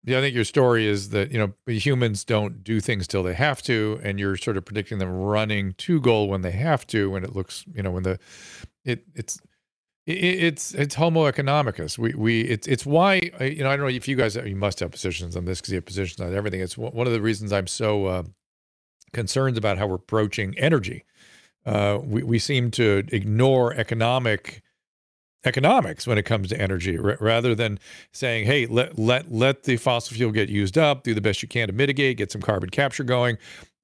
Yeah, 0.04 0.20
I 0.20 0.22
think 0.22 0.34
your 0.34 0.46
story 0.46 0.88
is 0.88 1.10
that 1.10 1.32
you 1.32 1.38
know 1.38 1.54
humans 1.74 2.24
don't 2.24 2.64
do 2.64 2.80
things 2.80 3.08
till 3.08 3.24
they 3.24 3.34
have 3.34 3.62
to, 3.64 4.00
and 4.04 4.20
you're 4.20 4.38
sort 4.38 4.56
of 4.56 4.64
predicting 4.64 5.00
them 5.00 5.12
running 5.12 5.74
to 5.74 6.00
gold 6.00 6.30
when 6.30 6.44
they 6.44 6.52
have 6.52 6.88
to, 6.88 7.10
when 7.10 7.26
it 7.26 7.36
looks, 7.36 7.66
you 7.74 7.84
know, 7.84 7.92
when 7.92 8.04
the 8.04 8.20
it 8.86 9.04
it's 9.16 9.42
it's 10.08 10.74
it's 10.74 10.96
Homo 10.96 11.30
economicus. 11.30 11.98
We 11.98 12.14
we 12.14 12.42
it's 12.42 12.66
it's 12.68 12.86
why 12.86 13.16
you 13.42 13.64
know 13.64 13.70
I 13.70 13.76
don't 13.76 13.86
know 13.86 13.94
if 13.94 14.08
you 14.08 14.16
guys 14.16 14.36
you 14.38 14.56
must 14.56 14.80
have 14.80 14.92
positions 14.92 15.36
on 15.36 15.46
this 15.46 15.60
because 15.60 15.74
you 15.74 15.78
have 15.78 15.86
positions 15.86 16.22
on 16.22 16.34
everything. 16.34 16.62
It's 16.62 16.78
one 16.78 17.06
of 17.08 17.14
the 17.14 17.22
reasons 17.22 17.52
I'm 17.52 17.68
so 17.68 18.06
uh, 18.06 18.24
concerned 19.14 19.58
about 19.58 19.78
how 19.78 19.88
we're 19.88 19.96
approaching 19.96 20.58
energy. 20.58 21.04
Uh, 21.66 22.00
we 22.02 22.24
we 22.24 22.40
seem 22.40 22.72
to 22.72 23.04
ignore 23.12 23.74
economic 23.74 24.64
economics 25.46 26.08
when 26.08 26.18
it 26.18 26.24
comes 26.24 26.50
to 26.50 26.60
energy 26.60 26.98
r- 26.98 27.18
rather 27.20 27.54
than 27.54 27.80
saying 28.12 28.46
hey 28.46 28.66
let 28.66 28.98
let 28.98 29.32
let 29.32 29.64
the 29.64 29.78
fossil 29.78 30.16
fuel 30.16 30.32
get 30.32 30.50
used 30.50 30.78
up 30.78 31.04
do 31.04 31.14
the 31.14 31.22
best 31.22 31.42
you 31.42 31.48
can 31.48 31.68
to 31.68 31.74
mitigate 31.74 32.18
get 32.18 32.32
some 32.32 32.42
carbon 32.42 32.70
capture 32.70 33.04
going 33.04 33.38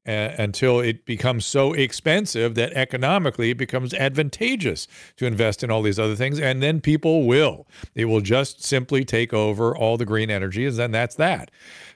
until 0.05 0.79
it 0.79 1.05
becomes 1.05 1.45
so 1.45 1.73
expensive 1.73 2.55
that 2.55 2.73
economically 2.73 3.51
it 3.51 3.57
becomes 3.57 3.93
advantageous 3.93 4.87
to 5.17 5.25
invest 5.25 5.63
in 5.63 5.71
all 5.71 5.81
these 5.81 5.99
other 5.99 6.15
things. 6.15 6.39
And 6.39 6.61
then 6.61 6.81
people 6.81 7.25
will. 7.25 7.67
They 7.93 8.05
will 8.05 8.21
just 8.21 8.63
simply 8.63 9.05
take 9.05 9.33
over 9.33 9.75
all 9.75 9.97
the 9.97 10.05
green 10.05 10.29
energy, 10.29 10.65
and 10.65 10.75
then 10.75 10.91
that's 10.91 11.15
that. 11.15 11.51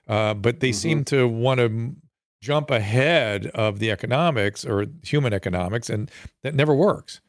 Uh, 0.08 0.34
but 0.34 0.60
they 0.62 0.70
mm-hmm. 0.70 0.76
seem 0.76 1.04
to 1.06 1.28
want 1.28 1.60
to 1.60 1.96
jump 2.41 2.72
ahead 2.72 3.48
of 3.48 3.80
the 3.80 3.91
economics 3.91 4.63
or 4.63 4.86
human 5.04 5.34
economics, 5.34 5.89
and 5.89 6.10
that 6.43 6.56
never 6.56 6.74
works. 6.74 7.20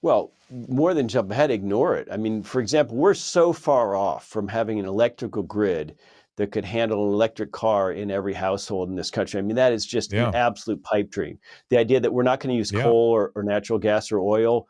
Well, 0.00 0.32
more 0.68 0.92
than 0.94 1.06
jump 1.06 1.30
ahead, 1.30 1.50
ignore 1.50 1.94
it. 1.96 2.08
I 2.10 2.16
mean, 2.16 2.42
for 2.42 2.60
example, 2.60 2.96
we're 2.96 3.14
so 3.14 3.52
far 3.52 3.94
off 3.94 4.26
from 4.26 4.48
having 4.48 4.80
an 4.80 4.86
electrical 4.86 5.44
grid 5.44 5.96
that 6.36 6.50
could 6.50 6.64
handle 6.64 7.06
an 7.06 7.12
electric 7.12 7.52
car 7.52 7.92
in 7.92 8.10
every 8.10 8.32
household 8.32 8.88
in 8.88 8.96
this 8.96 9.10
country. 9.10 9.38
I 9.38 9.42
mean, 9.42 9.56
that 9.56 9.72
is 9.72 9.84
just 9.84 10.12
yeah. 10.12 10.28
an 10.28 10.34
absolute 10.34 10.82
pipe 10.82 11.10
dream. 11.10 11.38
The 11.68 11.78
idea 11.78 12.00
that 12.00 12.12
we're 12.12 12.22
not 12.22 12.40
going 12.40 12.54
to 12.54 12.56
use 12.56 12.72
yeah. 12.72 12.82
coal 12.82 13.10
or, 13.10 13.32
or, 13.34 13.42
natural 13.42 13.78
gas 13.78 14.10
or 14.10 14.18
oil 14.18 14.66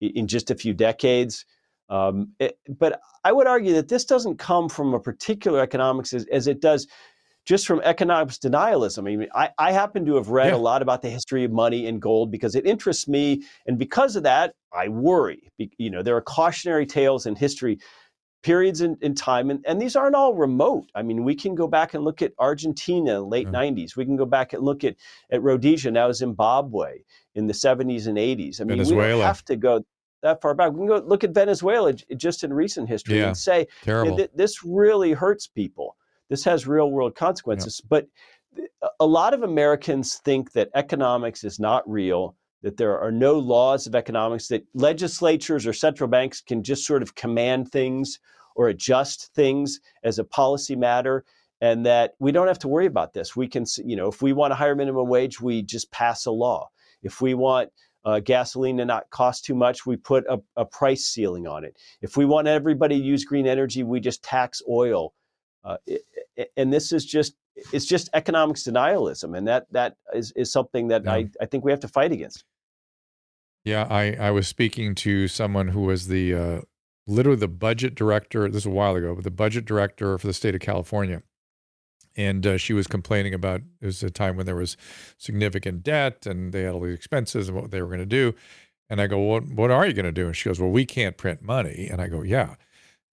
in 0.00 0.26
just 0.26 0.50
a 0.50 0.54
few 0.54 0.74
decades. 0.74 1.46
Um, 1.88 2.32
it, 2.38 2.58
but 2.68 3.00
I 3.24 3.32
would 3.32 3.46
argue 3.46 3.74
that 3.74 3.88
this 3.88 4.04
doesn't 4.04 4.38
come 4.38 4.68
from 4.68 4.92
a 4.92 5.00
particular 5.00 5.60
economics 5.60 6.12
as, 6.12 6.26
as 6.26 6.48
it 6.48 6.60
does 6.60 6.86
just 7.46 7.64
from 7.66 7.80
economics 7.84 8.38
denialism. 8.38 8.98
I 8.98 9.16
mean, 9.16 9.28
I, 9.32 9.50
I 9.56 9.72
happen 9.72 10.04
to 10.06 10.16
have 10.16 10.28
read 10.28 10.48
yeah. 10.48 10.56
a 10.56 10.58
lot 10.58 10.82
about 10.82 11.00
the 11.00 11.08
history 11.08 11.44
of 11.44 11.52
money 11.52 11.86
and 11.86 12.02
gold 12.02 12.30
because 12.30 12.56
it 12.56 12.66
interests 12.66 13.06
me. 13.06 13.44
And 13.66 13.78
because 13.78 14.16
of 14.16 14.24
that, 14.24 14.54
I 14.72 14.88
worry. 14.88 15.52
You 15.56 15.90
know, 15.90 16.02
there 16.02 16.16
are 16.16 16.20
cautionary 16.20 16.86
tales 16.86 17.24
in 17.24 17.36
history 17.36 17.78
periods 18.42 18.80
in, 18.80 18.96
in 19.00 19.14
time, 19.14 19.50
and, 19.50 19.64
and 19.66 19.80
these 19.80 19.96
aren't 19.96 20.14
all 20.14 20.34
remote. 20.34 20.86
I 20.94 21.02
mean, 21.02 21.24
we 21.24 21.34
can 21.34 21.54
go 21.54 21.66
back 21.66 21.94
and 21.94 22.04
look 22.04 22.22
at 22.22 22.32
Argentina 22.38 23.20
late 23.20 23.48
mm. 23.48 23.52
90s. 23.52 23.96
We 23.96 24.04
can 24.04 24.16
go 24.16 24.26
back 24.26 24.52
and 24.52 24.62
look 24.62 24.84
at, 24.84 24.96
at 25.30 25.42
Rhodesia, 25.42 25.90
now 25.90 26.12
Zimbabwe 26.12 26.98
in 27.34 27.46
the 27.46 27.52
70s 27.52 28.06
and 28.06 28.16
80s. 28.16 28.60
I 28.60 28.64
mean, 28.64 28.78
Venezuela. 28.78 29.02
we 29.02 29.12
don't 29.12 29.26
have 29.26 29.44
to 29.46 29.56
go 29.56 29.84
that 30.22 30.40
far 30.40 30.54
back. 30.54 30.72
We 30.72 30.78
can 30.78 30.86
go 30.86 30.98
look 30.98 31.24
at 31.24 31.30
Venezuela 31.30 31.92
just 31.92 32.44
in 32.44 32.52
recent 32.52 32.88
history 32.88 33.18
yeah, 33.18 33.28
and 33.28 33.36
say 33.36 33.66
th- 33.84 34.30
this 34.34 34.64
really 34.64 35.12
hurts 35.12 35.46
people. 35.46 35.96
This 36.28 36.44
has 36.44 36.66
real 36.66 36.90
world 36.90 37.14
consequences. 37.14 37.80
Yeah. 37.82 37.86
But 37.88 38.08
a 39.00 39.06
lot 39.06 39.34
of 39.34 39.42
Americans 39.42 40.16
think 40.24 40.52
that 40.52 40.70
economics 40.74 41.44
is 41.44 41.60
not 41.60 41.88
real, 41.88 42.34
that 42.66 42.78
there 42.78 42.98
are 42.98 43.12
no 43.12 43.38
laws 43.38 43.86
of 43.86 43.94
economics, 43.94 44.48
that 44.48 44.66
legislatures 44.74 45.68
or 45.68 45.72
central 45.72 46.08
banks 46.08 46.40
can 46.40 46.64
just 46.64 46.84
sort 46.84 47.00
of 47.00 47.14
command 47.14 47.70
things 47.70 48.18
or 48.56 48.66
adjust 48.66 49.32
things 49.36 49.78
as 50.02 50.18
a 50.18 50.24
policy 50.24 50.74
matter 50.74 51.24
and 51.60 51.86
that 51.86 52.14
we 52.18 52.32
don't 52.32 52.48
have 52.48 52.58
to 52.58 52.66
worry 52.66 52.86
about 52.86 53.14
this. 53.14 53.36
We 53.36 53.46
can, 53.46 53.66
you 53.84 53.94
know, 53.94 54.08
if 54.08 54.20
we 54.20 54.32
want 54.32 54.52
a 54.52 54.56
higher 54.56 54.74
minimum 54.74 55.06
wage, 55.06 55.40
we 55.40 55.62
just 55.62 55.92
pass 55.92 56.26
a 56.26 56.32
law. 56.32 56.68
If 57.04 57.20
we 57.20 57.34
want 57.34 57.70
uh, 58.04 58.18
gasoline 58.18 58.78
to 58.78 58.84
not 58.84 59.10
cost 59.10 59.44
too 59.44 59.54
much, 59.54 59.86
we 59.86 59.96
put 59.96 60.24
a, 60.28 60.40
a, 60.56 60.64
price 60.64 61.06
ceiling 61.06 61.46
on 61.46 61.64
it. 61.64 61.76
If 62.02 62.16
we 62.16 62.24
want 62.24 62.48
everybody 62.48 62.98
to 62.98 63.04
use 63.04 63.24
green 63.24 63.46
energy, 63.46 63.84
we 63.84 64.00
just 64.00 64.24
tax 64.24 64.60
oil. 64.68 65.14
Uh, 65.62 65.76
it, 65.86 66.02
and 66.56 66.72
this 66.72 66.90
is 66.90 67.06
just 67.06 67.36
it's 67.72 67.86
just 67.86 68.10
economics 68.12 68.64
denialism, 68.64 69.38
and 69.38 69.46
that 69.46 69.66
that 69.70 69.96
is, 70.12 70.32
is 70.32 70.50
something 70.50 70.88
that 70.88 71.04
yeah. 71.04 71.12
I, 71.12 71.30
I 71.40 71.46
think 71.46 71.64
we 71.64 71.70
have 71.70 71.80
to 71.80 71.88
fight 71.88 72.10
against. 72.10 72.44
Yeah, 73.66 73.88
I, 73.90 74.12
I 74.12 74.30
was 74.30 74.46
speaking 74.46 74.94
to 74.94 75.26
someone 75.26 75.66
who 75.66 75.80
was 75.80 76.06
the 76.06 76.32
uh, 76.32 76.60
literally 77.08 77.40
the 77.40 77.48
budget 77.48 77.96
director. 77.96 78.44
This 78.46 78.64
was 78.64 78.66
a 78.66 78.70
while 78.70 78.94
ago, 78.94 79.12
but 79.16 79.24
the 79.24 79.30
budget 79.32 79.64
director 79.64 80.16
for 80.18 80.28
the 80.28 80.32
state 80.32 80.54
of 80.54 80.60
California, 80.60 81.24
and 82.16 82.46
uh, 82.46 82.58
she 82.58 82.72
was 82.72 82.86
complaining 82.86 83.34
about 83.34 83.62
it 83.80 83.86
was 83.86 84.04
a 84.04 84.10
time 84.10 84.36
when 84.36 84.46
there 84.46 84.54
was 84.54 84.76
significant 85.18 85.82
debt 85.82 86.26
and 86.26 86.52
they 86.52 86.62
had 86.62 86.74
all 86.74 86.80
these 86.82 86.94
expenses 86.94 87.48
and 87.48 87.60
what 87.60 87.72
they 87.72 87.82
were 87.82 87.88
going 87.88 87.98
to 87.98 88.06
do. 88.06 88.34
And 88.88 89.00
I 89.00 89.08
go, 89.08 89.18
what 89.18 89.48
What 89.48 89.72
are 89.72 89.84
you 89.84 89.94
going 89.94 90.06
to 90.06 90.12
do? 90.12 90.26
And 90.26 90.36
she 90.36 90.48
goes, 90.48 90.60
Well, 90.60 90.70
we 90.70 90.86
can't 90.86 91.16
print 91.16 91.42
money. 91.42 91.88
And 91.90 92.00
I 92.00 92.06
go, 92.06 92.22
Yeah. 92.22 92.54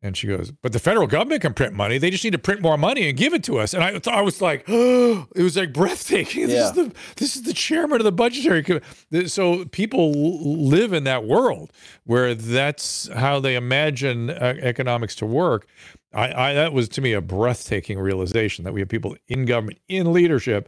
And 0.03 0.17
she 0.17 0.27
goes, 0.27 0.51
but 0.51 0.73
the 0.73 0.79
federal 0.79 1.07
government 1.07 1.41
can 1.41 1.53
print 1.53 1.73
money. 1.73 1.97
They 1.97 2.09
just 2.09 2.25
need 2.25 2.33
to 2.33 2.37
print 2.37 2.61
more 2.61 2.77
money 2.77 3.07
and 3.07 3.17
give 3.17 3.33
it 3.33 3.41
to 3.45 3.57
us. 3.57 3.73
And 3.73 3.81
I, 3.81 4.01
I 4.11 4.19
was 4.19 4.41
like, 4.41 4.65
oh, 4.67 5.25
it 5.35 5.41
was 5.41 5.55
like 5.55 5.71
breathtaking. 5.71 6.43
This 6.43 6.55
yeah. 6.55 6.69
is 6.69 6.71
the 6.73 6.95
this 7.15 7.35
is 7.37 7.43
the 7.43 7.53
chairman 7.53 8.01
of 8.01 8.03
the 8.03 8.11
budgetary 8.11 8.63
committee. 8.63 9.27
So 9.27 9.63
people 9.65 10.11
live 10.11 10.91
in 10.91 11.05
that 11.05 11.23
world 11.23 11.71
where 12.03 12.35
that's 12.35 13.07
how 13.13 13.39
they 13.39 13.55
imagine 13.55 14.29
uh, 14.29 14.55
economics 14.59 15.15
to 15.15 15.25
work. 15.25 15.67
I, 16.13 16.49
I 16.49 16.53
that 16.53 16.73
was 16.73 16.89
to 16.89 17.01
me 17.01 17.13
a 17.13 17.21
breathtaking 17.21 17.97
realization 17.97 18.65
that 18.65 18.73
we 18.73 18.81
have 18.81 18.89
people 18.89 19.15
in 19.29 19.45
government 19.45 19.79
in 19.87 20.11
leadership 20.11 20.67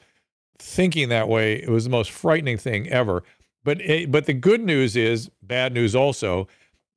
thinking 0.60 1.10
that 1.10 1.28
way. 1.28 1.56
It 1.56 1.69
was 1.69 1.84
the 1.84 1.89
most 1.89 2.12
frightening 2.12 2.58
thing 2.58 2.88
ever. 2.88 3.24
But 3.65 3.82
it, 3.82 4.12
but 4.12 4.28
the 4.28 4.34
good 4.34 4.62
news 4.62 4.95
is 4.95 5.30
bad 5.41 5.74
news 5.74 5.93
also 5.93 6.48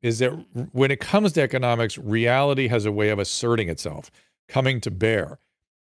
is 0.02 0.20
that 0.20 0.30
when 0.72 0.90
it 0.90 1.00
comes 1.00 1.32
to 1.32 1.42
economics, 1.42 1.98
reality 1.98 2.68
has 2.68 2.86
a 2.86 2.92
way 2.92 3.08
of 3.08 3.18
asserting 3.18 3.68
itself, 3.68 4.10
coming 4.48 4.80
to 4.80 4.90
bear. 4.90 5.38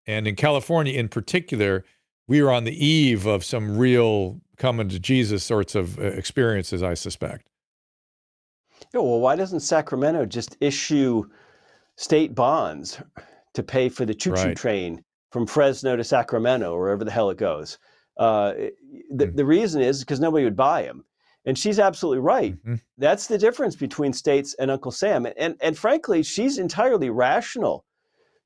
And 0.06 0.26
in 0.26 0.36
California, 0.36 0.98
in 0.98 1.08
particular, 1.08 1.84
we 2.28 2.40
are 2.40 2.50
on 2.50 2.64
the 2.64 2.84
eve 2.84 3.26
of 3.26 3.44
some 3.44 3.76
real 3.76 4.40
coming 4.56 4.88
to 4.88 4.98
Jesus 4.98 5.44
sorts 5.44 5.74
of 5.74 5.98
uh, 5.98 6.02
experiences, 6.02 6.82
I 6.82 6.94
suspect. 6.94 7.48
Yeah, 8.94 9.00
well, 9.00 9.20
why 9.20 9.36
doesn't 9.36 9.60
Sacramento 9.60 10.26
just 10.26 10.56
issue 10.60 11.24
state 11.96 12.34
bonds 12.34 13.00
to 13.54 13.62
pay 13.62 13.88
for 13.88 14.04
the 14.04 14.14
choo 14.14 14.30
choo 14.30 14.48
right. 14.48 14.56
train 14.56 15.02
from 15.30 15.46
Fresno 15.46 15.96
to 15.96 16.04
Sacramento, 16.04 16.72
or 16.72 16.80
wherever 16.80 17.04
the 17.04 17.10
hell 17.10 17.30
it 17.30 17.38
goes? 17.38 17.78
Uh, 18.16 18.52
the, 19.10 19.26
mm. 19.26 19.36
the 19.36 19.44
reason 19.44 19.82
is 19.82 20.00
because 20.00 20.20
nobody 20.20 20.44
would 20.44 20.56
buy 20.56 20.82
them. 20.82 21.04
And 21.46 21.56
she's 21.56 21.78
absolutely 21.78 22.18
right. 22.18 22.54
Mm-hmm. 22.54 22.74
That's 22.98 23.28
the 23.28 23.38
difference 23.38 23.76
between 23.76 24.12
states 24.12 24.54
and 24.58 24.70
Uncle 24.70 24.90
Sam. 24.90 25.26
And, 25.38 25.56
and 25.60 25.78
frankly, 25.78 26.22
she's 26.24 26.58
entirely 26.58 27.08
rational 27.08 27.84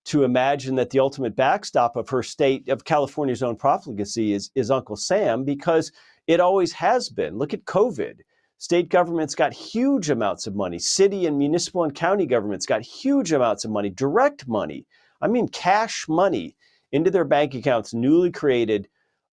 to 0.05 0.25
imagine 0.25 0.77
that 0.77 0.91
the 0.91 1.01
ultimate 1.01 1.35
backstop 1.35 1.97
of 1.97 2.09
her 2.11 2.23
state, 2.23 2.69
of 2.69 2.85
California's 2.85 3.43
own 3.43 3.57
profligacy, 3.57 4.35
is, 4.35 4.51
is 4.55 4.71
Uncle 4.71 4.97
Sam 4.97 5.45
because 5.45 5.93
it 6.27 6.41
always 6.41 6.73
has 6.73 7.09
been. 7.09 7.39
Look 7.39 7.55
at 7.55 7.65
COVID. 7.65 8.21
State 8.59 8.91
governments 8.91 9.35
got 9.35 9.55
huge 9.55 10.11
amounts 10.11 10.47
of 10.47 10.55
money. 10.55 10.79
City 10.79 11.27
and 11.27 11.39
municipal 11.39 11.85
and 11.85 11.95
county 11.95 12.27
governments 12.27 12.67
got 12.67 12.83
huge 12.83 13.33
amounts 13.33 13.65
of 13.65 13.71
money, 13.71 13.89
direct 13.89 14.47
money. 14.47 14.87
I 15.23 15.29
mean, 15.29 15.49
cash 15.49 16.07
money 16.09 16.57
into 16.93 17.11
their 17.11 17.25
bank 17.25 17.55
accounts, 17.55 17.95
newly 17.95 18.31
created 18.31 18.89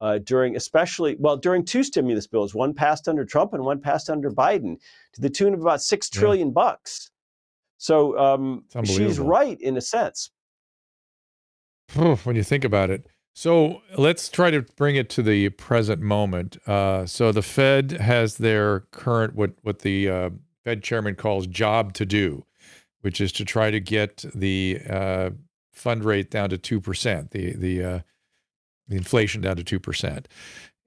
uh, 0.03 0.19
during 0.19 0.57
especially 0.57 1.17
well 1.19 1.37
during 1.37 1.65
two 1.65 1.85
stimulus 1.85 2.27
bills, 2.27 2.55
one 2.55 2.75
passed 2.75 3.09
under 3.09 3.25
Trump 3.25 3.55
and 3.55 3.65
one 3.65 3.81
passed 3.81 4.11
under 4.11 4.31
Biden, 4.31 4.77
to 5.15 5.21
the 5.21 5.31
tune 5.31 5.55
of 5.55 5.61
about 5.61 5.81
six 5.81 6.11
trillion 6.11 6.49
yeah. 6.49 6.55
bucks. 6.55 7.11
So 7.79 8.19
um, 8.19 8.65
she's 8.85 9.19
right 9.19 9.59
in 9.61 9.77
a 9.77 9.81
sense. 9.81 10.31
When 11.95 12.37
you 12.37 12.43
think 12.43 12.65
about 12.65 12.91
it. 12.91 13.07
So 13.35 13.83
let's 13.97 14.29
try 14.29 14.51
to 14.51 14.63
bring 14.77 14.97
it 14.97 15.09
to 15.11 15.23
the 15.23 15.49
present 15.51 16.03
moment. 16.03 16.59
Uh, 16.67 17.07
so 17.07 17.33
the 17.33 17.43
Fed 17.43 17.93
has 17.93 18.37
their 18.37 18.81
current 18.91 19.35
what 19.35 19.53
what 19.63 19.81
the 19.81 20.09
uh, 20.09 20.31
Fed 20.65 20.83
chairman 20.83 21.15
calls 21.15 21.47
job 21.47 21.93
to 21.95 22.05
do, 22.05 22.45
which 23.03 23.21
is 23.21 23.33
to 23.33 23.45
try 23.45 23.71
to 23.71 23.81
get 23.81 24.25
the 24.35 24.81
uh, 24.89 25.31
fund 25.73 26.05
rate 26.05 26.31
down 26.31 26.51
to 26.51 26.59
two 26.59 26.81
percent. 26.81 27.31
The 27.31 27.55
the 27.57 27.85
uh, 27.85 27.99
the 28.89 28.97
inflation 28.97 29.41
down 29.41 29.57
to 29.57 29.81
2%. 29.81 30.27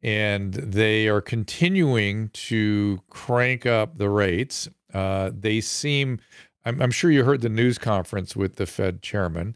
And 0.03 0.53
they 0.53 1.07
are 1.07 1.21
continuing 1.21 2.29
to 2.29 2.99
crank 3.09 3.65
up 3.65 3.97
the 3.97 4.09
rates. 4.09 4.67
Uh, 4.93 5.31
they 5.33 5.61
seem, 5.61 6.19
I'm, 6.63 6.81
I'm, 6.81 6.91
sure 6.91 7.09
you 7.09 7.23
heard 7.23 7.41
the 7.41 7.49
news 7.49 7.77
conference 7.77 8.35
with 8.35 8.57
the 8.57 8.65
Fed 8.65 9.01
chairman. 9.01 9.55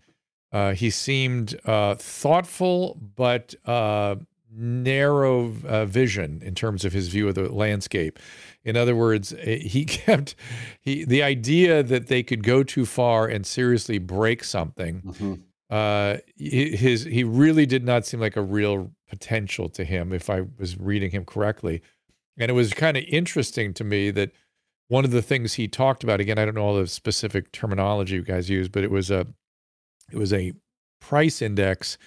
Uh, 0.52 0.74
he 0.74 0.90
seemed 0.90 1.60
uh, 1.66 1.96
thoughtful, 1.96 3.00
but 3.16 3.54
uh, 3.66 4.16
narrow 4.52 5.54
uh, 5.68 5.86
vision 5.86 6.42
in 6.44 6.56
terms 6.56 6.84
of 6.84 6.94
his 6.94 7.10
view 7.10 7.28
of 7.28 7.36
the 7.36 7.54
landscape. 7.54 8.18
In 8.64 8.76
other 8.76 8.96
words, 8.96 9.34
eh, 9.40 9.58
he 9.58 9.86
kept 9.86 10.34
he 10.82 11.06
the 11.06 11.22
idea 11.22 11.84
that 11.84 12.08
they 12.08 12.24
could 12.24 12.44
go 12.44 12.64
too 12.64 12.86
far 12.86 13.28
and 13.28 13.46
seriously 13.46 14.00
break 14.00 14.44
something 14.44 15.02
mm-hmm 15.02 15.34
uh, 15.70 16.18
his 16.38 17.04
he 17.04 17.24
really 17.24 17.66
did 17.66 17.84
not 17.86 18.06
seem 18.06 18.20
like 18.20 18.36
a 18.36 18.42
real 18.42 18.92
potential 19.10 19.70
to 19.70 19.84
him, 19.84 20.14
if 20.14 20.30
I 20.30 20.42
was 20.58 20.78
reading 20.80 21.12
him 21.12 21.26
correctly. 21.26 21.82
And 22.38 22.50
it 22.50 22.54
was 22.54 22.74
kind 22.74 22.98
of 22.98 23.04
interesting 23.08 23.74
to 23.76 23.84
me 23.84 24.12
that 24.12 24.32
one 24.88 25.06
of 25.06 25.12
the 25.12 25.22
things 25.22 25.54
he 25.54 25.68
talked 25.68 26.04
about 26.04 26.20
again, 26.20 26.40
I 26.40 26.46
don't 26.46 26.56
know 26.56 26.64
all 26.64 26.76
the 26.76 26.88
specific 26.88 27.52
terminology 27.52 28.16
you 28.16 28.24
guys 28.24 28.50
use, 28.50 28.70
but 28.70 28.84
it 28.84 28.92
was 28.92 29.12
a 29.12 29.28
it 30.12 30.18
was 30.18 30.34
a 30.34 30.54
price 31.00 31.42
index. 31.42 31.98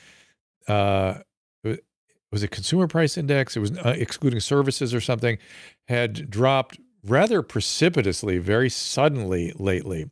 Uh, 0.66 1.18
was 2.32 2.42
a 2.42 2.48
consumer 2.48 2.88
price 2.88 3.16
index. 3.16 3.56
It 3.56 3.60
was 3.60 3.78
uh, 3.78 3.94
excluding 3.96 4.40
services 4.40 4.94
or 4.94 5.00
something. 5.00 5.38
Had 5.86 6.30
dropped 6.30 6.78
rather 7.04 7.42
precipitously, 7.42 8.38
very 8.38 8.70
suddenly 8.70 9.52
lately, 9.56 10.10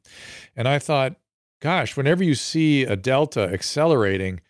and 0.54 0.68
I 0.68 0.78
thought 0.78 1.16
gosh, 1.60 1.96
whenever 1.96 2.24
you 2.24 2.34
see 2.34 2.84
a 2.84 2.96
delta 2.96 3.42
accelerating, 3.52 4.40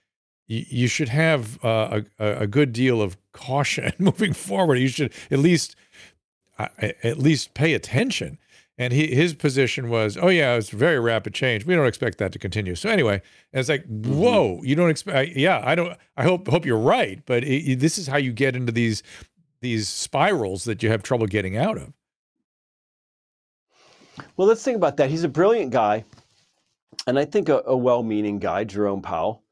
you, 0.47 0.65
you 0.69 0.89
should 0.89 1.09
have 1.09 1.63
uh, 1.65 2.03
a, 2.19 2.43
a 2.43 2.47
good 2.47 2.73
deal 2.73 3.03
of 3.03 3.17
caution 3.33 3.93
moving 3.99 4.33
forward. 4.33 4.77
You 4.77 4.89
should 4.89 5.13
at 5.31 5.39
least 5.39 5.77
uh, 6.59 6.69
at 7.03 7.19
least 7.19 7.55
pay 7.55 7.75
attention. 7.75 8.39
And 8.79 8.95
he, 8.95 9.15
his 9.15 9.35
position 9.35 9.91
was, 9.91 10.17
oh 10.17 10.29
yeah, 10.29 10.55
it's 10.55 10.71
very 10.71 10.99
rapid 10.99 11.35
change. 11.35 11.67
We 11.67 11.75
don't 11.75 11.87
expect 11.87 12.17
that 12.17 12.33
to 12.33 12.39
continue. 12.39 12.75
So 12.75 12.89
anyway, 12.89 13.21
it's 13.53 13.69
like, 13.69 13.85
mm-hmm. 13.85 14.19
whoa, 14.19 14.61
you 14.63 14.75
don't 14.75 14.89
expect? 14.89 15.37
Yeah, 15.37 15.61
I 15.63 15.75
don't. 15.75 15.99
I 16.17 16.23
hope 16.23 16.49
hope 16.49 16.65
you're 16.65 16.79
right, 16.79 17.21
but 17.27 17.45
it, 17.45 17.79
this 17.79 17.99
is 17.99 18.07
how 18.07 18.17
you 18.17 18.33
get 18.33 18.57
into 18.57 18.73
these 18.73 19.03
these 19.61 19.89
spirals 19.89 20.65
that 20.65 20.83
you 20.83 20.89
have 20.89 21.03
trouble 21.03 21.27
getting 21.27 21.59
out 21.59 21.77
of. 21.77 21.93
Well, 24.37 24.49
let's 24.49 24.65
think 24.65 24.77
about 24.77 24.97
that. 24.97 25.11
He's 25.11 25.25
a 25.25 25.29
brilliant 25.29 25.73
guy 25.73 26.05
and 27.07 27.19
I 27.19 27.25
think 27.25 27.49
a, 27.49 27.63
a 27.67 27.77
well-meaning 27.77 28.39
guy, 28.39 28.65
Jerome 28.65 29.03
Powell. 29.03 29.43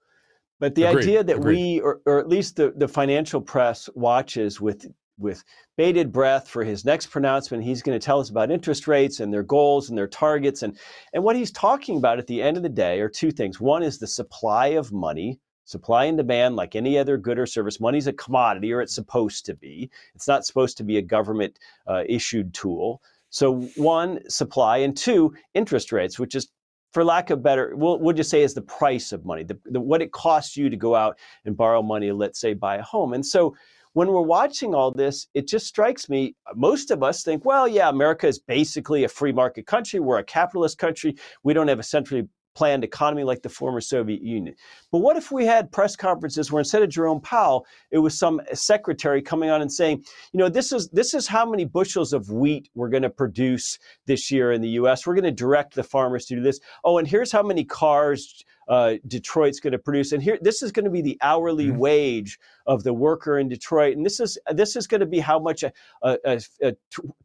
But 0.60 0.74
the 0.74 0.84
Agreed. 0.84 1.02
idea 1.04 1.24
that 1.24 1.36
Agreed. 1.36 1.54
we, 1.54 1.80
or, 1.80 2.00
or 2.04 2.18
at 2.18 2.28
least 2.28 2.56
the, 2.56 2.72
the 2.76 2.88
financial 2.88 3.40
press, 3.40 3.88
watches 3.94 4.60
with 4.60 4.86
with 5.18 5.42
bated 5.76 6.12
breath 6.12 6.48
for 6.48 6.62
his 6.64 6.84
next 6.84 7.06
pronouncement. 7.06 7.64
He's 7.64 7.82
going 7.82 7.98
to 7.98 8.04
tell 8.04 8.20
us 8.20 8.30
about 8.30 8.50
interest 8.50 8.86
rates 8.86 9.20
and 9.20 9.32
their 9.32 9.42
goals 9.42 9.88
and 9.88 9.98
their 9.98 10.06
targets. 10.06 10.62
And, 10.62 10.78
and 11.12 11.24
what 11.24 11.36
he's 11.36 11.50
talking 11.50 11.98
about 11.98 12.20
at 12.20 12.28
the 12.28 12.40
end 12.40 12.56
of 12.56 12.62
the 12.62 12.68
day 12.68 13.00
are 13.00 13.08
two 13.08 13.32
things. 13.32 13.60
One 13.60 13.82
is 13.82 13.98
the 13.98 14.06
supply 14.06 14.68
of 14.68 14.92
money, 14.92 15.40
supply 15.64 16.04
and 16.04 16.16
demand, 16.16 16.56
like 16.56 16.76
any 16.76 16.96
other 16.96 17.16
good 17.16 17.38
or 17.38 17.46
service. 17.46 17.80
Money's 17.80 18.06
a 18.06 18.12
commodity, 18.12 18.72
or 18.72 18.80
it's 18.80 18.94
supposed 18.94 19.44
to 19.46 19.54
be. 19.54 19.90
It's 20.14 20.28
not 20.28 20.46
supposed 20.46 20.76
to 20.78 20.84
be 20.84 20.98
a 20.98 21.02
government 21.02 21.58
uh, 21.86 22.04
issued 22.08 22.54
tool. 22.54 23.02
So, 23.30 23.62
one, 23.76 24.20
supply, 24.30 24.78
and 24.78 24.96
two, 24.96 25.34
interest 25.52 25.92
rates, 25.92 26.18
which 26.18 26.34
is 26.34 26.48
for 26.92 27.04
lack 27.04 27.30
of 27.30 27.42
better, 27.42 27.74
we'll, 27.76 27.98
we'll 27.98 28.14
just 28.14 28.30
say 28.30 28.42
is 28.42 28.54
the 28.54 28.62
price 28.62 29.12
of 29.12 29.24
money, 29.24 29.44
the, 29.44 29.58
the, 29.66 29.80
what 29.80 30.02
it 30.02 30.12
costs 30.12 30.56
you 30.56 30.70
to 30.70 30.76
go 30.76 30.94
out 30.94 31.18
and 31.44 31.56
borrow 31.56 31.82
money, 31.82 32.10
let's 32.12 32.40
say 32.40 32.54
buy 32.54 32.76
a 32.76 32.82
home. 32.82 33.12
And 33.12 33.24
so 33.24 33.54
when 33.92 34.08
we're 34.08 34.20
watching 34.20 34.74
all 34.74 34.90
this, 34.92 35.26
it 35.34 35.48
just 35.48 35.66
strikes 35.66 36.08
me, 36.08 36.34
most 36.54 36.90
of 36.90 37.02
us 37.02 37.22
think, 37.22 37.44
well, 37.44 37.66
yeah, 37.66 37.88
America 37.88 38.26
is 38.26 38.38
basically 38.38 39.04
a 39.04 39.08
free 39.08 39.32
market 39.32 39.66
country. 39.66 39.98
We're 39.98 40.18
a 40.18 40.24
capitalist 40.24 40.78
country. 40.78 41.16
We 41.42 41.52
don't 41.52 41.68
have 41.68 41.78
a 41.78 41.82
centrally 41.82 42.28
planned 42.58 42.82
economy 42.82 43.22
like 43.22 43.40
the 43.42 43.48
former 43.48 43.80
Soviet 43.80 44.20
Union. 44.20 44.52
But 44.90 44.98
what 44.98 45.16
if 45.16 45.30
we 45.30 45.46
had 45.46 45.70
press 45.70 45.94
conferences 45.94 46.50
where 46.50 46.58
instead 46.58 46.82
of 46.82 46.88
Jerome 46.88 47.20
Powell, 47.20 47.64
it 47.92 47.98
was 47.98 48.18
some 48.18 48.40
secretary 48.52 49.22
coming 49.22 49.48
on 49.48 49.62
and 49.62 49.72
saying, 49.72 50.02
you 50.32 50.38
know, 50.38 50.48
this 50.48 50.72
is 50.72 50.88
this 50.88 51.14
is 51.14 51.28
how 51.28 51.48
many 51.48 51.64
bushels 51.64 52.12
of 52.12 52.30
wheat 52.30 52.68
we're 52.74 52.88
going 52.88 53.04
to 53.04 53.10
produce 53.10 53.78
this 54.06 54.32
year 54.32 54.50
in 54.50 54.60
the 54.60 54.70
US. 54.70 55.06
We're 55.06 55.14
going 55.14 55.22
to 55.22 55.30
direct 55.30 55.76
the 55.76 55.84
farmers 55.84 56.26
to 56.26 56.34
do 56.34 56.42
this. 56.42 56.58
Oh, 56.82 56.98
and 56.98 57.06
here's 57.06 57.30
how 57.30 57.44
many 57.44 57.64
cars 57.64 58.42
uh, 58.66 58.94
Detroit's 59.06 59.60
going 59.60 59.72
to 59.72 59.78
produce. 59.78 60.10
And 60.10 60.20
here, 60.20 60.36
this 60.42 60.60
is 60.60 60.72
going 60.72 60.84
to 60.84 60.90
be 60.90 61.00
the 61.00 61.16
hourly 61.22 61.66
mm-hmm. 61.66 61.78
wage 61.78 62.40
of 62.66 62.82
the 62.82 62.92
worker 62.92 63.38
in 63.38 63.48
Detroit. 63.48 63.96
And 63.96 64.04
this 64.04 64.18
is 64.18 64.36
this 64.50 64.74
is 64.74 64.88
going 64.88 65.00
to 65.00 65.06
be 65.06 65.20
how 65.20 65.38
much 65.38 65.62
a, 65.62 65.72
a, 66.02 66.18
a, 66.24 66.40
a 66.62 66.72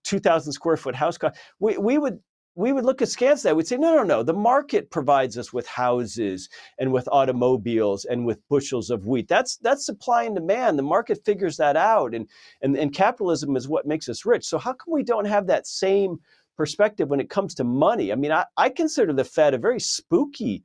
two 0.04 0.20
thousand 0.20 0.54
square 0.54 0.78
foot 0.78 0.94
house 0.94 1.18
cost. 1.18 1.40
We 1.60 1.78
we 1.78 1.98
would 1.98 2.20
we 2.56 2.72
would 2.72 2.86
look 2.86 3.02
askance 3.02 3.42
at 3.42 3.50
that. 3.50 3.56
We'd 3.56 3.68
say, 3.68 3.78
no, 3.78 3.96
no, 3.96 4.04
no. 4.04 4.24
The 4.24 4.34
market 4.34 4.92
provides 4.92 5.38
us 5.38 5.52
with 5.52 5.66
houses 5.68 6.50
and 6.78 6.92
with 6.92 7.10
automobiles 7.12 8.06
and 8.06 8.26
with 8.26 8.48
bushels 8.48 8.90
of 8.90 9.08
wheat. 9.08 9.28
That's 9.28 9.58
that's 9.58 9.86
supply 9.86 10.24
and 10.24 10.36
demand. 10.36 10.78
The 10.78 10.84
market 10.84 11.26
figures 11.26 11.58
that 11.58 11.76
out, 11.76 12.14
and 12.14 12.30
and, 12.62 12.78
and 12.78 12.94
capitalism 12.94 13.56
is 13.56 13.68
what 13.68 13.88
makes 13.88 14.08
us 14.08 14.26
rich. 14.26 14.46
So 14.46 14.58
how 14.58 14.74
come 14.74 14.94
we 14.94 15.04
don't 15.04 15.26
have 15.26 15.48
that 15.48 15.66
same 15.66 16.20
perspective 16.56 17.10
when 17.10 17.20
it 17.20 17.30
comes 17.30 17.56
to 17.56 17.64
money? 17.64 18.12
I 18.12 18.16
mean, 18.16 18.32
I, 18.32 18.46
I 18.56 18.70
consider 18.70 19.14
the 19.14 19.24
Fed 19.24 19.56
a 19.56 19.58
very 19.58 19.80
spooky 19.80 20.64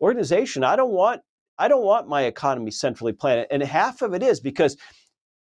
organization. 0.00 0.64
I 0.64 0.74
don't 0.74 0.92
want 0.92 1.20
I 1.56 1.68
don't 1.68 1.84
want 1.84 2.08
my 2.08 2.22
economy 2.22 2.72
centrally 2.72 3.12
planned, 3.12 3.46
and 3.52 3.62
half 3.62 4.02
of 4.02 4.12
it 4.12 4.24
is 4.24 4.40
because 4.40 4.76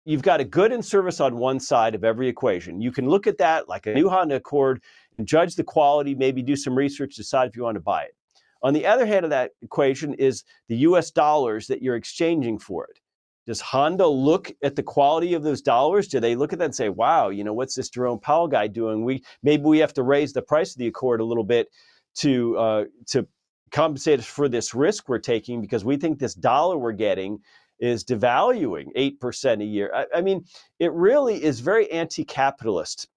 you've 0.06 0.22
got 0.22 0.40
a 0.40 0.46
good 0.46 0.72
and 0.72 0.86
service 0.86 1.20
on 1.20 1.38
one 1.38 1.60
side 1.60 1.96
of 1.96 2.04
every 2.04 2.28
equation. 2.28 2.80
You 2.80 2.92
can 2.92 3.10
look 3.10 3.28
at 3.28 3.40
that 3.40 3.68
like 3.68 3.88
a 3.88 3.94
new 3.94 4.08
Honda 4.08 4.36
Accord 4.36 4.82
judge 5.24 5.56
the 5.56 5.64
quality, 5.64 6.16
maybe 6.16 6.42
do 6.42 6.56
some 6.56 6.78
research, 6.78 7.16
decide 7.16 7.48
if 7.48 7.56
you 7.56 7.64
want 7.64 7.76
to 7.76 7.82
buy 7.82 8.04
it. 8.04 8.16
On 8.64 8.74
the 8.74 8.86
other 8.86 9.06
hand 9.06 9.26
of 9.26 9.30
that 9.30 9.52
equation 9.62 10.14
is 10.16 10.44
the 10.70 10.78
US 10.78 11.12
dollars 11.12 11.68
that 11.68 11.82
you're 11.82 11.96
exchanging 11.96 12.58
for 12.58 12.86
it. 12.86 13.00
Does 13.46 13.62
Honda 13.62 14.08
look 14.08 14.52
at 14.64 14.76
the 14.76 14.82
quality 14.82 15.36
of 15.36 15.44
those 15.44 15.62
dollars? 15.62 16.08
Do 16.08 16.20
they 16.20 16.36
look 16.36 16.52
at 16.52 16.60
that 16.60 16.66
and 16.66 16.76
say, 16.76 16.90
wow, 16.90 17.30
you 17.30 17.44
know, 17.44 17.54
what's 17.54 17.76
this 17.76 17.90
Jerome 17.90 18.20
Powell 18.20 18.48
guy 18.48 18.66
doing? 18.66 19.06
We 19.06 19.24
maybe 19.44 19.64
we 19.64 19.78
have 19.80 19.94
to 19.94 20.04
raise 20.04 20.34
the 20.34 20.42
price 20.42 20.72
of 20.72 20.80
the 20.80 20.88
Accord 20.88 21.22
a 21.22 21.26
little 21.26 21.44
bit 21.44 21.70
to 22.16 22.58
uh, 22.58 22.86
to 23.08 23.28
compensate 23.72 24.20
us 24.20 24.26
for 24.26 24.50
this 24.50 24.74
risk 24.74 25.08
we're 25.08 25.20
taking 25.20 25.62
because 25.62 25.86
we 25.86 25.98
think 25.98 26.18
this 26.18 26.34
dollar 26.34 26.78
we're 26.78 26.92
getting 26.92 27.40
is 27.80 28.04
devaluing 28.04 28.88
8% 28.96 29.62
a 29.62 29.66
year. 29.66 29.92
I, 29.94 30.06
I 30.16 30.22
mean, 30.22 30.46
it 30.80 30.92
really 30.94 31.44
is 31.44 31.60
very 31.60 31.92
anti 31.92 32.24
capitalist 32.24 33.10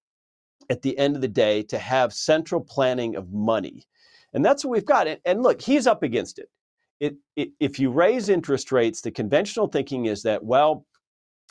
at 0.69 0.81
the 0.81 0.97
end 0.97 1.15
of 1.15 1.21
the 1.21 1.27
day 1.27 1.63
to 1.63 1.79
have 1.79 2.13
central 2.13 2.61
planning 2.61 3.15
of 3.15 3.31
money. 3.31 3.85
And 4.33 4.45
that's 4.45 4.63
what 4.63 4.71
we've 4.71 4.85
got. 4.85 5.07
And, 5.25 5.41
look, 5.41 5.61
he's 5.61 5.87
up 5.87 6.03
against 6.03 6.37
it. 6.37 6.49
It, 6.99 7.15
it. 7.35 7.49
If 7.59 7.79
you 7.79 7.89
raise 7.89 8.29
interest 8.29 8.71
rates, 8.71 9.01
the 9.01 9.11
conventional 9.11 9.67
thinking 9.67 10.05
is 10.05 10.21
that, 10.23 10.43
well, 10.43 10.85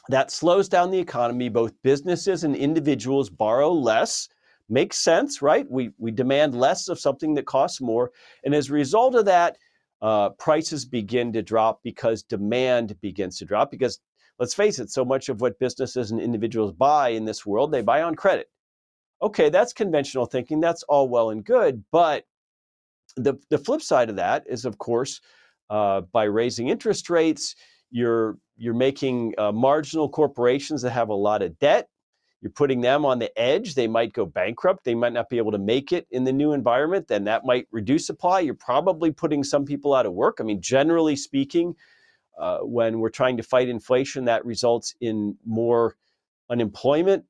that 0.08 0.30
slows 0.30 0.68
down 0.68 0.90
the 0.90 0.98
economy. 0.98 1.48
Both 1.48 1.72
businesses 1.82 2.44
and 2.44 2.54
individuals 2.54 3.30
borrow 3.30 3.72
less. 3.72 4.28
Makes 4.68 4.98
sense, 4.98 5.42
right? 5.42 5.66
We, 5.70 5.90
we 5.98 6.10
demand 6.10 6.54
less 6.54 6.88
of 6.88 7.00
something 7.00 7.34
that 7.34 7.46
costs 7.46 7.80
more. 7.80 8.12
And 8.44 8.54
as 8.54 8.68
a 8.68 8.74
result 8.74 9.14
of 9.14 9.24
that, 9.24 9.56
uh, 10.00 10.30
prices 10.30 10.84
begin 10.84 11.32
to 11.32 11.42
drop 11.42 11.80
because 11.82 12.22
demand 12.22 12.94
begins 13.00 13.38
to 13.38 13.44
drop. 13.44 13.70
Because 13.70 13.98
let's 14.38 14.54
face 14.54 14.78
it, 14.78 14.90
so 14.90 15.04
much 15.04 15.28
of 15.28 15.40
what 15.40 15.58
businesses 15.58 16.10
and 16.12 16.20
individuals 16.20 16.72
buy 16.72 17.08
in 17.08 17.24
this 17.24 17.44
world, 17.44 17.72
they 17.72 17.82
buy 17.82 18.02
on 18.02 18.14
credit 18.14 18.46
okay, 19.20 19.48
that's 19.48 19.72
conventional 19.72 20.26
thinking. 20.26 20.60
That's 20.60 20.82
all 20.84 21.08
well 21.08 21.30
and 21.30 21.44
good. 21.44 21.84
But 21.90 22.24
the, 23.16 23.34
the 23.50 23.58
flip 23.58 23.82
side 23.82 24.10
of 24.10 24.16
that 24.16 24.44
is, 24.48 24.64
of 24.64 24.78
course, 24.78 25.20
uh, 25.70 26.02
by 26.12 26.24
raising 26.24 26.68
interest 26.68 27.10
rates, 27.10 27.54
you're, 27.90 28.38
you're 28.56 28.74
making 28.74 29.34
uh, 29.38 29.52
marginal 29.52 30.08
corporations 30.08 30.82
that 30.82 30.90
have 30.90 31.08
a 31.08 31.14
lot 31.14 31.42
of 31.42 31.58
debt. 31.58 31.88
You're 32.40 32.52
putting 32.52 32.80
them 32.80 33.04
on 33.04 33.18
the 33.18 33.36
edge. 33.36 33.74
They 33.74 33.88
might 33.88 34.12
go 34.12 34.24
bankrupt. 34.24 34.84
They 34.84 34.94
might 34.94 35.12
not 35.12 35.28
be 35.28 35.38
able 35.38 35.50
to 35.52 35.58
make 35.58 35.92
it 35.92 36.06
in 36.12 36.22
the 36.22 36.32
new 36.32 36.52
environment. 36.52 37.08
Then 37.08 37.24
that 37.24 37.44
might 37.44 37.66
reduce 37.72 38.06
supply. 38.06 38.40
You're 38.40 38.54
probably 38.54 39.10
putting 39.10 39.42
some 39.42 39.64
people 39.64 39.92
out 39.92 40.06
of 40.06 40.12
work. 40.12 40.36
I 40.38 40.44
mean, 40.44 40.60
generally 40.62 41.16
speaking, 41.16 41.74
uh, 42.38 42.58
when 42.58 43.00
we're 43.00 43.10
trying 43.10 43.36
to 43.38 43.42
fight 43.42 43.68
inflation, 43.68 44.26
that 44.26 44.44
results 44.44 44.94
in 45.00 45.36
more 45.44 45.96
unemployment 46.48 47.24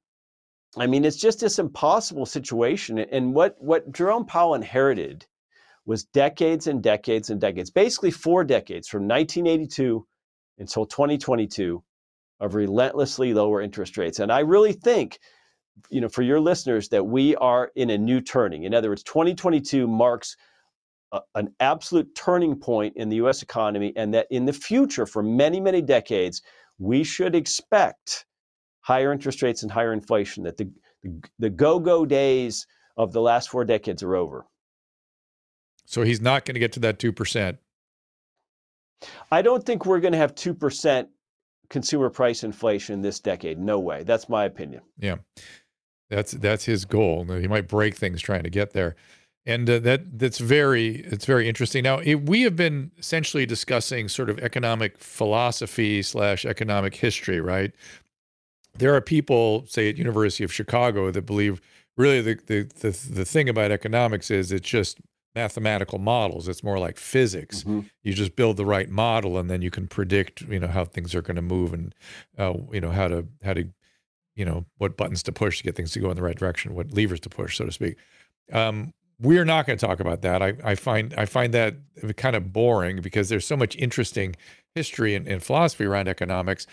I 0.77 0.87
mean, 0.87 1.05
it's 1.05 1.17
just 1.17 1.41
this 1.41 1.59
impossible 1.59 2.27
situation. 2.27 2.99
And 2.99 3.35
what, 3.35 3.57
what 3.59 3.91
Jerome 3.93 4.27
Powell 4.27 4.55
inherited 4.55 5.27
was 5.87 6.05
decades 6.05 6.67
and 6.67 6.83
decades 6.83 7.31
and 7.31 7.41
decades, 7.41 7.71
basically 7.71 8.11
four 8.11 8.45
decades 8.45 8.89
from 8.89 9.09
1982 9.09 10.07
until 10.59 10.85
2022 10.85 11.83
of 12.41 12.55
relentlessly 12.55 13.33
lower 13.33 13.63
interest 13.63 13.97
rates. 13.97 14.19
And 14.19 14.31
I 14.31 14.41
really 14.41 14.75
think, 14.75 15.19
you 15.91 16.01
know, 16.01 16.09
for 16.09 16.23
your 16.23 16.41
listeners, 16.41 16.91
that 16.91 17.07
we 17.07 17.35
are 17.37 17.71
in 17.75 17.91
a 17.91 17.99
new 17.99 18.21
turning. 18.21 18.65
In 18.65 18.75
other 18.75 18.91
words, 18.91 19.03
2022 19.03 19.89
marks 19.89 20.37
a, 21.13 21.21
an 21.35 21.55
absolute 21.61 22.15
turning 22.15 22.57
point 22.57 22.97
in 22.97 23.09
the 23.09 23.17
US 23.17 23.43
economy, 23.43 23.93
and 23.97 24.13
that 24.15 24.27
in 24.31 24.45
the 24.45 24.53
future, 24.53 25.07
for 25.07 25.23
many, 25.23 25.61
many 25.61 25.81
decades, 25.81 26.43
we 26.79 27.03
should 27.03 27.35
expect 27.35 28.27
higher 28.89 29.13
interest 29.13 29.43
rates 29.43 29.63
and 29.63 29.71
higher 29.71 29.93
inflation, 29.93 30.45
that 30.45 30.57
the, 30.57 30.67
the, 31.03 31.23
the 31.39 31.51
go-go 31.51 32.07
days 32.07 32.67
of 32.97 33.13
the 33.13 33.21
last 33.21 33.51
four 33.51 33.63
decades 33.63 34.03
are 34.03 34.17
over. 34.17 34.47
So 35.85 36.03
he's 36.03 36.23
not 36.23 36.47
going 36.47 36.55
to 36.55 36.61
get 36.61 36.73
to 36.73 36.81
that 36.81 36.99
2%. 36.99 37.59
I 39.31 39.43
don't 39.43 39.63
think 39.63 39.85
we're 39.85 40.01
going 40.01 40.13
to 40.13 40.19
have 40.19 40.35
2% 40.35 41.07
consumer 41.69 42.09
price 42.09 42.43
inflation 42.43 43.03
this 43.03 43.21
decade. 43.21 43.59
No 43.59 43.79
way. 43.79 44.05
That's 44.05 44.31
my 44.31 44.47
opinion. 44.47 44.81
Yeah. 44.99 45.17
That's 46.09 46.33
that's 46.33 46.65
his 46.65 46.87
goal. 46.87 47.27
He 47.27 47.47
might 47.47 47.69
break 47.69 47.95
things 47.95 48.23
trying 48.23 48.45
to 48.45 48.49
get 48.51 48.73
there. 48.73 48.97
And 49.45 49.69
uh, 49.69 49.81
that 49.81 50.19
that's 50.19 50.39
very 50.39 51.01
it's 51.01 51.27
very 51.27 51.47
interesting. 51.47 51.85
Now 51.85 51.99
it, 51.99 52.15
we 52.15 52.41
have 52.45 52.57
been 52.57 52.91
essentially 52.99 53.45
discussing 53.45 54.09
sort 54.09 54.31
of 54.31 54.39
economic 54.39 54.97
philosophy 54.97 56.01
slash 56.01 56.47
economic 56.47 56.95
history, 56.95 57.43
right? 57.43 57.73
There 58.79 58.95
are 58.95 59.01
people, 59.01 59.65
say 59.67 59.89
at 59.89 59.97
University 59.97 60.45
of 60.45 60.53
Chicago, 60.53 61.11
that 61.11 61.23
believe 61.27 61.61
really 61.97 62.21
the, 62.21 62.35
the 62.47 62.63
the 62.81 63.13
the, 63.13 63.25
thing 63.25 63.49
about 63.49 63.71
economics 63.71 64.31
is 64.31 64.53
it's 64.53 64.69
just 64.69 64.99
mathematical 65.35 65.99
models. 65.99 66.49
It's 66.49 66.63
more 66.63 66.79
like 66.79 66.97
physics. 66.97 67.61
Mm-hmm. 67.61 67.81
You 68.03 68.15
just 68.15 68.37
build 68.37 68.57
the 68.57 68.67
right 68.67 68.89
model, 68.89 69.39
and 69.39 69.51
then 69.51 69.63
you 69.63 69.71
can 69.71 69.87
predict, 69.87 70.43
you 70.43 70.59
know, 70.59 70.69
how 70.69 70.85
things 70.85 71.15
are 71.15 71.23
going 71.23 71.37
to 71.37 71.43
move, 71.43 71.73
and 71.73 71.95
uh, 72.39 72.55
you 72.73 72.81
know 72.81 72.91
how 72.91 73.09
to 73.09 73.27
how 73.45 73.55
to, 73.55 73.69
you 74.37 74.45
know, 74.45 74.65
what 74.79 74.97
buttons 74.97 75.23
to 75.25 75.33
push 75.33 75.59
to 75.59 75.65
get 75.65 75.77
things 75.77 75.93
to 75.93 76.01
go 76.01 76.11
in 76.11 76.17
the 76.17 76.23
right 76.23 76.39
direction, 76.39 76.75
what 76.75 76.93
levers 76.93 77.21
to 77.21 77.29
push, 77.29 77.57
so 77.57 77.67
to 77.67 77.73
speak. 77.73 77.97
Um, 78.53 78.95
we're 79.21 79.45
not 79.45 79.67
going 79.67 79.79
to 79.79 79.85
talk 79.85 79.99
about 80.01 80.23
that. 80.23 80.43
I, 80.43 80.55
I 80.65 80.75
find 80.77 81.13
I 81.17 81.25
find 81.25 81.53
that 81.55 81.75
kind 82.17 82.37
of 82.37 82.53
boring 82.53 83.01
because 83.01 83.29
there's 83.29 83.47
so 83.47 83.57
much 83.57 83.77
interesting 83.77 84.37
history 84.75 85.15
and, 85.15 85.27
and 85.27 85.43
philosophy 85.43 85.85
around 85.85 86.09
economics. 86.09 86.67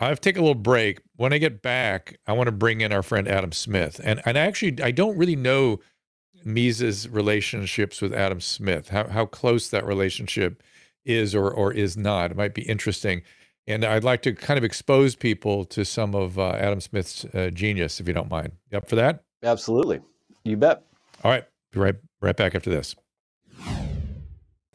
I've 0.00 0.20
taken 0.20 0.40
a 0.40 0.44
little 0.44 0.60
break. 0.60 1.00
When 1.16 1.32
I 1.32 1.38
get 1.38 1.62
back, 1.62 2.18
I 2.26 2.32
want 2.32 2.46
to 2.46 2.52
bring 2.52 2.80
in 2.80 2.92
our 2.92 3.02
friend 3.02 3.28
Adam 3.28 3.52
Smith. 3.52 4.00
And 4.02 4.20
and 4.24 4.36
actually 4.38 4.82
I 4.82 4.90
don't 4.90 5.16
really 5.16 5.36
know 5.36 5.80
Mises' 6.44 7.08
relationships 7.08 8.00
with 8.00 8.14
Adam 8.14 8.40
Smith, 8.40 8.88
how 8.88 9.08
how 9.08 9.26
close 9.26 9.68
that 9.68 9.84
relationship 9.84 10.62
is 11.04 11.34
or 11.34 11.50
or 11.50 11.72
is 11.72 11.96
not. 11.96 12.30
It 12.30 12.36
might 12.36 12.54
be 12.54 12.62
interesting. 12.62 13.22
And 13.66 13.84
I'd 13.84 14.04
like 14.04 14.22
to 14.22 14.32
kind 14.32 14.58
of 14.58 14.64
expose 14.64 15.14
people 15.14 15.64
to 15.66 15.84
some 15.84 16.14
of 16.14 16.38
uh, 16.38 16.52
Adam 16.52 16.80
Smith's 16.80 17.24
uh, 17.26 17.50
genius, 17.52 18.00
if 18.00 18.08
you 18.08 18.14
don't 18.14 18.30
mind. 18.30 18.52
You 18.70 18.78
up 18.78 18.88
for 18.88 18.96
that? 18.96 19.22
Absolutely. 19.42 20.00
You 20.44 20.56
bet. 20.56 20.82
All 21.22 21.30
right. 21.30 21.44
Be 21.70 21.78
right, 21.78 21.94
right 22.20 22.36
back 22.36 22.54
after 22.54 22.70
this. 22.70 22.96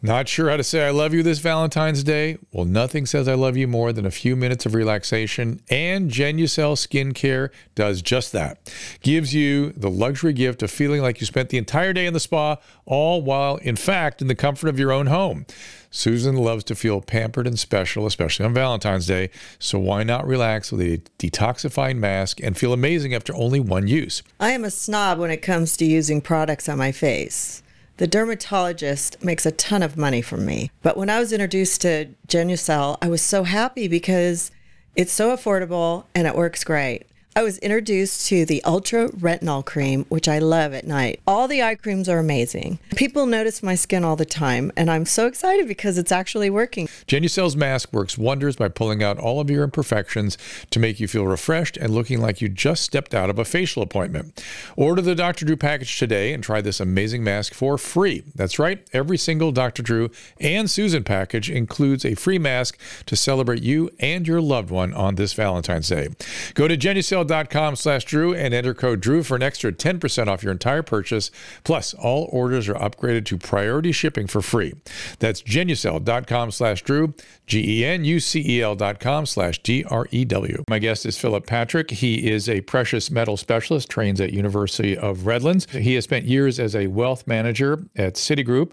Not 0.06 0.30
sure 0.30 0.52
how 0.52 0.58
to 0.58 0.64
say 0.64 0.86
I 0.86 0.92
love 0.92 1.16
you 1.16 1.24
this 1.24 1.40
Valentine's 1.40 2.04
Day? 2.04 2.38
Well, 2.52 2.66
nothing 2.66 3.08
says 3.08 3.28
I 3.28 3.34
love 3.34 3.58
you 3.58 3.68
more 3.68 3.92
than 3.92 4.06
a 4.06 4.12
few 4.12 4.36
minutes 4.36 4.64
of 4.68 4.76
relaxation, 4.76 5.62
and 5.68 6.12
Genucel 6.12 6.76
Skincare 6.78 7.50
does 7.74 8.04
just 8.04 8.32
that. 8.32 8.72
Gives 9.02 9.34
you 9.34 9.72
the 9.72 9.90
luxury 9.90 10.34
gift 10.34 10.62
of 10.62 10.70
feeling 10.70 11.02
like 11.02 11.20
you 11.22 11.26
spent 11.26 11.50
the 11.50 11.58
entire 11.58 11.92
day 11.92 12.06
in 12.06 12.14
the 12.14 12.20
spa, 12.20 12.58
all 12.86 13.24
while, 13.24 13.56
in 13.58 13.76
fact, 13.76 14.22
in 14.22 14.28
the 14.28 14.36
comfort 14.36 14.68
of 14.68 14.78
your 14.78 14.92
own 14.92 15.08
home. 15.08 15.48
Susan 15.90 16.38
loves 16.38 16.64
to 16.66 16.76
feel 16.76 17.02
pampered 17.02 17.48
and 17.48 17.58
special, 17.58 18.06
especially 18.06 18.46
on 18.46 18.54
Valentine's 18.54 19.08
Day, 19.08 19.32
so 19.58 19.80
why 19.80 20.04
not 20.04 20.28
relax 20.28 20.72
with 20.72 20.82
a 20.82 21.00
detoxifying 21.18 21.98
mask 21.98 22.40
and 22.44 22.56
feel 22.56 22.74
amazing 22.74 23.16
after 23.16 23.34
only 23.34 23.60
one 23.60 23.88
use? 23.88 24.22
I 24.40 24.52
am 24.52 24.66
a 24.66 24.70
snob 24.70 25.18
when 25.18 25.32
it 25.32 25.42
comes 25.42 25.76
to 25.78 25.86
using 25.86 26.22
products 26.22 26.70
on 26.70 26.78
my 26.78 26.92
face. 26.92 27.64
The 27.98 28.08
dermatologist 28.08 29.24
makes 29.24 29.46
a 29.46 29.52
ton 29.52 29.82
of 29.82 29.96
money 29.96 30.22
from 30.22 30.46
me. 30.46 30.70
But 30.82 30.98
when 30.98 31.10
I 31.10 31.20
was 31.20 31.32
introduced 31.32 31.82
to 31.82 32.10
Genucel, 32.28 32.98
I 33.02 33.08
was 33.08 33.22
so 33.22 33.44
happy 33.44 33.88
because 33.88 34.52
it's 34.96 35.14
so 35.14 35.36
affordable 35.36 36.06
and 36.14 36.28
it 36.28 36.36
works 36.36 36.64
great. 36.64 37.06
I 37.38 37.44
was 37.44 37.58
introduced 37.58 38.28
to 38.28 38.46
the 38.46 38.64
Ultra 38.64 39.10
Retinol 39.10 39.66
Cream, 39.66 40.06
which 40.08 40.30
I 40.30 40.40
love 40.40 40.74
at 40.74 40.88
night. 40.88 41.20
All 41.28 41.50
the 41.50 41.62
eye 41.62 41.76
creams 41.76 42.08
are 42.08 42.18
amazing. 42.18 42.80
People 42.96 43.26
notice 43.26 43.62
my 43.62 43.76
skin 43.76 44.06
all 44.06 44.16
the 44.16 44.24
time, 44.24 44.72
and 44.78 44.90
I'm 44.90 45.06
so 45.06 45.28
excited 45.28 45.68
because 45.68 45.98
it's 45.98 46.14
actually 46.14 46.50
working. 46.50 46.88
Genucel's 47.08 47.58
mask 47.58 47.92
works 47.92 48.18
wonders 48.18 48.56
by 48.56 48.70
pulling 48.70 49.04
out 49.04 49.20
all 49.20 49.42
of 49.42 49.50
your 49.50 49.66
imperfections 49.66 50.38
to 50.70 50.80
make 50.80 51.02
you 51.02 51.10
feel 51.10 51.28
refreshed 51.28 51.76
and 51.76 51.94
looking 51.94 52.22
like 52.22 52.40
you 52.40 52.48
just 52.48 52.84
stepped 52.84 53.14
out 53.14 53.30
of 53.30 53.38
a 53.38 53.44
facial 53.44 53.84
appointment. 53.84 54.42
Order 54.78 55.02
the 55.02 55.14
Dr. 55.14 55.44
Drew 55.44 55.58
package 55.58 56.00
today 56.00 56.32
and 56.32 56.42
try 56.42 56.62
this 56.62 56.80
amazing 56.80 57.22
mask 57.22 57.54
for 57.54 57.78
free. 57.78 58.24
That's 58.34 58.60
right, 58.60 58.88
every 58.94 59.18
single 59.18 59.52
Dr. 59.52 59.84
Drew 59.84 60.10
and 60.40 60.72
Susan 60.72 61.04
package 61.04 61.50
includes 61.50 62.06
a 62.06 62.16
free 62.16 62.40
mask 62.40 62.80
to 63.08 63.18
celebrate 63.18 63.62
you 63.62 63.90
and 64.00 64.26
your 64.26 64.40
loved 64.40 64.70
one 64.70 64.94
on 64.94 65.16
this 65.16 65.34
Valentine's 65.34 65.90
Day. 65.90 66.08
Go 66.54 66.70
to 66.70 66.78
Genucel 66.78 67.25
genucel.com 67.26 67.76
slash 67.76 68.06
Drew 68.06 68.34
and 68.34 68.54
enter 68.54 68.74
code 68.74 69.02
Drew 69.02 69.24
for 69.24 69.36
an 69.36 69.44
extra 69.44 69.72
10% 69.72 70.28
off 70.28 70.44
your 70.44 70.52
entire 70.52 70.84
purchase. 70.84 71.32
Plus, 71.64 71.94
all 71.94 72.30
orders 72.32 72.68
are 72.70 72.76
upgraded 72.76 73.26
to 73.26 73.38
priority 73.38 73.92
shipping 73.92 74.28
for 74.28 74.42
free. 74.42 74.74
That's 75.20 75.42
genucel.com 75.42 76.52
slash 76.52 76.82
Drew, 76.84 77.14
G-E-N-U-C-E-L 77.48 78.76
dot 78.76 79.00
com 79.00 79.26
slash 79.26 79.60
D-R-E-W. 79.60 80.64
My 80.70 80.80
guest 80.80 81.06
is 81.06 81.18
Philip 81.18 81.46
Patrick. 81.46 81.92
He 81.92 82.30
is 82.30 82.50
a 82.50 82.62
precious 82.62 83.12
metal 83.12 83.38
specialist, 83.38 83.90
trains 83.90 84.22
at 84.22 84.34
University 84.34 84.98
of 84.98 85.26
Redlands. 85.26 85.70
He 85.72 85.96
has 85.96 86.04
spent 86.04 86.26
years 86.26 86.60
as 86.60 86.76
a 86.76 86.88
wealth 86.88 87.28
manager 87.28 87.84
at 87.96 88.16
Citigroup, 88.16 88.72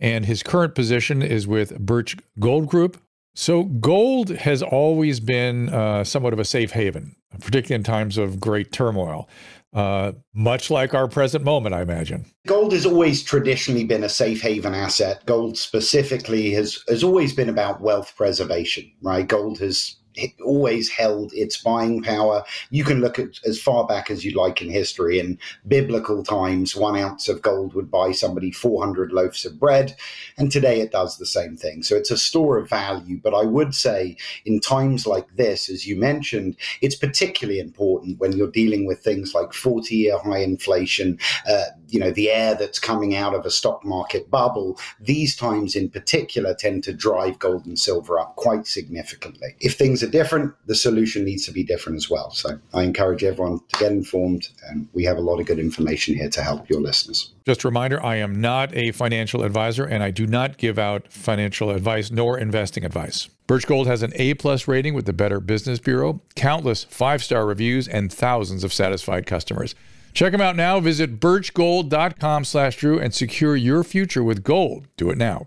and 0.00 0.24
his 0.24 0.42
current 0.42 0.74
position 0.74 1.22
is 1.22 1.46
with 1.46 1.78
Birch 1.78 2.16
Gold 2.38 2.68
Group, 2.68 2.98
so, 3.38 3.64
gold 3.64 4.30
has 4.30 4.62
always 4.62 5.20
been 5.20 5.68
uh, 5.68 6.04
somewhat 6.04 6.32
of 6.32 6.38
a 6.38 6.44
safe 6.44 6.72
haven, 6.72 7.14
particularly 7.38 7.74
in 7.74 7.82
times 7.82 8.16
of 8.16 8.40
great 8.40 8.72
turmoil, 8.72 9.28
uh, 9.74 10.12
much 10.32 10.70
like 10.70 10.94
our 10.94 11.06
present 11.06 11.44
moment, 11.44 11.74
I 11.74 11.82
imagine. 11.82 12.24
Gold 12.46 12.72
has 12.72 12.86
always 12.86 13.22
traditionally 13.22 13.84
been 13.84 14.02
a 14.02 14.08
safe 14.08 14.40
haven 14.40 14.72
asset. 14.72 15.22
Gold 15.26 15.58
specifically 15.58 16.50
has, 16.52 16.82
has 16.88 17.04
always 17.04 17.34
been 17.34 17.50
about 17.50 17.82
wealth 17.82 18.14
preservation, 18.16 18.90
right? 19.02 19.28
Gold 19.28 19.58
has 19.58 19.96
always 20.44 20.88
held 20.88 21.32
its 21.34 21.56
buying 21.56 22.02
power. 22.02 22.44
You 22.70 22.84
can 22.84 23.00
look 23.00 23.18
at 23.18 23.40
as 23.44 23.60
far 23.60 23.86
back 23.86 24.10
as 24.10 24.24
you 24.24 24.32
like 24.32 24.62
in 24.62 24.70
history. 24.70 25.18
In 25.18 25.38
biblical 25.66 26.22
times, 26.22 26.76
one 26.76 26.96
ounce 26.96 27.28
of 27.28 27.42
gold 27.42 27.74
would 27.74 27.90
buy 27.90 28.12
somebody 28.12 28.50
400 28.50 29.12
loaves 29.12 29.44
of 29.44 29.58
bread. 29.58 29.96
And 30.38 30.50
today 30.50 30.80
it 30.80 30.92
does 30.92 31.18
the 31.18 31.26
same 31.26 31.56
thing. 31.56 31.82
So 31.82 31.96
it's 31.96 32.10
a 32.10 32.18
store 32.18 32.58
of 32.58 32.68
value. 32.68 33.20
But 33.22 33.34
I 33.34 33.42
would 33.42 33.74
say 33.74 34.16
in 34.44 34.60
times 34.60 35.06
like 35.06 35.36
this, 35.36 35.68
as 35.68 35.86
you 35.86 35.96
mentioned, 35.96 36.56
it's 36.80 36.96
particularly 36.96 37.60
important 37.60 38.18
when 38.18 38.32
you're 38.32 38.50
dealing 38.50 38.86
with 38.86 39.00
things 39.00 39.34
like 39.34 39.52
40 39.52 39.94
year 39.94 40.18
high 40.18 40.38
inflation, 40.40 41.18
uh, 41.48 41.64
you 41.88 42.00
know, 42.00 42.10
the 42.10 42.30
air 42.30 42.54
that's 42.54 42.78
coming 42.78 43.14
out 43.14 43.34
of 43.34 43.44
a 43.44 43.50
stock 43.50 43.84
market 43.84 44.30
bubble. 44.30 44.78
These 45.00 45.36
times 45.36 45.76
in 45.76 45.90
particular 45.90 46.54
tend 46.54 46.84
to 46.84 46.92
drive 46.92 47.38
gold 47.38 47.66
and 47.66 47.78
silver 47.78 48.18
up 48.18 48.36
quite 48.36 48.66
significantly. 48.66 49.56
If 49.60 49.76
things 49.76 50.02
are 50.06 50.10
different, 50.10 50.54
the 50.66 50.74
solution 50.74 51.24
needs 51.24 51.44
to 51.46 51.52
be 51.52 51.64
different 51.64 51.96
as 51.96 52.08
well. 52.08 52.30
So 52.30 52.58
I 52.72 52.82
encourage 52.82 53.24
everyone 53.24 53.60
to 53.68 53.78
get 53.78 53.92
informed, 53.92 54.48
and 54.68 54.88
we 54.92 55.04
have 55.04 55.16
a 55.16 55.20
lot 55.20 55.40
of 55.40 55.46
good 55.46 55.58
information 55.58 56.14
here 56.14 56.30
to 56.30 56.42
help 56.42 56.68
your 56.70 56.80
listeners. 56.80 57.32
Just 57.44 57.64
a 57.64 57.68
reminder 57.68 58.02
I 58.04 58.16
am 58.16 58.40
not 58.40 58.74
a 58.74 58.92
financial 58.92 59.42
advisor, 59.42 59.84
and 59.84 60.02
I 60.02 60.10
do 60.10 60.26
not 60.26 60.56
give 60.56 60.78
out 60.78 61.12
financial 61.12 61.70
advice 61.70 62.10
nor 62.10 62.38
investing 62.38 62.84
advice. 62.84 63.28
Birch 63.46 63.66
Gold 63.66 63.86
has 63.86 64.02
an 64.02 64.12
A 64.16 64.34
plus 64.34 64.66
rating 64.66 64.94
with 64.94 65.06
the 65.06 65.12
Better 65.12 65.40
Business 65.40 65.78
Bureau, 65.78 66.20
countless 66.34 66.84
five 66.84 67.22
star 67.22 67.46
reviews, 67.46 67.86
and 67.86 68.12
thousands 68.12 68.64
of 68.64 68.72
satisfied 68.72 69.26
customers. 69.26 69.74
Check 70.14 70.32
them 70.32 70.40
out 70.40 70.56
now. 70.56 70.80
Visit 70.80 71.20
birchgold.com 71.20 72.44
slash 72.44 72.76
Drew 72.76 72.98
and 72.98 73.12
secure 73.12 73.54
your 73.54 73.84
future 73.84 74.24
with 74.24 74.42
gold. 74.42 74.88
Do 74.96 75.10
it 75.10 75.18
now. 75.18 75.46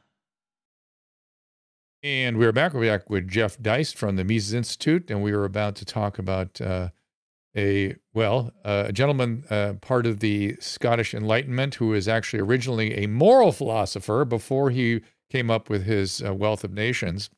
And 2.03 2.37
we're 2.37 2.51
back. 2.51 2.73
We're 2.73 2.97
back 2.97 3.11
with 3.11 3.27
Jeff 3.27 3.61
Deist 3.61 3.95
from 3.95 4.15
the 4.15 4.23
Mises 4.23 4.55
Institute, 4.55 5.11
and 5.11 5.21
we 5.21 5.33
were 5.33 5.45
about 5.45 5.75
to 5.75 5.85
talk 5.85 6.17
about 6.17 6.59
uh, 6.59 6.89
a 7.55 7.95
well, 8.11 8.51
uh, 8.65 8.85
a 8.87 8.91
gentleman, 8.91 9.43
uh, 9.51 9.73
part 9.81 10.07
of 10.07 10.19
the 10.19 10.55
Scottish 10.59 11.13
Enlightenment, 11.13 11.75
who 11.75 11.89
was 11.89 12.07
actually 12.07 12.39
originally 12.39 12.95
a 13.03 13.07
moral 13.07 13.51
philosopher 13.51 14.25
before 14.25 14.71
he 14.71 15.01
came 15.29 15.51
up 15.51 15.69
with 15.69 15.83
his 15.83 16.23
uh, 16.23 16.33
Wealth 16.33 16.63
of 16.63 16.73
Nations. 16.73 17.29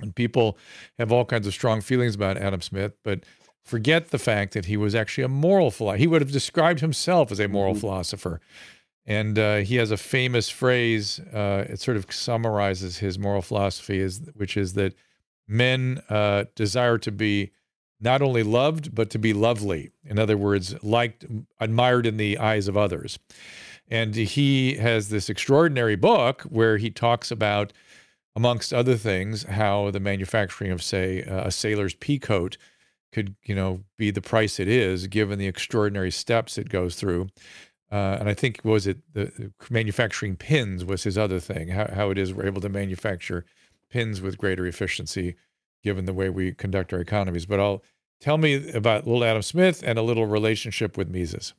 And 0.00 0.16
people 0.16 0.56
have 0.98 1.12
all 1.12 1.26
kinds 1.26 1.46
of 1.46 1.52
strong 1.52 1.82
feelings 1.82 2.14
about 2.14 2.38
Adam 2.38 2.62
Smith, 2.62 2.94
but 3.04 3.26
forget 3.62 4.12
the 4.12 4.18
fact 4.18 4.54
that 4.54 4.64
he 4.64 4.78
was 4.78 4.94
actually 4.94 5.24
a 5.24 5.28
moral 5.28 5.70
philosopher. 5.70 5.98
He 5.98 6.06
would 6.06 6.22
have 6.22 6.32
described 6.32 6.80
himself 6.80 7.30
as 7.30 7.38
a 7.38 7.48
moral 7.48 7.74
mm-hmm. 7.74 7.80
philosopher. 7.80 8.40
And 9.10 9.40
uh, 9.40 9.56
he 9.56 9.74
has 9.74 9.90
a 9.90 9.96
famous 9.96 10.48
phrase. 10.48 11.18
Uh, 11.18 11.64
it 11.68 11.80
sort 11.80 11.96
of 11.96 12.06
summarizes 12.12 12.98
his 12.98 13.18
moral 13.18 13.42
philosophy, 13.42 13.98
is 13.98 14.20
which 14.36 14.56
is 14.56 14.74
that 14.74 14.94
men 15.48 16.00
uh, 16.08 16.44
desire 16.54 16.96
to 16.98 17.10
be 17.10 17.50
not 18.00 18.22
only 18.22 18.44
loved 18.44 18.94
but 18.94 19.10
to 19.10 19.18
be 19.18 19.32
lovely. 19.32 19.90
In 20.04 20.20
other 20.20 20.36
words, 20.36 20.80
liked, 20.84 21.26
admired 21.58 22.06
in 22.06 22.18
the 22.18 22.38
eyes 22.38 22.68
of 22.68 22.76
others. 22.76 23.18
And 23.88 24.14
he 24.14 24.76
has 24.76 25.08
this 25.08 25.28
extraordinary 25.28 25.96
book 25.96 26.42
where 26.42 26.76
he 26.76 26.88
talks 26.88 27.32
about, 27.32 27.72
amongst 28.36 28.72
other 28.72 28.96
things, 28.96 29.42
how 29.42 29.90
the 29.90 29.98
manufacturing 29.98 30.70
of, 30.70 30.84
say, 30.84 31.22
a 31.22 31.50
sailor's 31.50 31.94
pea 31.94 32.20
coat 32.20 32.56
could, 33.10 33.34
you 33.42 33.56
know, 33.56 33.82
be 33.98 34.12
the 34.12 34.22
price 34.22 34.60
it 34.60 34.68
is, 34.68 35.08
given 35.08 35.36
the 35.36 35.48
extraordinary 35.48 36.12
steps 36.12 36.56
it 36.56 36.68
goes 36.68 36.94
through 36.94 37.26
uh, 37.90 38.18
and 38.20 38.28
I 38.28 38.34
think 38.34 38.60
was 38.64 38.86
it 38.86 38.98
the, 39.12 39.52
manufacturing 39.68 40.36
pins 40.36 40.84
was 40.84 41.02
his 41.02 41.18
other 41.18 41.40
thing. 41.40 41.68
How 41.68 41.90
how 41.92 42.10
it 42.10 42.18
is 42.18 42.32
we're 42.32 42.46
able 42.46 42.60
to 42.62 42.68
manufacture 42.68 43.44
pins 43.90 44.20
with 44.20 44.38
greater 44.38 44.66
efficiency, 44.66 45.36
given 45.82 46.04
the 46.04 46.14
way 46.14 46.30
we 46.30 46.52
conduct 46.52 46.92
our 46.92 47.00
economies. 47.00 47.46
But 47.46 47.60
I'll 47.60 47.82
tell 48.20 48.38
me 48.38 48.70
about 48.72 49.06
little 49.06 49.24
Adam 49.24 49.42
Smith 49.42 49.82
and 49.84 49.98
a 49.98 50.02
little 50.02 50.26
relationship 50.26 50.96
with 50.96 51.10
Mises. 51.10 51.54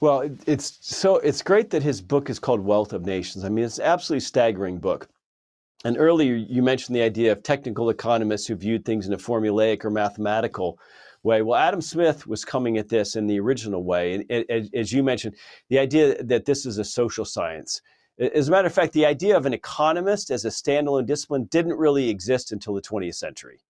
Well, 0.00 0.28
it's 0.46 0.78
so 0.82 1.16
it's 1.16 1.40
great 1.40 1.70
that 1.70 1.82
his 1.82 2.02
book 2.02 2.28
is 2.28 2.38
called 2.38 2.60
Wealth 2.60 2.92
of 2.92 3.06
Nations. 3.06 3.44
I 3.44 3.48
mean, 3.48 3.64
it's 3.64 3.78
an 3.78 3.84
absolutely 3.84 4.20
staggering 4.20 4.78
book. 4.78 5.08
And 5.84 5.98
earlier 5.98 6.34
you 6.34 6.62
mentioned 6.62 6.96
the 6.96 7.02
idea 7.02 7.32
of 7.32 7.42
technical 7.42 7.90
economists 7.90 8.46
who 8.46 8.54
viewed 8.54 8.84
things 8.84 9.06
in 9.06 9.12
a 9.12 9.18
formulaic 9.18 9.84
or 9.84 9.90
mathematical 9.90 10.78
way. 11.24 11.42
Well, 11.42 11.58
Adam 11.58 11.80
Smith 11.80 12.26
was 12.26 12.44
coming 12.44 12.78
at 12.78 12.88
this 12.88 13.16
in 13.16 13.26
the 13.26 13.40
original 13.40 13.82
way. 13.82 14.24
And 14.28 14.70
as 14.74 14.92
you 14.92 15.02
mentioned, 15.02 15.36
the 15.68 15.78
idea 15.78 16.22
that 16.22 16.44
this 16.44 16.66
is 16.66 16.78
a 16.78 16.84
social 16.84 17.24
science. 17.24 17.80
As 18.18 18.48
a 18.48 18.50
matter 18.50 18.68
of 18.68 18.74
fact, 18.74 18.92
the 18.92 19.06
idea 19.06 19.36
of 19.36 19.44
an 19.46 19.52
economist 19.52 20.30
as 20.30 20.44
a 20.44 20.48
standalone 20.48 21.06
discipline 21.06 21.44
didn't 21.44 21.76
really 21.76 22.08
exist 22.08 22.52
until 22.52 22.74
the 22.74 22.82
20th 22.82 23.16
century. 23.16 23.60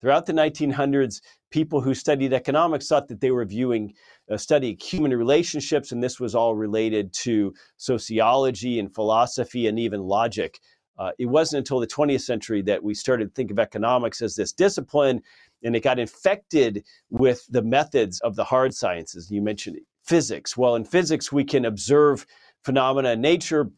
Throughout 0.00 0.26
the 0.26 0.32
1900s, 0.32 1.20
people 1.50 1.80
who 1.80 1.94
studied 1.94 2.32
economics 2.32 2.86
thought 2.86 3.08
that 3.08 3.20
they 3.20 3.30
were 3.30 3.44
viewing 3.44 3.94
a 4.30 4.34
uh, 4.34 4.36
studying 4.36 4.76
human 4.78 5.16
relationships, 5.16 5.90
and 5.90 6.02
this 6.02 6.20
was 6.20 6.34
all 6.34 6.54
related 6.54 7.12
to 7.14 7.52
sociology 7.78 8.78
and 8.78 8.94
philosophy 8.94 9.66
and 9.66 9.78
even 9.78 10.02
logic. 10.02 10.60
Uh, 10.98 11.12
it 11.18 11.26
wasn't 11.26 11.58
until 11.58 11.80
the 11.80 11.86
20th 11.86 12.20
century 12.20 12.60
that 12.62 12.82
we 12.82 12.92
started 12.92 13.28
to 13.28 13.34
think 13.34 13.50
of 13.50 13.58
economics 13.58 14.20
as 14.20 14.34
this 14.34 14.52
discipline 14.52 15.22
and 15.62 15.74
it 15.74 15.82
got 15.82 15.98
infected 15.98 16.84
with 17.10 17.44
the 17.48 17.62
methods 17.62 18.20
of 18.20 18.36
the 18.36 18.44
hard 18.44 18.74
sciences. 18.74 19.30
You 19.30 19.42
mentioned 19.42 19.78
physics. 20.04 20.56
Well, 20.56 20.74
in 20.74 20.84
physics, 20.84 21.32
we 21.32 21.44
can 21.44 21.64
observe 21.64 22.26
phenomena 22.64 23.10
in 23.10 23.20
nature. 23.20 23.70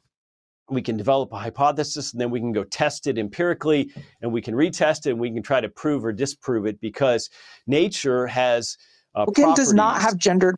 We 0.68 0.83
can 0.83 0.97
develop 0.97 1.33
a 1.33 1.39
hypothesis 1.39 2.12
and 2.12 2.20
then 2.20 2.31
we 2.31 2.39
can 2.39 2.53
go 2.53 2.62
test 2.62 3.07
it 3.09 3.18
empirically 3.18 3.91
and 4.22 4.33
we 4.33 4.41
can 4.41 4.55
retest 4.55 5.07
it 5.07 5.11
and 5.11 5.20
we 5.20 5.33
can 5.33 5.43
try 5.43 5.61
to 5.61 5.68
prove 5.68 6.05
or 6.05 6.12
disprove 6.12 6.66
it 6.66 6.81
because 6.81 7.28
nature 7.66 8.26
has. 8.26 8.76
Uh, 9.14 9.26
Again, 9.26 9.55
does 9.55 9.72
not 9.72 10.01
have 10.01 10.16
gendered 10.16 10.57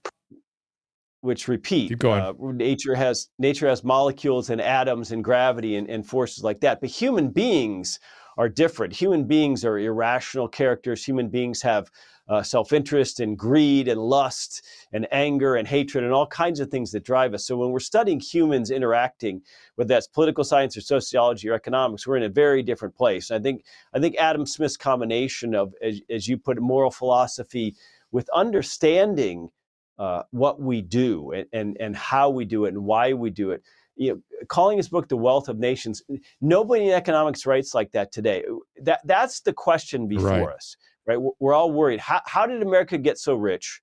which 1.22 1.48
repeat. 1.48 1.88
Keep 1.88 2.00
going. 2.00 2.20
Uh, 2.20 2.32
nature 2.52 2.94
has 2.94 3.28
nature 3.38 3.68
has 3.68 3.82
molecules 3.82 4.50
and 4.50 4.60
atoms 4.60 5.12
and 5.12 5.24
gravity 5.24 5.76
and, 5.76 5.88
and 5.88 6.06
forces 6.06 6.44
like 6.44 6.60
that. 6.60 6.80
But 6.80 6.90
human 6.90 7.30
beings 7.30 7.98
are 8.36 8.48
different. 8.48 8.92
Human 8.94 9.24
beings 9.24 9.64
are 9.64 9.78
irrational 9.78 10.48
characters. 10.48 11.04
Human 11.04 11.28
beings 11.28 11.62
have 11.62 11.90
uh, 12.28 12.42
self-interest 12.42 13.20
and 13.20 13.36
greed 13.36 13.88
and 13.88 14.00
lust 14.00 14.64
and 14.92 15.06
anger 15.12 15.56
and 15.56 15.66
hatred 15.66 16.04
and 16.04 16.12
all 16.12 16.26
kinds 16.26 16.60
of 16.60 16.70
things 16.70 16.92
that 16.92 17.04
drive 17.04 17.34
us. 17.34 17.44
So 17.44 17.56
when 17.56 17.70
we're 17.70 17.80
studying 17.80 18.20
humans 18.20 18.70
interacting, 18.70 19.42
whether 19.74 19.88
that's 19.88 20.06
political 20.06 20.44
science 20.44 20.76
or 20.76 20.80
sociology 20.80 21.48
or 21.48 21.54
economics, 21.54 22.06
we're 22.06 22.16
in 22.16 22.22
a 22.22 22.28
very 22.28 22.62
different 22.62 22.96
place. 22.96 23.30
I 23.30 23.38
think 23.38 23.64
I 23.92 23.98
think 23.98 24.16
Adam 24.16 24.46
Smith's 24.46 24.76
combination 24.76 25.54
of, 25.54 25.74
as, 25.82 26.00
as 26.08 26.28
you 26.28 26.38
put 26.38 26.58
it, 26.58 26.60
moral 26.60 26.90
philosophy 26.90 27.74
with 28.12 28.28
understanding 28.34 29.50
uh, 29.98 30.22
what 30.30 30.60
we 30.60 30.80
do 30.80 31.32
and, 31.32 31.46
and, 31.52 31.76
and 31.80 31.96
how 31.96 32.30
we 32.30 32.44
do 32.44 32.64
it 32.64 32.74
and 32.74 32.84
why 32.84 33.12
we 33.12 33.30
do 33.30 33.50
it. 33.50 33.62
You 33.96 34.12
know, 34.12 34.20
calling 34.48 34.76
his 34.76 34.88
book 34.88 35.08
"The 35.08 35.16
Wealth 35.16 35.48
of 35.48 35.58
Nations," 35.58 36.02
nobody 36.40 36.88
in 36.88 36.92
economics 36.92 37.46
writes 37.46 37.74
like 37.74 37.92
that 37.92 38.12
today. 38.12 38.44
That 38.82 39.00
that's 39.04 39.40
the 39.40 39.52
question 39.52 40.08
before 40.08 40.28
right. 40.28 40.48
us, 40.48 40.76
right? 41.06 41.18
We're 41.38 41.54
all 41.54 41.72
worried. 41.72 42.00
How 42.00 42.20
how 42.26 42.46
did 42.46 42.62
America 42.62 42.98
get 42.98 43.18
so 43.18 43.34
rich? 43.34 43.80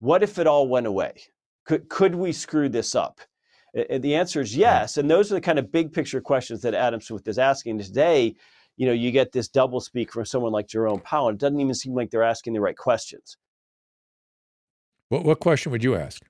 What 0.00 0.22
if 0.22 0.38
it 0.38 0.46
all 0.46 0.68
went 0.68 0.86
away? 0.86 1.22
Could 1.66 1.88
could 1.88 2.14
we 2.14 2.32
screw 2.32 2.68
this 2.68 2.94
up? 2.94 3.20
And 3.90 4.02
the 4.02 4.14
answer 4.14 4.40
is 4.40 4.56
yes. 4.56 4.96
And 4.96 5.10
those 5.10 5.30
are 5.30 5.34
the 5.34 5.40
kind 5.40 5.58
of 5.58 5.70
big 5.70 5.92
picture 5.92 6.20
questions 6.20 6.62
that 6.62 6.74
Adam 6.74 7.00
Smith 7.00 7.28
is 7.28 7.38
asking 7.38 7.78
today. 7.78 8.34
You 8.76 8.86
know, 8.86 8.92
you 8.92 9.10
get 9.10 9.32
this 9.32 9.48
double 9.48 9.80
speak 9.80 10.12
from 10.12 10.24
someone 10.24 10.52
like 10.52 10.68
Jerome 10.68 11.00
Powell. 11.00 11.28
It 11.28 11.38
doesn't 11.38 11.60
even 11.60 11.74
seem 11.74 11.94
like 11.94 12.10
they're 12.10 12.22
asking 12.22 12.54
the 12.54 12.60
right 12.60 12.76
questions. 12.76 13.36
What, 15.08 15.24
what 15.24 15.40
question 15.40 15.72
would 15.72 15.84
you 15.84 15.96
ask? 15.96 16.22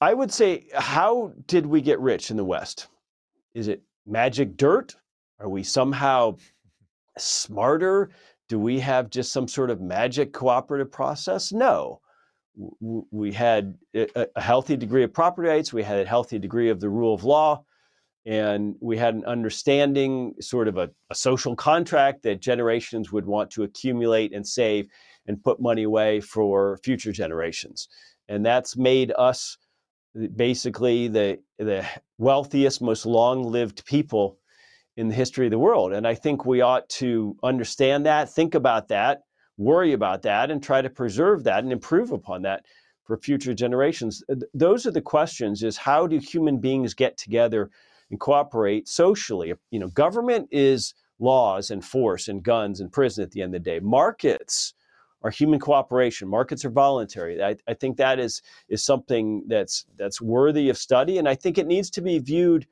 I 0.00 0.12
would 0.14 0.32
say, 0.32 0.66
how 0.74 1.32
did 1.46 1.66
we 1.66 1.80
get 1.80 2.00
rich 2.00 2.30
in 2.30 2.36
the 2.36 2.44
West? 2.44 2.88
Is 3.54 3.68
it 3.68 3.82
magic 4.06 4.56
dirt? 4.56 4.94
Are 5.40 5.48
we 5.48 5.62
somehow 5.62 6.36
smarter? 7.18 8.10
Do 8.48 8.58
we 8.58 8.80
have 8.80 9.10
just 9.10 9.32
some 9.32 9.48
sort 9.48 9.70
of 9.70 9.80
magic 9.80 10.32
cooperative 10.32 10.90
process? 10.90 11.52
No. 11.52 12.00
We 13.10 13.32
had 13.32 13.76
a 13.94 14.40
healthy 14.40 14.76
degree 14.76 15.02
of 15.02 15.12
property 15.12 15.48
rights, 15.48 15.72
we 15.72 15.82
had 15.82 16.00
a 16.00 16.08
healthy 16.08 16.38
degree 16.38 16.70
of 16.70 16.80
the 16.80 16.88
rule 16.88 17.14
of 17.14 17.24
law, 17.24 17.64
and 18.26 18.76
we 18.80 18.96
had 18.96 19.14
an 19.14 19.24
understanding, 19.24 20.34
sort 20.40 20.68
of 20.68 20.78
a, 20.78 20.90
a 21.10 21.14
social 21.14 21.56
contract 21.56 22.22
that 22.22 22.40
generations 22.40 23.10
would 23.10 23.26
want 23.26 23.50
to 23.50 23.64
accumulate 23.64 24.32
and 24.32 24.46
save 24.46 24.86
and 25.26 25.42
put 25.42 25.60
money 25.60 25.82
away 25.82 26.20
for 26.20 26.78
future 26.84 27.12
generations. 27.12 27.88
And 28.28 28.46
that's 28.46 28.76
made 28.76 29.12
us 29.18 29.58
basically 30.36 31.08
the, 31.08 31.38
the 31.58 31.86
wealthiest, 32.18 32.80
most 32.80 33.06
long 33.06 33.42
lived 33.42 33.84
people 33.84 34.38
in 34.96 35.08
the 35.08 35.14
history 35.14 35.46
of 35.46 35.50
the 35.50 35.58
world. 35.58 35.92
And 35.92 36.06
I 36.06 36.14
think 36.14 36.44
we 36.44 36.60
ought 36.60 36.88
to 36.90 37.36
understand 37.42 38.06
that, 38.06 38.32
think 38.32 38.54
about 38.54 38.88
that, 38.88 39.22
worry 39.56 39.92
about 39.92 40.22
that, 40.22 40.50
and 40.50 40.62
try 40.62 40.82
to 40.82 40.90
preserve 40.90 41.44
that 41.44 41.64
and 41.64 41.72
improve 41.72 42.12
upon 42.12 42.42
that 42.42 42.64
for 43.04 43.16
future 43.16 43.54
generations. 43.54 44.22
Those 44.54 44.86
are 44.86 44.90
the 44.92 45.02
questions 45.02 45.62
is 45.62 45.76
how 45.76 46.06
do 46.06 46.18
human 46.18 46.58
beings 46.58 46.94
get 46.94 47.16
together 47.18 47.70
and 48.10 48.20
cooperate 48.20 48.88
socially? 48.88 49.52
You 49.70 49.80
know, 49.80 49.88
government 49.88 50.48
is 50.50 50.94
laws 51.18 51.70
and 51.70 51.84
force 51.84 52.28
and 52.28 52.42
guns 52.42 52.80
and 52.80 52.90
prison 52.90 53.24
at 53.24 53.30
the 53.32 53.42
end 53.42 53.54
of 53.54 53.62
the 53.62 53.70
day. 53.70 53.80
Markets 53.80 54.74
are 55.24 55.30
human 55.30 55.58
cooperation. 55.58 56.28
Markets 56.28 56.64
are 56.64 56.70
voluntary. 56.70 57.42
I, 57.42 57.56
I 57.66 57.74
think 57.74 57.96
that 57.96 58.20
is 58.20 58.42
is 58.68 58.84
something 58.84 59.42
that's 59.48 59.86
that's 59.96 60.20
worthy 60.20 60.68
of 60.68 60.78
study, 60.78 61.18
and 61.18 61.28
I 61.28 61.34
think 61.34 61.58
it 61.58 61.66
needs 61.66 61.90
to 61.90 62.02
be 62.02 62.18
viewed 62.18 62.66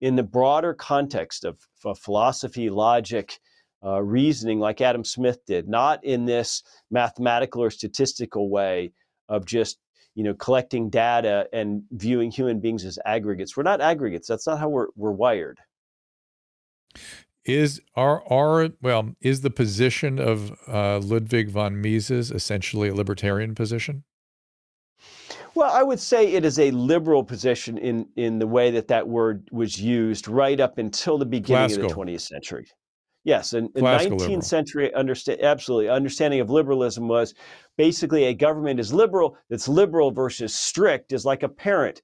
in 0.00 0.16
the 0.16 0.22
broader 0.22 0.72
context 0.72 1.44
of, 1.44 1.58
of 1.84 1.98
philosophy, 1.98 2.70
logic, 2.70 3.38
uh, 3.84 4.02
reasoning, 4.02 4.58
like 4.58 4.80
Adam 4.80 5.04
Smith 5.04 5.44
did, 5.46 5.68
not 5.68 6.02
in 6.02 6.24
this 6.24 6.62
mathematical 6.90 7.62
or 7.62 7.70
statistical 7.70 8.48
way 8.48 8.92
of 9.28 9.44
just 9.44 9.78
you 10.14 10.24
know 10.24 10.34
collecting 10.34 10.88
data 10.88 11.46
and 11.52 11.82
viewing 11.92 12.30
human 12.30 12.60
beings 12.60 12.84
as 12.84 12.98
aggregates. 13.04 13.56
We're 13.56 13.62
not 13.62 13.82
aggregates. 13.82 14.26
That's 14.26 14.46
not 14.46 14.58
how 14.58 14.70
we're 14.70 14.88
we're 14.96 15.12
wired 15.12 15.58
is 17.54 17.80
are 17.94 18.22
are 18.28 18.70
well 18.80 19.14
is 19.20 19.40
the 19.40 19.50
position 19.50 20.18
of 20.18 20.52
uh, 20.68 20.98
Ludwig 20.98 21.50
von 21.50 21.80
Mises 21.80 22.30
essentially 22.30 22.88
a 22.88 22.94
libertarian 22.94 23.54
position? 23.54 24.04
Well, 25.54 25.70
I 25.72 25.82
would 25.82 26.00
say 26.00 26.32
it 26.32 26.44
is 26.44 26.58
a 26.58 26.70
liberal 26.70 27.24
position 27.24 27.78
in 27.78 28.08
in 28.16 28.38
the 28.38 28.46
way 28.46 28.70
that 28.70 28.88
that 28.88 29.08
word 29.08 29.48
was 29.50 29.80
used 29.80 30.28
right 30.28 30.60
up 30.60 30.78
until 30.78 31.18
the 31.18 31.26
beginning 31.26 31.68
Classical. 31.68 31.86
of 31.86 32.06
the 32.06 32.12
20th 32.12 32.20
century. 32.20 32.66
Yes, 33.24 33.52
and 33.52 33.68
in 33.74 33.84
19th 33.84 34.20
liberal. 34.20 34.42
century 34.42 34.94
understand 34.94 35.42
absolutely 35.42 35.90
understanding 35.90 36.40
of 36.40 36.48
liberalism 36.48 37.06
was 37.06 37.34
basically 37.76 38.24
a 38.24 38.34
government 38.34 38.80
is 38.80 38.94
liberal 38.94 39.36
that's 39.50 39.68
liberal 39.68 40.10
versus 40.10 40.54
strict 40.54 41.12
is 41.12 41.26
like 41.26 41.42
a 41.42 41.48
parent 41.48 42.00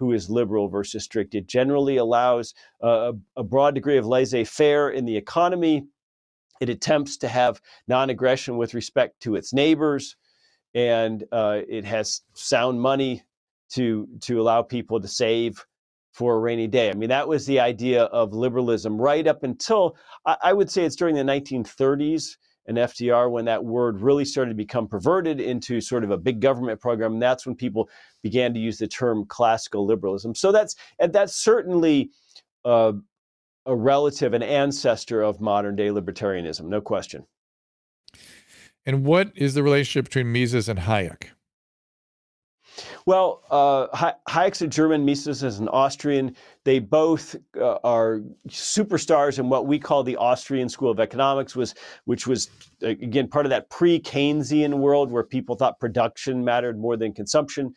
who 0.00 0.12
is 0.12 0.30
liberal 0.30 0.66
versus 0.66 1.04
strict. 1.04 1.34
It 1.34 1.46
generally 1.46 1.98
allows 1.98 2.54
uh, 2.82 3.12
a 3.36 3.44
broad 3.44 3.74
degree 3.74 3.98
of 3.98 4.06
laissez 4.06 4.44
faire 4.44 4.88
in 4.88 5.04
the 5.04 5.14
economy. 5.14 5.84
It 6.58 6.70
attempts 6.70 7.18
to 7.18 7.28
have 7.28 7.60
non 7.86 8.08
aggression 8.08 8.56
with 8.56 8.72
respect 8.72 9.20
to 9.20 9.36
its 9.36 9.52
neighbors. 9.52 10.16
And 10.74 11.24
uh, 11.30 11.60
it 11.68 11.84
has 11.84 12.22
sound 12.32 12.80
money 12.80 13.22
to, 13.72 14.08
to 14.22 14.40
allow 14.40 14.62
people 14.62 15.00
to 15.00 15.08
save 15.08 15.64
for 16.12 16.36
a 16.36 16.38
rainy 16.38 16.66
day. 16.66 16.90
I 16.90 16.94
mean, 16.94 17.10
that 17.10 17.28
was 17.28 17.44
the 17.44 17.60
idea 17.60 18.04
of 18.04 18.32
liberalism 18.32 18.98
right 18.98 19.26
up 19.26 19.42
until 19.42 19.96
I, 20.24 20.36
I 20.44 20.52
would 20.54 20.70
say 20.70 20.84
it's 20.84 20.96
during 20.96 21.14
the 21.14 21.22
1930s 21.22 22.36
and 22.66 22.78
FDR 22.78 23.30
when 23.30 23.44
that 23.46 23.64
word 23.64 24.00
really 24.00 24.24
started 24.24 24.50
to 24.50 24.54
become 24.54 24.86
perverted 24.86 25.40
into 25.40 25.80
sort 25.80 26.04
of 26.04 26.10
a 26.10 26.16
big 26.16 26.40
government 26.40 26.80
program. 26.80 27.14
And 27.14 27.22
that's 27.22 27.44
when 27.44 27.56
people 27.56 27.88
began 28.22 28.54
to 28.54 28.60
use 28.60 28.78
the 28.78 28.86
term 28.86 29.24
classical 29.26 29.86
liberalism. 29.86 30.34
So 30.34 30.52
that's 30.52 30.76
and 30.98 31.12
that's 31.12 31.34
certainly 31.34 32.10
uh, 32.64 32.92
a 33.66 33.76
relative, 33.76 34.34
an 34.34 34.42
ancestor 34.42 35.22
of 35.22 35.40
modern 35.40 35.76
day 35.76 35.88
libertarianism, 35.88 36.64
no 36.64 36.80
question. 36.80 37.24
And 38.86 39.04
what 39.04 39.32
is 39.34 39.54
the 39.54 39.62
relationship 39.62 40.06
between 40.06 40.32
Mises 40.32 40.68
and 40.68 40.78
Hayek? 40.78 41.28
Well, 43.04 43.42
uh, 43.50 44.14
Hayek's 44.28 44.62
a 44.62 44.66
German, 44.66 45.04
Mises 45.04 45.42
is 45.42 45.58
an 45.58 45.68
Austrian. 45.68 46.34
They 46.64 46.78
both 46.78 47.36
uh, 47.58 47.78
are 47.84 48.20
superstars 48.48 49.38
in 49.38 49.48
what 49.48 49.66
we 49.66 49.78
call 49.78 50.02
the 50.02 50.16
Austrian 50.16 50.68
School 50.68 50.90
of 50.90 51.00
Economics, 51.00 51.56
was 51.56 51.74
which 52.04 52.26
was 52.26 52.48
again 52.82 53.28
part 53.28 53.46
of 53.46 53.50
that 53.50 53.68
pre-Keynesian 53.70 54.74
world 54.74 55.10
where 55.10 55.24
people 55.24 55.56
thought 55.56 55.78
production 55.80 56.44
mattered 56.44 56.78
more 56.78 56.96
than 56.96 57.12
consumption, 57.12 57.74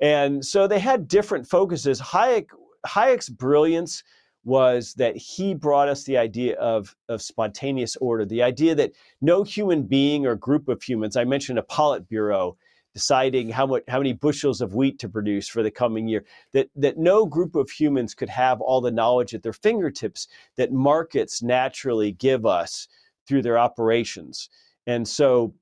and 0.00 0.44
so 0.44 0.66
they 0.66 0.78
had 0.78 1.08
different 1.08 1.46
focuses. 1.46 2.00
Hayek 2.00 2.48
Hayek's 2.86 3.28
brilliance 3.28 4.02
was 4.44 4.94
that 4.94 5.16
he 5.16 5.54
brought 5.54 5.88
us 5.88 6.04
the 6.04 6.16
idea 6.16 6.56
of, 6.56 6.96
of 7.08 7.20
spontaneous 7.20 7.96
order, 7.96 8.24
the 8.24 8.42
idea 8.42 8.74
that 8.74 8.92
no 9.20 9.42
human 9.42 9.82
being 9.82 10.26
or 10.26 10.34
group 10.34 10.68
of 10.68 10.82
humans, 10.82 11.16
I 11.16 11.24
mentioned 11.24 11.58
a 11.58 11.62
Politburo, 11.62 12.56
deciding 12.94 13.50
how 13.50 13.66
much 13.66 13.82
how 13.88 13.98
many 13.98 14.12
bushels 14.12 14.60
of 14.60 14.74
wheat 14.74 14.98
to 14.98 15.08
produce 15.08 15.48
for 15.48 15.62
the 15.62 15.70
coming 15.70 16.08
year 16.08 16.24
that 16.52 16.68
that 16.74 16.98
no 16.98 17.24
group 17.24 17.54
of 17.54 17.70
humans 17.70 18.14
could 18.14 18.28
have 18.28 18.60
all 18.60 18.80
the 18.80 18.90
knowledge 18.90 19.32
at 19.32 19.42
their 19.42 19.52
fingertips 19.52 20.26
that 20.56 20.72
markets 20.72 21.42
naturally 21.42 22.12
give 22.12 22.44
us 22.44 22.88
through 23.28 23.42
their 23.42 23.58
operations 23.58 24.48
and 24.88 25.06
so 25.06 25.54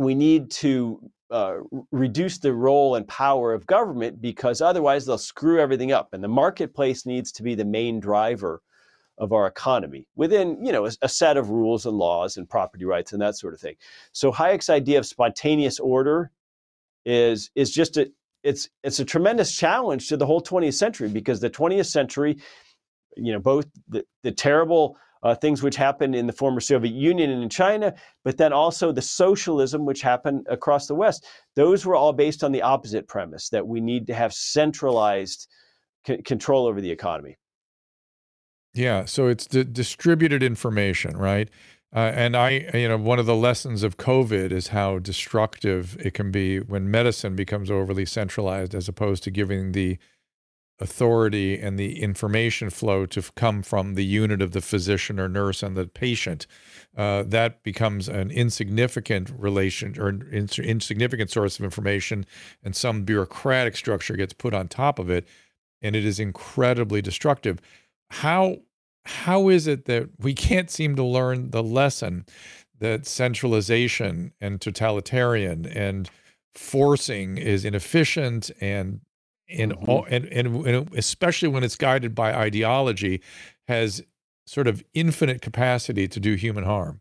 we 0.00 0.14
need 0.14 0.50
to 0.50 1.00
uh, 1.30 1.58
reduce 1.92 2.38
the 2.38 2.52
role 2.52 2.94
and 2.94 3.06
power 3.06 3.52
of 3.52 3.66
government 3.66 4.20
because 4.20 4.60
otherwise 4.60 5.04
they'll 5.04 5.18
screw 5.18 5.60
everything 5.60 5.92
up. 5.92 6.08
And 6.12 6.22
the 6.22 6.28
marketplace 6.28 7.06
needs 7.06 7.32
to 7.32 7.42
be 7.42 7.54
the 7.54 7.64
main 7.64 8.00
driver 8.00 8.62
of 9.18 9.32
our 9.32 9.46
economy 9.46 10.06
within 10.14 10.64
you 10.64 10.70
know 10.70 10.86
a, 10.86 10.92
a, 11.02 11.08
set 11.08 11.36
of 11.36 11.50
rules 11.50 11.86
and 11.86 11.96
laws 11.96 12.36
and 12.36 12.48
property 12.48 12.84
rights 12.84 13.12
and 13.12 13.20
that 13.20 13.36
sort 13.36 13.52
of 13.52 13.60
thing. 13.60 13.74
So 14.12 14.30
hayek's 14.30 14.70
idea 14.70 14.98
of 14.98 15.06
spontaneous 15.06 15.80
order 15.80 16.30
is 17.04 17.50
is 17.56 17.70
just 17.72 17.96
a 17.96 18.10
it's 18.42 18.68
it's 18.84 19.00
a 19.00 19.04
tremendous 19.04 19.56
challenge 19.56 20.08
to 20.08 20.16
the 20.16 20.26
whole 20.26 20.40
20th 20.40 20.74
century 20.74 21.08
because 21.08 21.40
the 21.40 21.50
20th 21.50 21.86
century, 21.86 22.38
you 23.16 23.32
know, 23.32 23.40
both 23.40 23.66
the, 23.88 24.04
the 24.22 24.30
terrible 24.30 24.96
uh, 25.22 25.34
things 25.34 25.62
which 25.62 25.76
happened 25.76 26.14
in 26.14 26.26
the 26.26 26.32
former 26.32 26.60
Soviet 26.60 26.94
Union 26.94 27.30
and 27.30 27.42
in 27.42 27.48
China, 27.48 27.94
but 28.24 28.36
then 28.36 28.52
also 28.52 28.92
the 28.92 29.02
socialism 29.02 29.84
which 29.84 30.02
happened 30.02 30.46
across 30.48 30.86
the 30.86 30.94
West. 30.94 31.26
Those 31.56 31.84
were 31.84 31.96
all 31.96 32.12
based 32.12 32.44
on 32.44 32.52
the 32.52 32.62
opposite 32.62 33.08
premise 33.08 33.48
that 33.50 33.66
we 33.66 33.80
need 33.80 34.06
to 34.08 34.14
have 34.14 34.32
centralized 34.32 35.48
c- 36.06 36.22
control 36.22 36.66
over 36.66 36.80
the 36.80 36.90
economy. 36.90 37.36
Yeah, 38.74 39.06
so 39.06 39.26
it's 39.26 39.46
the 39.46 39.64
distributed 39.64 40.42
information, 40.42 41.16
right? 41.16 41.48
Uh, 41.94 42.12
and 42.14 42.36
I, 42.36 42.68
you 42.74 42.86
know, 42.86 42.98
one 42.98 43.18
of 43.18 43.26
the 43.26 43.34
lessons 43.34 43.82
of 43.82 43.96
COVID 43.96 44.52
is 44.52 44.68
how 44.68 44.98
destructive 44.98 45.96
it 45.98 46.12
can 46.12 46.30
be 46.30 46.60
when 46.60 46.90
medicine 46.90 47.34
becomes 47.34 47.70
overly 47.70 48.04
centralized 48.04 48.74
as 48.74 48.88
opposed 48.88 49.24
to 49.24 49.30
giving 49.30 49.72
the 49.72 49.98
authority 50.80 51.58
and 51.58 51.78
the 51.78 52.00
information 52.00 52.70
flow 52.70 53.04
to 53.06 53.22
come 53.34 53.62
from 53.62 53.94
the 53.94 54.04
unit 54.04 54.40
of 54.40 54.52
the 54.52 54.60
physician 54.60 55.18
or 55.18 55.28
nurse 55.28 55.62
and 55.62 55.76
the 55.76 55.86
patient. 55.86 56.46
Uh, 56.96 57.22
that 57.24 57.62
becomes 57.62 58.08
an 58.08 58.30
insignificant 58.30 59.30
relation 59.36 59.94
or 59.98 60.08
an 60.08 60.28
insignificant 60.32 61.30
source 61.30 61.58
of 61.58 61.64
information, 61.64 62.24
and 62.62 62.74
some 62.74 63.02
bureaucratic 63.02 63.76
structure 63.76 64.16
gets 64.16 64.32
put 64.32 64.54
on 64.54 64.68
top 64.68 64.98
of 64.98 65.10
it, 65.10 65.26
and 65.82 65.94
it 65.94 66.04
is 66.04 66.20
incredibly 66.20 67.02
destructive. 67.02 67.60
How 68.10 68.58
how 69.04 69.48
is 69.48 69.66
it 69.66 69.86
that 69.86 70.08
we 70.18 70.34
can't 70.34 70.70
seem 70.70 70.94
to 70.96 71.02
learn 71.02 71.50
the 71.50 71.62
lesson 71.62 72.26
that 72.78 73.06
centralization 73.06 74.32
and 74.40 74.60
totalitarian 74.60 75.64
and 75.66 76.10
forcing 76.54 77.38
is 77.38 77.64
inefficient 77.64 78.50
and 78.60 79.00
in 79.48 79.70
mm-hmm. 79.70 79.90
all, 79.90 80.06
and, 80.08 80.26
and, 80.26 80.66
and 80.66 80.94
especially 80.96 81.48
when 81.48 81.64
it's 81.64 81.76
guided 81.76 82.14
by 82.14 82.34
ideology 82.34 83.22
has 83.66 84.02
sort 84.46 84.66
of 84.66 84.82
infinite 84.94 85.42
capacity 85.42 86.08
to 86.08 86.20
do 86.20 86.34
human 86.34 86.64
harm 86.64 87.00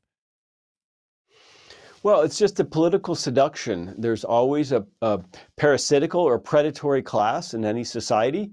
well, 2.03 2.21
it's 2.21 2.37
just 2.37 2.59
a 2.61 2.63
political 2.63 3.15
seduction. 3.15 3.93
There's 3.97 4.23
always 4.23 4.71
a, 4.71 4.85
a, 5.01 5.19
parasitical 5.57 6.21
or 6.21 6.39
predatory 6.39 7.01
class 7.01 7.53
in 7.53 7.65
any 7.65 7.83
society 7.83 8.51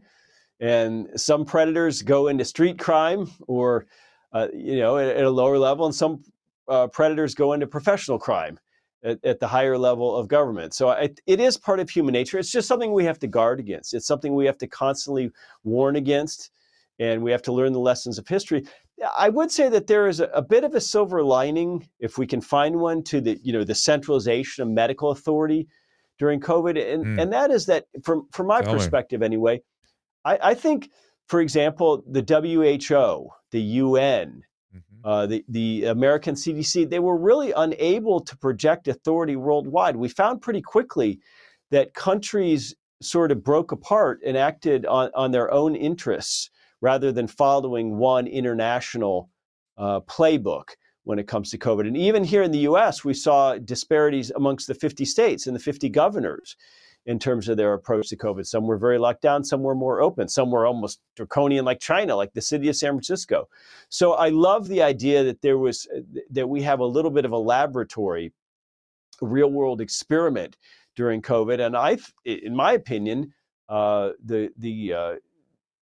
and 0.61 1.09
some 1.17 1.45
predators 1.45 2.03
go 2.03 2.29
into 2.29 2.45
street 2.45 2.79
crime 2.79 3.31
or 3.47 3.87
uh, 4.33 4.49
you 4.53 4.79
know 4.79 4.99
at, 4.99 5.17
at, 5.17 5.25
a 5.25 5.31
lower 5.31 5.59
level 5.59 5.87
and 5.87 5.95
some 5.95 6.23
uh, 6.69 6.87
predators 6.87 7.35
go 7.35 7.53
into 7.53 7.67
professional 7.67 8.19
crime 8.19 8.59
at, 9.05 9.25
at, 9.25 9.41
the 9.41 9.47
higher 9.47 9.79
level 9.79 10.17
of 10.17 10.29
government 10.29 10.75
so 10.75 10.89
I, 10.89 11.11
it 11.27 11.41
is 11.41 11.57
part 11.57 11.81
of 11.81 11.91
human 11.91 12.13
nature 12.13 12.39
it's 12.39 12.51
just 12.51 12.69
something 12.69 12.93
we 12.93 13.05
have 13.05 13.19
to 13.21 13.27
guard 13.27 13.61
against 13.61 13.95
it's 13.95 14.07
something 14.07 14.35
we 14.35 14.47
have 14.47 14.59
to 14.59 14.67
constantly 14.67 15.31
warn 15.63 15.97
against 15.97 16.51
and 16.99 17.23
we 17.23 17.31
have 17.31 17.43
to 17.43 17.53
learn 17.53 17.73
the 17.73 17.81
lessons 17.81 18.19
of 18.19 18.27
history 18.27 18.65
i 19.17 19.29
would 19.29 19.51
say 19.51 19.69
that 19.69 19.87
there 19.87 20.07
is 20.09 20.21
a, 20.21 20.25
a 20.27 20.43
bit 20.43 20.65
of 20.65 20.75
a 20.75 20.81
silver 20.81 21.23
lining 21.23 21.87
if 22.01 22.19
we 22.19 22.27
can 22.27 22.41
find 22.41 22.77
one 22.77 23.03
to 23.03 23.21
the 23.21 23.39
you 23.43 23.53
know 23.53 23.65
the 23.65 23.75
centralization 23.75 24.63
of 24.63 24.69
medical 24.69 25.11
authority 25.11 25.69
during 26.19 26.41
covid 26.41 26.93
and, 26.93 27.05
mm. 27.05 27.21
and 27.21 27.33
that 27.33 27.51
is 27.51 27.67
that 27.67 27.87
from 28.03 28.27
from 28.33 28.47
my 28.47 28.63
Tell 28.63 28.73
perspective 28.75 29.21
me. 29.21 29.27
anyway 29.27 29.61
I, 30.25 30.39
I 30.43 30.55
think, 30.55 30.91
for 31.27 31.41
example, 31.41 32.03
the 32.07 32.23
WHO, 32.23 33.31
the 33.51 33.61
UN. 33.61 34.43
Uh, 35.05 35.27
the, 35.27 35.45
the 35.49 35.85
American 35.85 36.35
CDC, 36.35 36.89
they 36.89 36.99
were 36.99 37.17
really 37.17 37.53
unable 37.53 38.21
to 38.21 38.37
project 38.39 38.89
authority 38.89 39.37
worldwide. 39.37 39.97
We 39.97 40.09
found 40.09 40.41
pretty 40.41 40.63
quickly 40.63 41.21
that 41.71 41.93
countries 41.93 42.75
sort 43.03 43.31
of 43.31 43.45
broke 43.45 43.71
apart 43.71 44.21
and 44.25 44.37
acted 44.37 44.87
on, 44.87 45.11
on 45.15 45.31
their 45.31 45.53
own 45.53 45.77
interests 45.77 46.49
rather 46.81 47.13
than 47.13 47.27
following 47.27 47.99
one 47.99 48.27
international 48.27 49.29
uh, 49.77 50.01
playbook 50.01 50.71
when 51.03 51.19
it 51.19 51.29
comes 51.29 51.51
to 51.51 51.59
COVID. 51.59 51.87
And 51.87 51.97
even 51.97 52.25
here 52.25 52.43
in 52.43 52.51
the 52.51 52.61
US, 52.61 53.05
we 53.05 53.13
saw 53.13 53.59
disparities 53.59 54.31
amongst 54.31 54.69
the 54.69 54.75
50 54.75 55.05
states 55.05 55.47
and 55.47 55.55
the 55.55 55.61
50 55.61 55.91
governors 55.91 56.57
in 57.07 57.19
terms 57.19 57.49
of 57.49 57.57
their 57.57 57.75
approach 57.75 58.09
to 58.09 58.17
COVID. 58.17 58.47
Some 58.47 58.67
were 58.67 58.79
very 58.79 58.99
locked 58.99 59.23
down, 59.23 59.45
some 59.45 59.63
were 59.63 59.75
more 59.75 60.01
open, 60.01 60.29
some 60.29 60.51
were 60.51 60.67
almost 60.67 61.01
draconian 61.17 61.65
like 61.65 61.81
China, 61.81 62.17
like 62.17 62.33
the 62.33 62.41
city 62.41 62.69
of 62.69 62.77
San 62.77 62.93
Francisco. 62.93 63.49
So 63.89 64.13
I 64.13 64.31
love 64.31 64.69
the 64.69 64.83
idea 64.83 65.23
that 65.25 65.43
there 65.43 65.59
was 65.59 65.87
that 66.31 66.49
we 66.49 66.63
have 66.63 66.81
a 66.81 66.87
little 66.87 67.11
bit 67.11 67.25
of 67.25 67.33
a 67.33 67.39
laboratory, 67.39 68.33
real 69.21 69.51
world 69.51 69.81
experiment 69.81 70.57
during 70.97 71.21
COVID. 71.21 71.65
And 71.65 71.77
I, 71.77 71.99
in 72.25 72.57
my 72.57 72.73
opinion, 72.73 73.35
uh, 73.69 74.11
the 74.25 74.51
the 74.57 74.93
uh, 74.95 75.15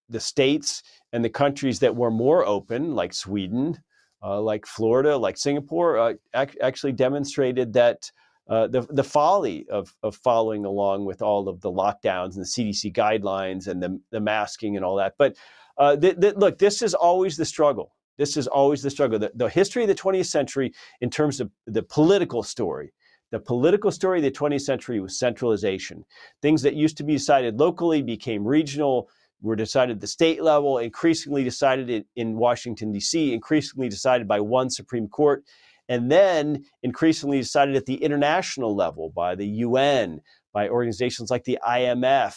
the 0.09 0.21
states 0.21 0.83
and 1.13 1.25
the 1.25 1.31
countries 1.31 1.79
that 1.81 1.95
were 1.95 2.11
more 2.11 2.45
open, 2.47 2.95
like 2.95 3.13
Sweden, 3.13 3.79
uh, 4.23 4.41
like 4.41 4.67
Florida, 4.67 5.17
like 5.17 5.37
Singapore, 5.37 5.99
uh, 5.99 6.15
ac- 6.35 6.59
actually 6.61 6.93
demonstrated 6.93 7.73
that 7.73 8.11
uh, 8.49 8.67
the, 8.67 8.83
the 8.91 9.05
folly 9.05 9.67
of, 9.71 9.95
of 10.03 10.17
following 10.17 10.65
along 10.65 11.05
with 11.05 11.23
all 11.23 11.49
of 11.49 11.61
the 11.61 11.71
lockdowns 11.71 12.35
and 12.35 12.45
the 12.45 12.49
CDC 12.49 12.93
guidelines 12.93 13.69
and 13.69 13.83
the, 13.83 14.01
the 14.11 14.21
masking 14.21 14.77
and 14.77 14.85
all 14.85 14.97
that. 14.97 15.15
But 15.19 15.37
uh, 15.79 15.97
th- 15.97 16.21
th- 16.21 16.35
look, 16.35 16.59
this 16.59 16.83
is 16.83 16.95
always 16.95 17.37
the 17.37 17.45
struggle. 17.45 17.95
This 18.19 18.37
is 18.37 18.47
always 18.47 18.83
the 18.83 18.91
struggle. 18.91 19.19
The, 19.19 19.33
the 19.35 19.49
history 19.49 19.83
of 19.83 19.89
the 19.89 19.95
20th 19.95 20.27
century, 20.27 20.73
in 21.01 21.09
terms 21.09 21.41
of 21.41 21.51
the 21.67 21.83
political 21.83 22.43
story, 22.43 22.93
the 23.31 23.41
political 23.41 23.91
story 23.91 24.19
of 24.19 24.25
the 24.25 24.31
20th 24.31 24.61
century 24.61 25.01
was 25.01 25.19
centralization. 25.19 26.05
Things 26.43 26.63
that 26.63 26.75
used 26.75 26.99
to 26.99 27.05
be 27.05 27.15
decided 27.15 27.59
locally 27.59 28.03
became 28.03 28.45
regional, 28.45 29.09
were 29.41 29.57
decided 29.57 29.97
at 29.97 30.01
the 30.01 30.07
state 30.07 30.43
level, 30.43 30.79
increasingly 30.79 31.43
decided 31.43 31.91
in, 31.91 32.05
in 32.17 32.37
Washington, 32.37 32.93
D.C., 32.93 33.33
increasingly 33.33 33.89
decided 33.89 34.29
by 34.29 34.41
one 34.41 34.71
Supreme 34.71 35.09
Court 35.09 35.45
and 35.89 36.11
then 36.11 36.65
increasingly 36.83 37.39
decided 37.39 37.77
at 37.77 37.87
the 37.87 38.03
international 38.03 38.75
level 38.75 39.11
by 39.11 39.35
the 39.35 39.47
UN, 39.47 40.21
by 40.53 40.69
organizations 40.69 41.31
like 41.31 41.45
the 41.45 41.59
IMF, 41.67 42.35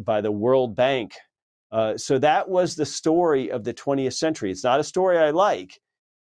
by 0.00 0.20
the 0.20 0.32
World 0.32 0.74
Bank. 0.74 1.12
Uh, 1.72 1.96
so 1.96 2.18
that 2.18 2.48
was 2.48 2.76
the 2.76 2.86
story 2.86 3.50
of 3.50 3.64
the 3.64 3.74
20th 3.74 4.14
century. 4.14 4.50
It's 4.50 4.64
not 4.64 4.80
a 4.80 4.84
story 4.84 5.18
I 5.18 5.30
like, 5.30 5.80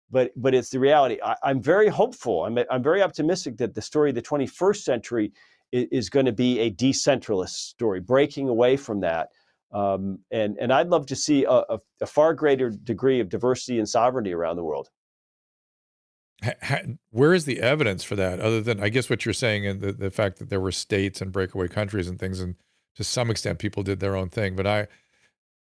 but 0.09 0.31
but 0.35 0.55
it's 0.55 0.69
the 0.69 0.79
reality. 0.79 1.19
I, 1.23 1.35
am 1.43 1.61
very 1.61 1.89
hopeful. 1.89 2.45
I'm 2.45 2.57
I'm 2.71 2.83
very 2.83 3.01
optimistic 3.01 3.57
that 3.57 3.75
the 3.75 3.81
story 3.81 4.09
of 4.09 4.15
the 4.15 4.21
21st 4.21 4.77
century 4.77 5.33
is, 5.71 5.85
is 5.91 6.09
going 6.09 6.25
to 6.25 6.31
be 6.31 6.59
a 6.59 6.71
decentralist 6.71 7.49
story, 7.49 7.99
breaking 7.99 8.49
away 8.49 8.77
from 8.77 9.01
that. 9.01 9.29
Um, 9.71 10.19
and 10.31 10.57
and 10.59 10.71
I'd 10.71 10.87
love 10.87 11.05
to 11.07 11.15
see 11.15 11.43
a, 11.43 11.51
a, 11.51 11.79
a 12.01 12.05
far 12.07 12.33
greater 12.33 12.69
degree 12.69 13.19
of 13.19 13.29
diversity 13.29 13.79
and 13.79 13.87
sovereignty 13.87 14.33
around 14.33 14.55
the 14.55 14.63
world 14.63 14.89
where 17.11 17.33
is 17.33 17.45
the 17.45 17.59
evidence 17.59 18.03
for 18.03 18.15
that 18.15 18.39
other 18.39 18.61
than 18.61 18.81
i 18.81 18.89
guess 18.89 19.09
what 19.09 19.25
you're 19.25 19.33
saying 19.33 19.65
and 19.65 19.81
the, 19.81 19.91
the 19.91 20.11
fact 20.11 20.37
that 20.37 20.49
there 20.49 20.59
were 20.59 20.71
states 20.71 21.21
and 21.21 21.31
breakaway 21.31 21.67
countries 21.67 22.07
and 22.07 22.19
things 22.19 22.39
and 22.39 22.55
to 22.95 23.03
some 23.03 23.31
extent 23.31 23.59
people 23.59 23.83
did 23.83 23.99
their 23.99 24.15
own 24.15 24.29
thing 24.29 24.55
but 24.55 24.67
i 24.67 24.87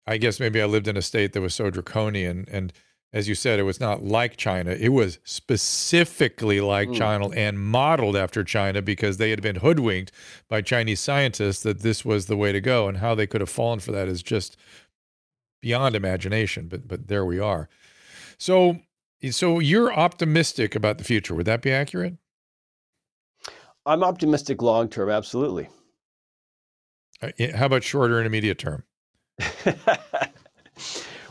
i 0.08 0.18
guess 0.18 0.40
maybe 0.40 0.62
i 0.62 0.66
lived 0.66 0.88
in 0.88 0.98
a 0.98 1.02
state 1.02 1.34
that 1.34 1.42
was 1.42 1.54
so 1.54 1.70
draconian 1.70 2.46
and 2.52 2.74
as 3.12 3.28
you 3.28 3.36
said 3.36 3.60
it 3.60 3.64
was 3.64 3.80
not 3.80 4.04
like 4.04 4.36
china 4.36 4.72
it 4.72 4.90
was 4.90 5.20
specifically 5.24 6.60
like 6.60 6.90
mm. 6.90 6.96
china 6.96 7.30
and 7.30 7.60
modeled 7.60 8.16
after 8.16 8.44
china 8.44 8.82
because 8.82 9.18
they 9.18 9.30
had 9.30 9.44
been 9.44 9.58
hoodwinked 9.58 10.12
by 10.50 10.60
chinese 10.60 11.00
scientists 11.00 11.62
that 11.62 11.82
this 11.82 12.04
was 12.04 12.26
the 12.26 12.38
way 12.38 12.52
to 12.52 12.60
go 12.60 12.88
and 12.88 12.98
how 12.98 13.14
they 13.14 13.28
could 13.28 13.42
have 13.42 13.50
fallen 13.50 13.80
for 13.80 13.92
that 13.92 14.08
is 14.08 14.24
just 14.24 14.58
beyond 15.62 15.96
imagination 15.96 16.68
but 16.68 16.88
but 16.88 17.08
there 17.08 17.24
we 17.24 17.38
are 17.38 17.70
so 18.40 18.80
so 19.32 19.60
you're 19.60 19.94
optimistic 19.94 20.76
about 20.76 20.98
the 20.98 21.04
future. 21.04 21.36
Would 21.36 21.46
that 21.46 21.62
be 21.62 21.72
accurate? 21.72 22.16
I'm 23.86 24.04
optimistic 24.04 24.62
long 24.62 24.90
term, 24.90 25.10
absolutely. 25.10 25.70
Uh, 27.22 27.32
how 27.56 27.68
about 27.68 27.84
shorter 27.84 28.18
and 28.18 28.28
immediate 28.28 28.58
term? 28.58 28.84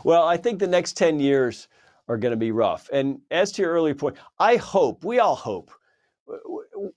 well, 0.03 0.27
I 0.27 0.37
think 0.37 0.59
the 0.59 0.67
next 0.67 0.97
10 0.97 1.19
years 1.19 1.67
are 2.07 2.17
going 2.17 2.31
to 2.31 2.37
be 2.37 2.51
rough. 2.51 2.89
And 2.91 3.19
as 3.31 3.51
to 3.53 3.61
your 3.61 3.71
earlier 3.71 3.95
point, 3.95 4.17
I 4.39 4.57
hope, 4.57 5.03
we 5.03 5.19
all 5.19 5.35
hope, 5.35 5.71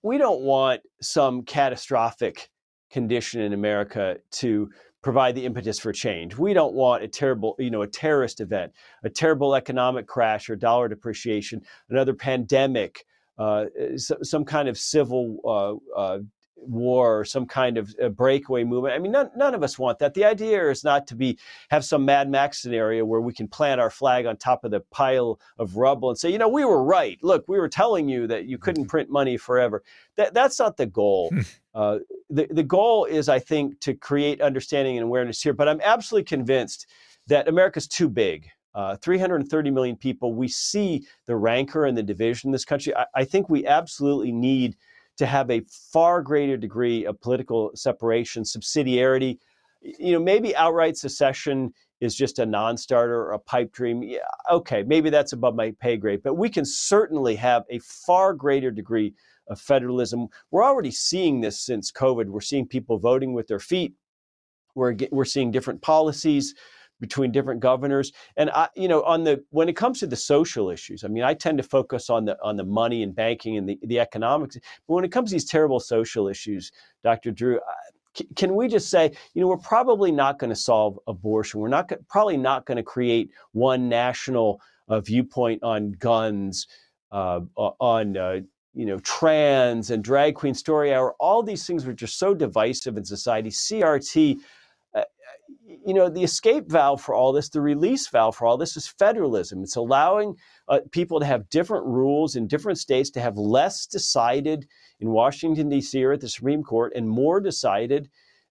we 0.03 0.19
don't 0.19 0.43
want 0.43 0.81
some 1.01 1.43
catastrophic 1.43 2.49
condition 2.91 3.41
in 3.41 3.53
America 3.53 4.19
to 4.31 4.71
provide 5.07 5.37
the 5.37 5.47
impetus 5.47 5.79
for 5.79 5.93
change. 5.93 6.37
We 6.37 6.53
don't 6.53 6.75
want 6.75 7.05
a 7.05 7.07
terrible, 7.07 7.55
you 7.61 7.71
know, 7.71 7.83
a 7.83 7.87
terrorist 7.87 8.41
event, 8.41 8.73
a 9.05 9.09
terrible 9.09 9.55
economic 9.55 10.09
crash 10.09 10.51
or 10.51 10.57
dollar 10.57 10.89
depreciation, 10.89 11.63
another 11.91 12.13
pandemic, 12.13 13.05
uh, 13.39 13.67
some 13.97 14.45
kind 14.45 14.69
of 14.69 14.77
civil 14.77 15.39
uh, 15.45 15.97
uh, 15.97 16.19
war 16.57 17.21
or 17.21 17.25
some 17.25 17.47
kind 17.47 17.79
of 17.79 17.95
breakaway 18.17 18.65
movement. 18.65 18.95
I 18.95 18.99
mean, 18.99 19.13
none, 19.13 19.31
none 19.37 19.55
of 19.55 19.63
us 19.63 19.79
want 19.79 19.99
that. 19.99 20.15
The 20.15 20.25
idea 20.25 20.71
is 20.71 20.85
not 20.85 21.07
to 21.09 21.15
be 21.15 21.39
have 21.71 21.85
some 21.85 22.05
Mad 22.05 22.29
Max 22.31 22.61
scenario 22.61 23.05
where 23.05 23.21
we 23.21 23.33
can 23.33 23.49
plant 23.49 23.81
our 23.81 23.91
flag 23.91 24.27
on 24.27 24.37
top 24.37 24.65
of 24.65 24.71
the 24.71 24.81
pile 24.91 25.39
of 25.59 25.77
rubble 25.77 26.11
and 26.11 26.19
say, 26.19 26.31
you 26.31 26.39
know, 26.39 26.49
we 26.49 26.65
were 26.65 26.83
right. 26.83 27.19
Look, 27.23 27.45
we 27.49 27.59
were 27.59 27.69
telling 27.69 28.09
you 28.09 28.27
that 28.27 28.47
you 28.47 28.59
couldn't 28.59 28.85
mm-hmm. 28.85 28.91
print 28.91 29.11
money 29.11 29.37
forever. 29.37 29.83
That 30.17 30.35
that's 30.35 30.59
not 30.59 30.77
the 30.77 30.87
goal. 30.87 31.31
Hmm. 31.31 31.41
uh, 31.75 31.99
the 32.31 32.47
the 32.51 32.63
goal 32.63 33.05
is, 33.05 33.29
I 33.29 33.39
think, 33.39 33.81
to 33.81 33.95
create 33.95 34.41
understanding 34.41 34.97
and 34.97 35.05
awareness 35.05 35.43
here. 35.43 35.53
But 35.53 35.69
I'm 35.69 35.81
absolutely 35.83 36.25
convinced 36.25 36.87
that 37.27 37.49
America's 37.49 37.87
too 37.87 38.09
big. 38.09 38.49
Uh, 38.75 38.95
330 38.97 39.71
million 39.71 39.97
people. 39.97 40.35
We 40.35 40.49
see 40.49 41.07
the 41.25 41.35
rancor 41.35 41.87
and 41.87 41.97
the 41.97 42.03
division 42.03 42.49
in 42.49 42.53
this 42.53 42.67
country. 42.67 42.95
I, 42.95 43.07
I 43.15 43.25
think 43.25 43.49
we 43.49 43.67
absolutely 43.67 44.33
need 44.33 44.77
to 45.17 45.27
have 45.27 45.51
a 45.51 45.63
far 45.93 46.23
greater 46.23 46.57
degree 46.57 47.07
of 47.07 47.21
political 47.21 47.71
separation, 47.75 48.43
subsidiarity, 48.43 49.39
you 49.83 50.13
know, 50.13 50.21
maybe 50.21 50.55
outright 50.57 50.97
secession 50.97 51.73
is 52.01 52.15
just 52.15 52.39
a 52.39 52.47
non-starter 52.47 53.15
or 53.15 53.33
a 53.33 53.39
pipe 53.39 53.73
dream, 53.73 54.03
yeah, 54.03 54.19
okay, 54.51 54.83
maybe 54.83 55.09
that's 55.09 55.33
above 55.33 55.55
my 55.55 55.73
pay 55.81 55.97
grade. 55.97 56.23
But 56.23 56.35
we 56.35 56.49
can 56.49 56.65
certainly 56.65 57.37
have 57.37 57.65
a 57.71 57.79
far 57.79 58.35
greater 58.35 58.71
degree 58.71 59.15
of 59.49 59.61
federalism. 59.61 60.29
We're 60.51 60.65
already 60.65 60.91
seeing 60.91 61.41
this 61.41 61.61
since 61.61 61.93
COVID. 61.93 62.27
We're 62.27 62.41
seeing 62.41 62.67
people 62.67 62.99
voting 62.99 63.33
with 63.33 63.47
their 63.47 63.61
feet. 63.61 63.95
We're 64.75 64.95
we're 65.11 65.25
seeing 65.25 65.51
different 65.51 65.81
policies 65.81 66.55
between 67.01 67.31
different 67.31 67.61
governors 67.61 68.13
and 68.37 68.51
I, 68.51 68.69
you 68.75 68.89
know 68.89 69.03
on 69.03 69.25
the 69.25 69.45
when 69.51 69.69
it 69.69 69.77
comes 69.77 70.01
to 70.01 70.07
the 70.07 70.17
social 70.17 70.71
issues 70.71 71.05
i 71.05 71.09
mean 71.09 71.23
i 71.23 71.35
tend 71.35 71.59
to 71.59 71.65
focus 71.65 72.09
on 72.09 72.25
the 72.25 72.37
on 72.43 72.57
the 72.57 72.65
money 72.65 73.03
and 73.03 73.15
banking 73.15 73.57
and 73.57 73.69
the, 73.69 73.79
the 73.83 74.01
economics 74.01 74.57
but 74.89 74.95
when 74.95 75.05
it 75.05 75.13
comes 75.13 75.31
to 75.31 75.35
these 75.35 75.45
terrible 75.45 75.81
social 75.81 76.29
issues 76.29 76.73
dr 77.03 77.31
drew 77.33 77.61
can 78.35 78.55
we 78.55 78.69
just 78.69 78.89
say, 78.89 79.13
you 79.35 79.43
know, 79.43 79.49
we're 79.49 79.57
probably 79.57 80.11
not 80.11 80.39
going 80.39 80.51
to 80.51 80.57
solve 80.57 80.99
abortion. 81.07 81.61
We're 81.61 81.69
not 81.69 81.93
probably 82.09 82.37
not 82.37 82.67
going 82.67 82.77
to 82.77 82.83
create 82.83 83.31
one 83.53 83.89
national 83.89 84.61
uh, 84.89 85.01
viewpoint 85.01 85.63
on 85.63 85.93
guns, 85.93 86.67
uh, 87.13 87.41
on 87.57 88.17
uh, 88.17 88.41
you 88.75 88.87
know 88.87 88.99
trans 89.01 89.91
and 89.91 90.03
drag 90.03 90.35
queen 90.35 90.55
story 90.55 90.95
hour. 90.95 91.15
All 91.19 91.43
these 91.43 91.67
things 91.67 91.87
which 91.87 92.03
are 92.03 92.09
so 92.09 92.35
divisive 92.35 92.97
in 92.97 93.05
society. 93.05 93.51
CRT 93.51 94.39
you 95.67 95.95
know, 95.95 96.09
the 96.09 96.25
escape 96.25 96.69
valve 96.69 97.01
for 97.01 97.15
all 97.15 97.33
this, 97.33 97.49
the 97.49 97.61
release 97.61 98.09
valve 98.09 98.37
for 98.37 98.47
all 98.47 98.57
this 98.57 98.77
is 98.77 98.89
federalism. 98.89 99.63
It's 99.63 99.77
allowing 99.77 100.37
uh, 100.69 100.81
people 100.91 101.21
to 101.21 101.27
have 101.27 101.49
different 101.49 101.87
rules 101.87 102.37
in 102.37 102.47
different 102.47 102.79
states, 102.79 103.11
to 103.11 103.21
have 103.21 103.37
less 103.37 103.87
decided 103.87 104.67
in 105.01 105.11
Washington, 105.11 105.69
D.C. 105.69 106.03
or 106.05 106.13
at 106.13 106.21
the 106.21 106.29
Supreme 106.29 106.63
Court, 106.63 106.93
and 106.97 107.09
more 107.09 107.41
decided 107.41 108.09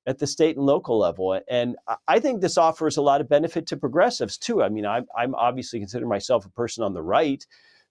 at 0.07 0.19
the 0.19 0.27
state 0.27 0.55
and 0.55 0.65
local 0.65 0.99
level. 0.99 1.39
And 1.49 1.75
I 2.07 2.19
think 2.19 2.41
this 2.41 2.57
offers 2.57 2.97
a 2.97 3.01
lot 3.01 3.21
of 3.21 3.29
benefit 3.29 3.67
to 3.67 3.77
progressives 3.77 4.37
too. 4.37 4.61
I 4.61 4.69
mean, 4.69 4.85
I'm, 4.85 5.05
I'm 5.17 5.33
obviously 5.35 5.79
consider 5.79 6.05
myself 6.05 6.45
a 6.45 6.49
person 6.49 6.83
on 6.83 6.93
the 6.93 7.01
right, 7.01 7.45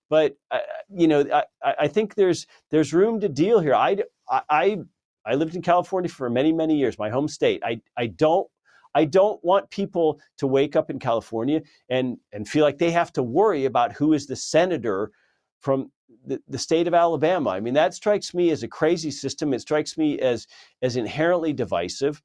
but 0.09 0.37
uh, 0.51 0.59
you 0.89 1.09
know, 1.09 1.25
I, 1.63 1.75
I 1.81 1.89
think 1.89 2.15
there's 2.15 2.47
there's 2.71 2.93
room 2.93 3.21
to 3.21 3.29
deal 3.29 3.61
here. 3.61 3.75
I, 3.75 3.99
I 4.31 4.79
I 5.27 5.35
lived 5.35 5.57
in 5.57 5.63
California 5.63 6.09
for 6.09 6.29
many 6.31 6.53
many 6.53 6.77
years, 6.77 6.99
my 6.99 7.11
home 7.11 7.27
state. 7.27 7.63
I 7.65 7.81
I 7.97 8.07
don't 8.07 8.47
I 8.95 9.05
don't 9.05 9.43
want 9.45 9.71
people 9.71 10.21
to 10.39 10.47
wake 10.47 10.77
up 10.77 10.91
in 10.91 10.99
California 10.99 11.63
and, 11.89 12.19
and 12.33 12.49
feel 12.49 12.65
like 12.65 12.79
they 12.79 12.91
have 12.93 13.13
to 13.15 13.23
worry 13.23 13.65
about 13.65 13.93
who 13.93 14.13
is 14.13 14.27
the 14.27 14.37
senator 14.37 15.11
from 15.61 15.91
the, 16.27 16.41
the 16.49 16.59
state 16.59 16.87
of 16.87 16.95
Alabama. 16.95 17.51
I 17.51 17.61
mean, 17.61 17.75
that 17.75 17.95
strikes 17.95 18.35
me 18.35 18.51
as 18.51 18.63
a 18.63 18.69
crazy 18.69 19.11
system. 19.11 19.53
It 19.53 19.61
strikes 19.61 19.99
me 19.99 20.19
as, 20.21 20.47
as 20.83 20.97
inherently 20.97 21.53
divisive. 21.53 22.23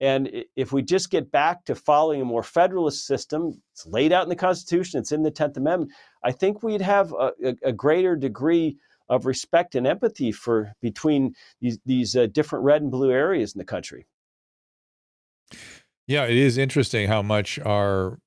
And 0.00 0.30
if 0.54 0.72
we 0.72 0.82
just 0.82 1.10
get 1.10 1.30
back 1.32 1.64
to 1.64 1.74
following 1.74 2.22
a 2.22 2.24
more 2.24 2.44
federalist 2.44 3.06
system, 3.06 3.60
it's 3.72 3.84
laid 3.84 4.12
out 4.12 4.22
in 4.22 4.28
the 4.28 4.36
Constitution, 4.36 5.00
it's 5.00 5.10
in 5.10 5.24
the 5.24 5.30
10th 5.30 5.56
Amendment, 5.56 5.92
I 6.22 6.30
think 6.30 6.62
we'd 6.62 6.80
have 6.80 7.12
a, 7.12 7.32
a, 7.44 7.56
a 7.64 7.72
greater 7.72 8.14
degree 8.14 8.76
of 9.08 9.26
respect 9.26 9.74
and 9.74 9.86
empathy 9.86 10.30
for 10.30 10.72
between 10.80 11.34
these, 11.60 11.78
these 11.84 12.14
uh, 12.14 12.26
different 12.26 12.64
red 12.64 12.82
and 12.82 12.90
blue 12.90 13.10
areas 13.10 13.54
in 13.54 13.58
the 13.58 13.64
country. 13.64 14.06
Yeah, 16.08 16.24
it 16.24 16.38
is 16.38 16.56
interesting 16.56 17.06
how 17.06 17.20
much 17.20 17.58
our, 17.60 18.18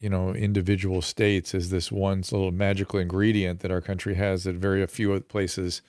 you 0.00 0.10
know, 0.10 0.34
individual 0.34 1.00
states 1.00 1.54
is 1.54 1.70
this 1.70 1.92
one 1.92 2.22
little 2.32 2.50
magical 2.50 2.98
ingredient 2.98 3.60
that 3.60 3.70
our 3.70 3.80
country 3.80 4.16
has 4.16 4.44
that 4.44 4.56
very 4.56 4.84
few 4.88 5.18
places 5.20 5.80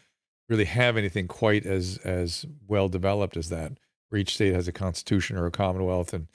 really 0.47 0.65
have 0.65 0.97
anything 0.97 1.27
quite 1.27 1.65
as 1.65 1.97
as 1.99 2.45
well 2.67 2.87
developed 2.89 3.35
as 3.37 3.49
that. 3.49 3.73
Where 4.09 4.21
each 4.21 4.35
state 4.35 4.53
has 4.53 4.67
a 4.67 4.71
constitution 4.71 5.35
or 5.35 5.47
a 5.47 5.51
commonwealth 5.51 6.13
and 6.13 6.27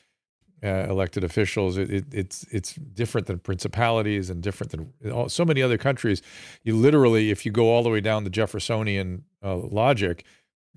uh, 0.65 0.91
elected 0.91 1.23
officials. 1.23 1.77
It, 1.77 1.91
it, 1.91 2.05
it's 2.13 2.45
it's 2.51 2.75
different 2.75 3.29
than 3.29 3.39
principalities 3.39 4.29
and 4.29 4.43
different 4.43 4.73
than 4.73 5.13
all, 5.13 5.29
so 5.29 5.45
many 5.45 5.63
other 5.63 5.79
countries. 5.79 6.21
You 6.65 6.75
literally, 6.77 7.31
if 7.31 7.47
you 7.47 7.53
go 7.53 7.67
all 7.67 7.85
the 7.85 7.91
way 7.91 8.01
down 8.01 8.25
the 8.25 8.31
Jeffersonian 8.31 9.25
uh, 9.45 9.55
logic, 9.57 10.25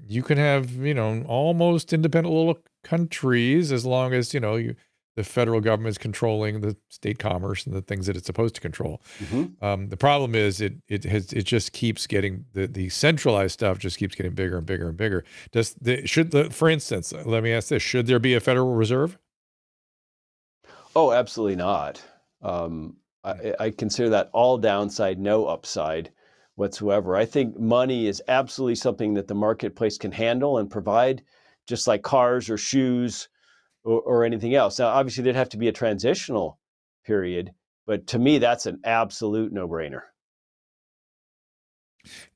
you 0.07 0.21
can 0.21 0.37
have 0.37 0.71
you 0.75 0.93
know 0.93 1.23
almost 1.27 1.93
independent 1.93 2.35
little 2.35 2.59
countries 2.83 3.71
as 3.71 3.85
long 3.85 4.13
as 4.13 4.33
you 4.33 4.39
know 4.39 4.55
you, 4.55 4.75
the 5.15 5.23
federal 5.23 5.59
government 5.59 5.89
is 5.89 5.97
controlling 5.97 6.61
the 6.61 6.77
state 6.87 7.19
commerce 7.19 7.65
and 7.65 7.75
the 7.75 7.81
things 7.81 8.07
that 8.07 8.15
it's 8.15 8.25
supposed 8.25 8.55
to 8.55 8.61
control. 8.61 9.01
Mm-hmm. 9.19 9.63
Um, 9.63 9.89
the 9.89 9.97
problem 9.97 10.33
is 10.33 10.61
it 10.61 10.75
it 10.87 11.03
has 11.03 11.33
it 11.33 11.43
just 11.43 11.73
keeps 11.73 12.07
getting 12.07 12.45
the 12.53 12.67
the 12.67 12.87
centralized 12.89 13.53
stuff 13.53 13.79
just 13.79 13.97
keeps 13.97 14.15
getting 14.15 14.33
bigger 14.33 14.57
and 14.57 14.65
bigger 14.65 14.87
and 14.87 14.97
bigger. 14.97 15.25
Does 15.51 15.73
the 15.73 16.07
should 16.07 16.31
the 16.31 16.49
for 16.49 16.69
instance, 16.69 17.11
let 17.25 17.43
me 17.43 17.51
ask 17.51 17.67
this: 17.67 17.83
Should 17.83 18.07
there 18.07 18.19
be 18.19 18.33
a 18.33 18.39
Federal 18.39 18.73
Reserve? 18.73 19.17
Oh, 20.95 21.11
absolutely 21.11 21.57
not. 21.57 22.01
Um, 22.41 22.95
I, 23.23 23.53
I 23.59 23.69
consider 23.71 24.09
that 24.09 24.29
all 24.33 24.57
downside, 24.57 25.19
no 25.19 25.45
upside 25.45 26.11
whatsoever. 26.55 27.15
I 27.15 27.25
think 27.25 27.59
money 27.59 28.07
is 28.07 28.23
absolutely 28.27 28.75
something 28.75 29.13
that 29.15 29.27
the 29.27 29.35
marketplace 29.35 29.97
can 29.97 30.11
handle 30.11 30.57
and 30.57 30.69
provide 30.69 31.23
just 31.69 31.87
like 31.87 32.01
cars 32.01 32.49
or 32.49 32.57
shoes 32.57 33.29
or, 33.83 34.01
or 34.01 34.25
anything 34.25 34.55
else. 34.55 34.79
Now, 34.79 34.87
obviously, 34.87 35.23
there'd 35.23 35.35
have 35.35 35.49
to 35.49 35.57
be 35.57 35.67
a 35.67 35.71
transitional 35.71 36.59
period, 37.05 37.53
but 37.85 38.07
to 38.07 38.19
me, 38.19 38.39
that's 38.39 38.65
an 38.65 38.79
absolute 38.83 39.53
no 39.53 39.67
brainer. 39.67 40.01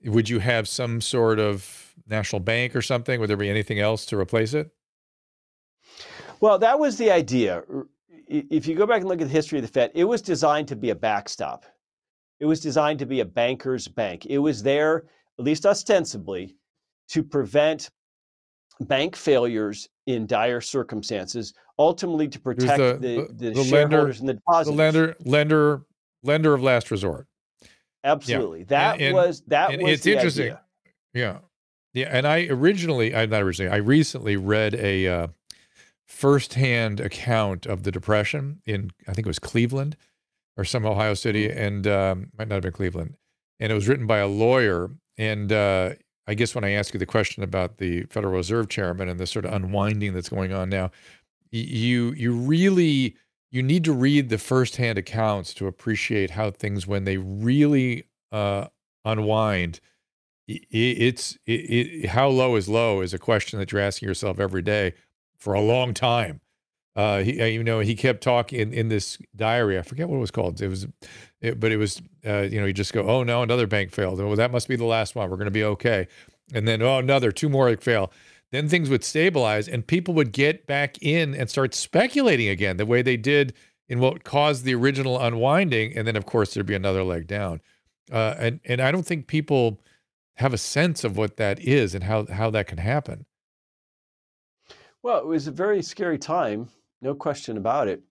Would 0.05 0.29
you 0.29 0.39
have 0.39 0.67
some 0.67 1.01
sort 1.01 1.39
of 1.39 1.93
national 2.07 2.41
bank 2.41 2.75
or 2.75 2.81
something? 2.81 3.19
Would 3.19 3.29
there 3.29 3.37
be 3.37 3.49
anything 3.49 3.79
else 3.79 4.05
to 4.07 4.17
replace 4.17 4.53
it? 4.53 4.69
Well, 6.39 6.59
that 6.59 6.77
was 6.77 6.97
the 6.97 7.09
idea. 7.09 7.63
If 8.27 8.67
you 8.67 8.75
go 8.75 8.85
back 8.85 8.99
and 8.99 9.07
look 9.07 9.21
at 9.21 9.27
the 9.27 9.33
history 9.33 9.57
of 9.57 9.63
the 9.63 9.71
Fed, 9.71 9.91
it 9.95 10.03
was 10.03 10.21
designed 10.21 10.67
to 10.67 10.75
be 10.75 10.91
a 10.91 10.95
backstop. 10.95 11.65
It 12.39 12.45
was 12.45 12.59
designed 12.59 12.99
to 12.99 13.05
be 13.05 13.21
a 13.21 13.25
banker's 13.25 13.87
bank. 13.87 14.25
It 14.25 14.39
was 14.39 14.61
there, 14.61 15.05
at 15.39 15.45
least 15.45 15.65
ostensibly, 15.65 16.55
to 17.09 17.23
prevent 17.23 17.89
bank 18.81 19.15
failures 19.15 19.87
in 20.07 20.25
dire 20.27 20.61
circumstances, 20.61 21.53
ultimately 21.79 22.27
to 22.27 22.39
protect 22.39 22.77
the, 22.77 22.97
the, 22.99 23.27
the, 23.33 23.49
the 23.51 23.63
shareholders 23.63 23.71
lender, 23.71 24.09
and 24.19 24.29
the 24.29 24.33
depositors. 24.33 24.75
The 24.75 24.83
lender, 24.83 25.15
lender, 25.25 25.81
lender 26.23 26.53
of 26.53 26.61
last 26.61 26.91
resort. 26.91 27.27
Absolutely, 28.03 28.59
yeah. 28.59 28.65
that 28.69 29.01
and, 29.01 29.15
was 29.15 29.41
that 29.47 29.79
was. 29.79 29.91
It's 29.91 30.05
interesting. 30.05 30.45
Idea. 30.45 30.61
Yeah, 31.13 31.37
yeah. 31.93 32.09
And 32.11 32.27
I 32.27 32.47
originally, 32.49 33.15
I 33.15 33.25
not 33.25 33.41
originally, 33.41 33.71
I 33.71 33.77
recently 33.77 34.35
read 34.35 34.75
a 34.75 35.07
uh, 35.07 35.27
firsthand 36.07 36.99
account 36.99 37.65
of 37.65 37.83
the 37.83 37.91
Depression 37.91 38.61
in, 38.65 38.91
I 39.07 39.13
think 39.13 39.25
it 39.25 39.29
was 39.29 39.39
Cleveland 39.39 39.95
or 40.57 40.63
some 40.63 40.85
Ohio 40.85 41.13
City, 41.13 41.47
mm-hmm. 41.47 41.57
and 41.57 41.87
um, 41.87 42.31
might 42.37 42.47
not 42.47 42.55
have 42.55 42.63
been 42.63 42.73
Cleveland. 42.73 43.15
And 43.59 43.71
it 43.71 43.75
was 43.75 43.87
written 43.87 44.05
by 44.05 44.17
a 44.17 44.27
lawyer, 44.27 44.89
and 45.17 45.51
uh, 45.51 45.91
I 46.27 46.33
guess 46.33 46.55
when 46.55 46.63
I 46.63 46.71
ask 46.71 46.93
you 46.93 46.99
the 46.99 47.05
question 47.05 47.43
about 47.43 47.77
the 47.77 48.03
Federal 48.03 48.33
Reserve 48.33 48.69
Chairman 48.69 49.09
and 49.09 49.19
the 49.19 49.27
sort 49.27 49.45
of 49.45 49.53
unwinding 49.53 50.13
that's 50.13 50.29
going 50.29 50.53
on 50.53 50.69
now, 50.69 50.91
you 51.51 52.11
you 52.11 52.33
really 52.33 53.15
you 53.51 53.61
need 53.61 53.83
to 53.83 53.93
read 53.93 54.29
the 54.29 54.37
firsthand 54.37 54.97
accounts 54.97 55.53
to 55.55 55.67
appreciate 55.67 56.31
how 56.31 56.49
things 56.49 56.87
when 56.87 57.03
they 57.03 57.17
really 57.17 58.05
uh, 58.31 58.67
unwind. 59.05 59.79
it's 60.47 61.37
it, 61.45 61.51
it, 61.51 62.09
how 62.09 62.27
low 62.29 62.55
is 62.55 62.67
low 62.67 63.01
is 63.01 63.13
a 63.13 63.19
question 63.19 63.59
that 63.59 63.71
you're 63.71 63.81
asking 63.81 64.07
yourself 64.07 64.39
every 64.39 64.61
day 64.61 64.93
for 65.37 65.53
a 65.53 65.61
long 65.61 65.93
time. 65.93 66.41
Uh, 66.95 67.19
he, 67.19 67.41
uh, 67.41 67.45
you 67.45 67.63
know, 67.63 67.79
he 67.79 67.95
kept 67.95 68.21
talking 68.21 68.59
in, 68.59 68.73
in 68.73 68.89
this 68.89 69.17
diary. 69.35 69.79
I 69.79 69.81
forget 69.81 70.07
what 70.07 70.17
it 70.17 70.19
was 70.19 70.31
called. 70.31 70.61
It 70.61 70.67
was, 70.67 70.87
it, 71.41 71.59
but 71.59 71.71
it 71.71 71.77
was, 71.77 72.01
uh, 72.25 72.41
you 72.41 72.59
know, 72.59 72.67
you 72.67 72.73
just 72.73 72.93
go, 72.93 73.01
oh 73.09 73.23
no, 73.23 73.41
another 73.41 73.65
bank 73.65 73.91
failed. 73.91 74.19
Well, 74.19 74.35
that 74.35 74.51
must 74.51 74.67
be 74.67 74.75
the 74.75 74.85
last 74.85 75.15
one. 75.15 75.29
We're 75.29 75.37
going 75.37 75.45
to 75.45 75.51
be 75.51 75.63
okay. 75.63 76.07
And 76.53 76.67
then, 76.67 76.81
oh, 76.81 76.99
another, 76.99 77.31
two 77.31 77.49
more 77.49 77.75
fail. 77.77 78.11
Then 78.51 78.69
things 78.69 78.89
would 78.89 79.03
stabilize, 79.03 79.67
and 79.67 79.85
people 79.85 80.13
would 80.13 80.31
get 80.31 80.67
back 80.67 81.01
in 81.01 81.33
and 81.33 81.49
start 81.49 81.73
speculating 81.73 82.49
again, 82.49 82.77
the 82.77 82.85
way 82.85 83.01
they 83.01 83.17
did 83.17 83.53
in 83.89 83.99
what 83.99 84.23
caused 84.23 84.63
the 84.63 84.75
original 84.75 85.19
unwinding. 85.19 85.97
And 85.97 86.07
then, 86.07 86.15
of 86.15 86.27
course, 86.27 86.53
there'd 86.53 86.67
be 86.67 86.75
another 86.75 87.03
leg 87.03 87.25
down. 87.25 87.61
Uh, 88.11 88.35
and 88.37 88.59
and 88.65 88.81
I 88.81 88.91
don't 88.91 89.05
think 89.05 89.25
people 89.25 89.81
have 90.35 90.53
a 90.53 90.57
sense 90.57 91.03
of 91.03 91.17
what 91.17 91.37
that 91.37 91.59
is 91.59 91.95
and 91.95 92.03
how 92.03 92.27
how 92.27 92.51
that 92.51 92.67
can 92.67 92.77
happen. 92.77 93.25
Well, 95.01 95.17
it 95.17 95.25
was 95.25 95.47
a 95.47 95.51
very 95.51 95.81
scary 95.81 96.19
time 96.19 96.69
no 97.03 97.13
question 97.13 97.57
about 97.57 97.87
it. 97.87 98.01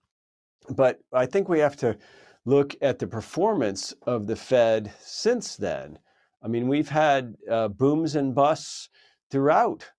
But 0.69 1.01
I 1.13 1.27
think 1.27 1.49
we 1.49 1.59
have 1.59 1.77
to 1.79 1.97
look 2.45 2.77
at 2.81 2.99
the 2.99 3.07
performance 3.07 3.95
of 4.03 4.27
the 4.27 4.37
Fed 4.37 4.93
since 5.01 5.57
then. 5.57 5.99
I 6.43 6.49
mean, 6.49 6.69
we've 6.69 6.89
had 6.89 7.37
uh, 7.51 7.69
booms 7.69 8.17
and 8.17 8.35
busts 8.35 8.89
throughout 9.31 9.91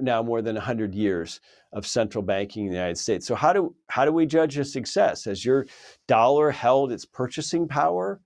now 0.00 0.22
more 0.22 0.42
than 0.42 0.56
100 0.56 0.94
years 0.94 1.40
of 1.72 1.86
central 1.86 2.22
banking 2.22 2.64
in 2.64 2.70
the 2.70 2.76
United 2.76 2.98
States. 2.98 3.26
So 3.26 3.34
how 3.34 3.52
do 3.52 3.74
how 3.88 4.04
do 4.04 4.12
we 4.12 4.26
judge 4.26 4.58
a 4.58 4.64
success? 4.64 5.24
Has 5.24 5.44
your 5.44 5.66
dollar 6.08 6.50
held 6.50 6.90
its 6.92 7.04
purchasing 7.04 7.68
power 7.68 8.20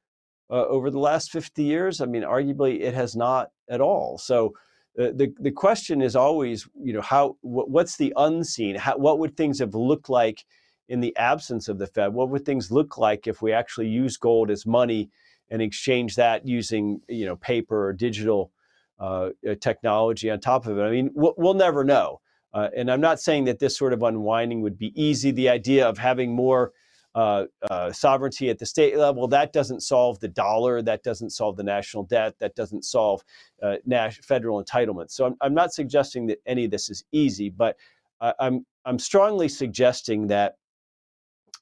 uh, 0.50 0.66
over 0.66 0.90
the 0.90 0.98
last 0.98 1.30
50 1.30 1.62
years? 1.62 2.00
I 2.00 2.06
mean, 2.06 2.22
arguably 2.22 2.80
it 2.80 2.94
has 2.94 3.14
not 3.14 3.50
at 3.68 3.80
all. 3.80 4.16
So 4.18 4.54
uh, 5.00 5.12
the 5.14 5.32
the 5.40 5.50
question 5.50 6.02
is 6.02 6.14
always, 6.14 6.68
you 6.82 6.92
know, 6.92 7.00
how 7.00 7.36
what's 7.40 7.96
the 7.96 8.12
unseen? 8.16 8.76
How, 8.76 8.96
what 8.98 9.18
would 9.18 9.36
things 9.36 9.58
have 9.58 9.74
looked 9.74 10.10
like 10.10 10.44
in 10.88 11.00
the 11.00 11.16
absence 11.16 11.68
of 11.68 11.78
the 11.78 11.86
Fed? 11.86 12.12
What 12.12 12.28
would 12.28 12.44
things 12.44 12.70
look 12.70 12.98
like 12.98 13.26
if 13.26 13.40
we 13.40 13.52
actually 13.52 13.88
use 13.88 14.16
gold 14.16 14.50
as 14.50 14.66
money 14.66 15.08
and 15.50 15.62
exchange 15.62 16.16
that 16.16 16.46
using 16.46 17.00
you 17.08 17.24
know 17.24 17.36
paper 17.36 17.86
or 17.86 17.92
digital 17.92 18.52
uh, 18.98 19.30
uh 19.48 19.54
technology 19.60 20.30
on 20.30 20.40
top 20.40 20.66
of 20.66 20.78
it? 20.78 20.82
I 20.82 20.90
mean, 20.90 21.10
we'll, 21.14 21.34
we'll 21.38 21.54
never 21.54 21.82
know. 21.82 22.20
Uh, 22.52 22.68
and 22.76 22.90
I'm 22.90 23.00
not 23.00 23.20
saying 23.20 23.44
that 23.44 23.58
this 23.58 23.78
sort 23.78 23.92
of 23.92 24.02
unwinding 24.02 24.60
would 24.62 24.76
be 24.76 24.92
easy. 25.00 25.30
The 25.30 25.48
idea 25.48 25.88
of 25.88 25.96
having 25.96 26.34
more 26.34 26.72
uh, 27.14 27.44
uh, 27.70 27.92
sovereignty 27.92 28.50
at 28.50 28.58
the 28.58 28.66
state 28.66 28.96
level 28.96 29.26
that 29.26 29.52
doesn't 29.52 29.80
solve 29.80 30.20
the 30.20 30.28
dollar, 30.28 30.80
that 30.80 31.02
doesn't 31.02 31.30
solve 31.30 31.56
the 31.56 31.62
national 31.62 32.04
debt, 32.04 32.34
that 32.38 32.54
doesn't 32.54 32.84
solve 32.84 33.22
uh, 33.62 33.76
federal 34.22 34.62
entitlements. 34.62 35.10
So 35.10 35.26
I'm, 35.26 35.36
I'm, 35.40 35.54
not 35.54 35.72
suggesting 35.72 36.26
that 36.28 36.38
any 36.46 36.66
of 36.66 36.70
this 36.70 36.88
is 36.88 37.04
easy, 37.12 37.50
but 37.50 37.76
I'm 38.38 38.64
I'm 38.84 38.98
strongly 38.98 39.48
suggesting 39.48 40.26
that 40.28 40.56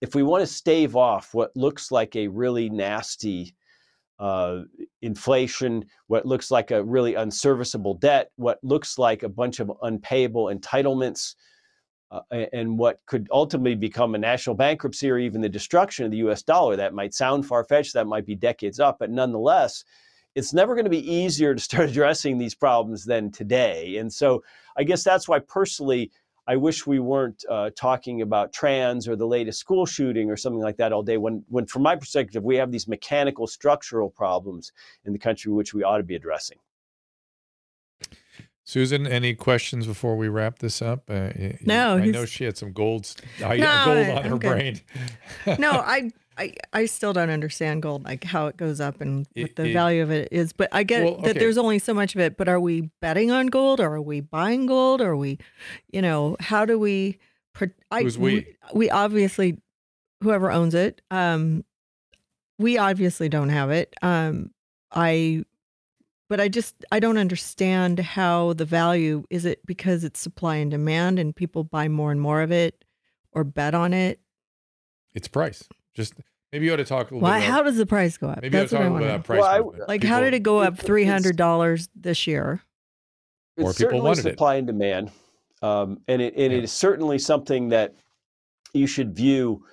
if 0.01 0.15
we 0.15 0.23
want 0.23 0.43
to 0.43 0.47
stave 0.47 0.97
off 0.97 1.35
what 1.35 1.57
looks 1.57 1.91
like 1.91 2.15
a 2.15 2.29
really 2.29 2.69
nasty 2.69 3.55
uh, 4.19 4.63
inflation, 5.03 5.85
what 6.07 6.27
looks 6.27 6.51
like 6.51 6.71
a 6.71 6.83
really 6.83 7.15
unserviceable 7.15 7.95
debt, 7.95 8.31
what 8.37 8.59
looks 8.63 8.99
like 8.99 9.23
a 9.23 9.29
bunch 9.29 9.61
of 9.61 9.73
unpayable 9.83 10.47
entitlements, 10.47 11.35
uh, 12.11 12.21
and 12.53 12.79
what 12.79 13.01
could 13.07 13.29
ultimately 13.31 13.75
become 13.75 14.15
a 14.15 14.19
national 14.19 14.57
bankruptcy 14.57 15.11
or 15.11 15.19
even 15.19 15.41
the 15.41 15.49
destruction 15.49 16.05
of 16.05 16.11
the 16.11 16.19
US 16.19 16.43
dollar. 16.43 16.77
That 16.77 16.95
might 16.95 17.15
sound 17.15 17.47
far 17.47 17.65
fetched, 17.65 17.95
that 17.95 18.07
might 18.07 18.27
be 18.27 18.35
decades 18.35 18.81
up, 18.81 18.99
but 18.99 19.11
nonetheless, 19.11 19.85
it's 20.35 20.53
never 20.53 20.75
going 20.75 20.85
to 20.85 20.91
be 20.91 21.13
easier 21.13 21.55
to 21.55 21.61
start 21.69 21.91
addressing 21.91 22.39
these 22.39 22.55
problems 22.55 23.05
than 23.05 23.31
today. 23.31 23.97
And 23.97 24.13
so 24.13 24.43
I 24.77 24.85
guess 24.85 25.05
that's 25.05 25.29
why 25.29 25.41
personally, 25.41 26.11
I 26.47 26.57
wish 26.57 26.87
we 26.87 26.99
weren't 26.99 27.45
uh, 27.51 27.71
talking 27.77 28.23
about 28.23 28.55
trans 28.55 29.07
or 29.07 29.17
the 29.17 29.27
latest 29.27 29.61
school 29.61 29.85
shooting 29.85 30.31
or 30.31 30.37
something 30.39 30.63
like 30.63 30.79
that 30.79 30.95
all 30.95 31.03
day. 31.03 31.19
When, 31.19 31.45
when, 31.49 31.67
from 31.67 31.83
my 31.83 31.95
perspective, 31.95 32.43
we 32.43 32.57
have 32.57 32.73
these 32.73 32.89
mechanical 32.89 33.47
structural 33.47 34.09
problems 34.09 34.73
in 35.05 35.13
the 35.13 35.19
country 35.19 35.53
which 35.53 35.75
we 35.75 35.83
ought 35.83 35.99
to 35.99 36.05
be 36.05 36.15
addressing. 36.15 36.57
Susan, 38.69 39.07
any 39.07 39.35
questions 39.35 39.87
before 39.87 40.15
we 40.15 40.29
wrap 40.29 40.59
this 40.59 40.83
up? 40.83 41.09
Uh, 41.09 41.31
no, 41.63 41.97
I 41.97 42.05
know 42.05 42.27
she 42.27 42.45
had 42.45 42.59
some 42.59 42.75
gold, 42.75 43.11
no, 43.41 43.57
gold 43.57 44.09
on 44.11 44.25
her 44.25 44.37
brain. 44.37 44.83
no, 45.59 45.71
I 45.87 46.13
I, 46.37 46.53
I 46.75 46.85
still 46.85 47.15
don't 47.15 47.31
understand 47.31 47.81
gold, 47.81 48.05
like 48.05 48.25
how 48.25 48.47
it 48.49 48.59
goes 48.59 48.79
up 48.79 49.01
and 49.01 49.27
what 49.35 49.57
the 49.57 49.71
it, 49.71 49.73
value 49.73 50.03
of 50.03 50.11
it 50.11 50.29
is. 50.33 50.53
But 50.53 50.69
I 50.71 50.83
get 50.83 51.03
well, 51.03 51.15
okay. 51.15 51.29
that 51.29 51.39
there's 51.39 51.57
only 51.57 51.79
so 51.79 51.95
much 51.95 52.15
of 52.15 52.21
it. 52.21 52.37
But 52.37 52.47
are 52.47 52.61
we 52.61 52.91
betting 53.01 53.31
on 53.31 53.47
gold? 53.47 53.81
Or 53.81 53.95
are 53.95 54.03
we 54.03 54.21
buying 54.21 54.67
gold? 54.67 55.01
Or 55.01 55.13
are 55.13 55.17
we, 55.17 55.39
you 55.91 56.03
know, 56.03 56.37
how 56.39 56.67
do 56.67 56.79
we? 56.79 57.19
I, 57.91 58.03
Who's 58.03 58.19
we? 58.19 58.55
We 58.75 58.91
obviously, 58.91 59.63
whoever 60.23 60.53
owns 60.53 60.75
it, 60.75 61.01
um, 61.11 61.65
we 62.59 62.77
obviously 62.77 63.31
don't 63.31 63.49
have 63.49 63.71
it. 63.71 63.95
Um, 64.03 64.51
I, 64.93 65.45
but 66.29 66.41
I 66.41 66.49
just 66.49 66.85
I 66.93 67.01
don't 67.01 67.19
understand 67.19 67.99
how 67.99 68.53
the 68.53 68.65
value 68.65 69.25
is 69.31 69.45
it 69.45 69.65
because 69.67 70.05
it's 70.05 70.21
supply 70.21 70.57
and 70.57 70.71
demand 70.71 71.19
and 71.19 71.35
people 71.35 71.65
buy 71.65 71.89
more 71.89 72.13
and 72.13 72.21
more 72.21 72.43
of 72.43 72.53
it 72.53 72.85
or 73.33 73.45
bet 73.45 73.75
on 73.75 73.93
it. 73.95 74.21
It's 75.15 75.29
price. 75.29 75.67
Just 75.95 76.15
maybe 76.53 76.67
you 76.67 76.73
ought 76.73 76.77
to 76.77 76.85
talk 76.85 77.11
a 77.11 77.15
little 77.15 77.27
well, 77.27 77.39
bit. 77.39 77.49
how 77.49 77.63
does 77.63 77.77
the 77.77 77.87
price 77.87 78.17
go 78.17 78.29
up? 78.29 78.43
Maybe 78.43 78.57
That's 78.57 78.73
you 78.73 78.79
ought 78.79 78.83
to 78.83 78.89
talk 78.91 79.01
about 79.01 79.25
price. 79.25 79.41
Well, 79.41 79.49
I, 79.49 79.85
like, 79.87 80.03
people, 80.03 80.15
how 80.15 80.21
did 80.21 80.35
it 80.35 80.43
go 80.43 80.61
up 80.61 80.79
three 80.79 81.05
hundred 81.05 81.37
dollars 81.37 81.89
this 81.95 82.27
year? 82.27 82.63
More 83.57 83.73
people 83.73 84.03
wanted 84.03 84.23
supply 84.23 84.55
it. 84.55 84.59
and 84.59 84.67
demand, 84.67 85.11
um, 85.63 86.01
and 86.07 86.23
it, 86.23 86.35
and 86.37 86.53
yeah. 86.53 86.59
it 86.59 86.65
is 86.65 86.73
certainly 86.73 87.19
something 87.19 87.71
that 87.71 87.95
you 88.73 88.87
should 88.87 89.17
view 89.17 89.65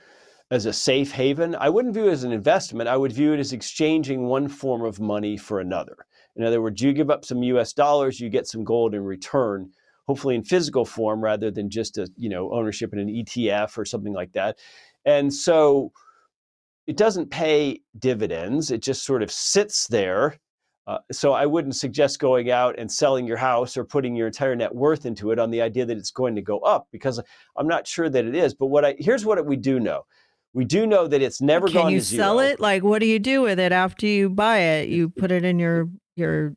as 0.50 0.66
a 0.66 0.74
safe 0.74 1.12
haven. 1.12 1.56
I 1.56 1.70
wouldn't 1.70 1.94
view 1.94 2.08
it 2.08 2.12
as 2.12 2.24
an 2.24 2.32
investment. 2.32 2.90
I 2.90 2.98
would 2.98 3.12
view 3.12 3.34
it 3.34 3.40
as 3.40 3.54
exchanging 3.54 4.26
one 4.26 4.48
form 4.48 4.84
of 4.84 5.00
money 5.00 5.38
for 5.38 5.60
another. 5.60 5.98
In 6.36 6.44
other 6.44 6.62
words, 6.62 6.82
you 6.82 6.94
give 6.94 7.10
up 7.10 7.26
some 7.26 7.44
U.S. 7.44 7.74
dollars, 7.74 8.20
you 8.20 8.30
get 8.30 8.48
some 8.48 8.64
gold 8.64 8.94
in 8.94 9.04
return 9.04 9.72
hopefully 10.08 10.36
in 10.36 10.44
physical 10.44 10.86
form 10.86 11.24
rather 11.24 11.52
than 11.52 11.70
just 11.70 11.98
a 11.98 12.08
you 12.18 12.30
know 12.30 12.52
ownership 12.54 12.94
in 12.94 13.00
an 13.00 13.08
ETF 13.08 13.78
or 13.78 13.86
something 13.86 14.14
like 14.14 14.32
that. 14.34 14.58
And 15.06 15.34
so 15.34 15.92
it 16.88 16.98
doesn't 16.98 17.32
pay 17.32 17.82
dividends. 17.98 18.72
It 18.72 18.82
just 18.82 19.04
sort 19.04 19.24
of 19.24 19.32
sits 19.32 19.88
there. 19.88 20.38
Uh, 20.88 21.00
so 21.12 21.34
I 21.34 21.48
wouldn't 21.48 21.76
suggest 21.76 22.20
going 22.20 22.52
out 22.52 22.78
and 22.78 22.92
selling 22.92 23.26
your 23.26 23.38
house 23.38 23.76
or 23.76 23.84
putting 23.84 24.16
your 24.16 24.28
entire 24.28 24.56
net 24.56 24.74
worth 24.74 25.08
into 25.08 25.32
it 25.32 25.40
on 25.40 25.50
the 25.50 25.60
idea 25.60 25.84
that 25.84 25.98
it's 25.98 26.12
going 26.12 26.36
to 26.36 26.44
go 26.44 26.60
up 26.60 26.88
because 26.92 27.20
I'm 27.58 27.68
not 27.68 27.88
sure 27.88 28.08
that 28.08 28.26
it 28.26 28.36
is. 28.36 28.54
But 28.54 28.68
what 28.68 28.86
I 28.86 28.96
here's 29.00 29.26
what 29.26 29.44
we 29.46 29.56
do 29.56 29.80
know. 29.80 30.06
We 30.54 30.64
do 30.64 30.88
know 30.88 31.06
that 31.08 31.22
it's 31.22 31.42
never 31.42 31.68
Can 31.68 31.74
gone 31.74 31.92
you 31.92 32.00
to 32.00 32.06
zero. 32.06 32.24
sell 32.24 32.40
it? 32.40 32.60
Like 32.60 32.84
what 32.84 33.00
do 33.00 33.08
you 33.08 33.20
do 33.20 33.42
with 33.42 33.60
it 33.60 33.72
after 33.72 34.06
you 34.06 34.30
buy 34.30 34.60
it? 34.60 34.90
You 34.90 35.10
put 35.10 35.32
it 35.32 35.44
in 35.44 35.58
your 35.60 35.90
your 36.16 36.56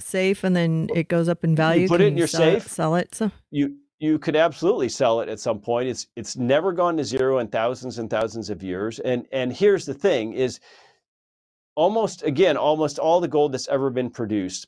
safe 0.00 0.44
and 0.44 0.54
then 0.54 0.88
it 0.94 1.08
goes 1.08 1.28
up 1.28 1.44
in 1.44 1.56
value. 1.56 1.82
You 1.82 1.88
put 1.88 1.98
Can 1.98 2.06
it 2.06 2.10
in 2.10 2.16
your 2.16 2.26
sell 2.26 2.40
safe. 2.40 2.66
It, 2.66 2.70
sell 2.70 2.94
it. 2.96 3.14
So 3.14 3.30
you 3.50 3.76
you 3.98 4.18
could 4.18 4.36
absolutely 4.36 4.88
sell 4.88 5.20
it 5.20 5.28
at 5.28 5.40
some 5.40 5.60
point. 5.60 5.88
It's 5.88 6.06
it's 6.16 6.36
never 6.36 6.72
gone 6.72 6.96
to 6.98 7.04
zero 7.04 7.38
in 7.38 7.48
thousands 7.48 7.98
and 7.98 8.10
thousands 8.10 8.50
of 8.50 8.62
years. 8.62 8.98
And 9.00 9.26
and 9.32 9.52
here's 9.52 9.86
the 9.86 9.94
thing 9.94 10.32
is 10.32 10.60
almost 11.74 12.22
again, 12.22 12.56
almost 12.56 12.98
all 12.98 13.20
the 13.20 13.28
gold 13.28 13.52
that's 13.52 13.68
ever 13.68 13.90
been 13.90 14.10
produced 14.10 14.66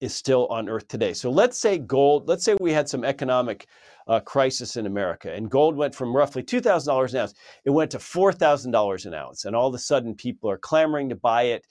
is 0.00 0.14
still 0.14 0.46
on 0.48 0.68
earth 0.68 0.88
today. 0.88 1.12
So 1.12 1.30
let's 1.30 1.58
say 1.58 1.78
gold, 1.78 2.28
let's 2.28 2.44
say 2.44 2.56
we 2.60 2.72
had 2.72 2.88
some 2.88 3.04
economic 3.04 3.66
uh, 4.06 4.20
crisis 4.20 4.76
in 4.76 4.86
America 4.86 5.32
and 5.32 5.50
gold 5.50 5.76
went 5.76 5.94
from 5.94 6.14
roughly 6.14 6.42
$2,000 6.42 7.10
an 7.10 7.16
ounce, 7.16 7.34
it 7.64 7.70
went 7.70 7.90
to 7.92 7.98
$4,000 7.98 9.06
an 9.06 9.14
ounce. 9.14 9.44
And 9.44 9.56
all 9.56 9.68
of 9.68 9.74
a 9.74 9.78
sudden 9.78 10.14
people 10.14 10.50
are 10.50 10.58
clamoring 10.58 11.08
to 11.08 11.16
buy 11.16 11.44
it 11.44 11.64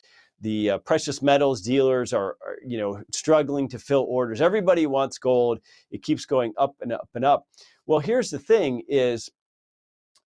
the 0.43 0.71
uh, 0.71 0.77
precious 0.79 1.21
metals 1.21 1.61
dealers 1.61 2.13
are, 2.13 2.35
are, 2.45 2.57
you 2.65 2.77
know 2.77 3.01
struggling 3.11 3.67
to 3.69 3.79
fill 3.79 4.05
orders. 4.07 4.41
Everybody 4.41 4.85
wants 4.85 5.17
gold. 5.17 5.59
It 5.89 6.03
keeps 6.03 6.25
going 6.25 6.53
up 6.57 6.75
and 6.81 6.91
up 6.91 7.09
and 7.15 7.25
up. 7.25 7.47
Well 7.85 7.99
here's 7.99 8.29
the 8.29 8.39
thing 8.39 8.83
is 8.87 9.29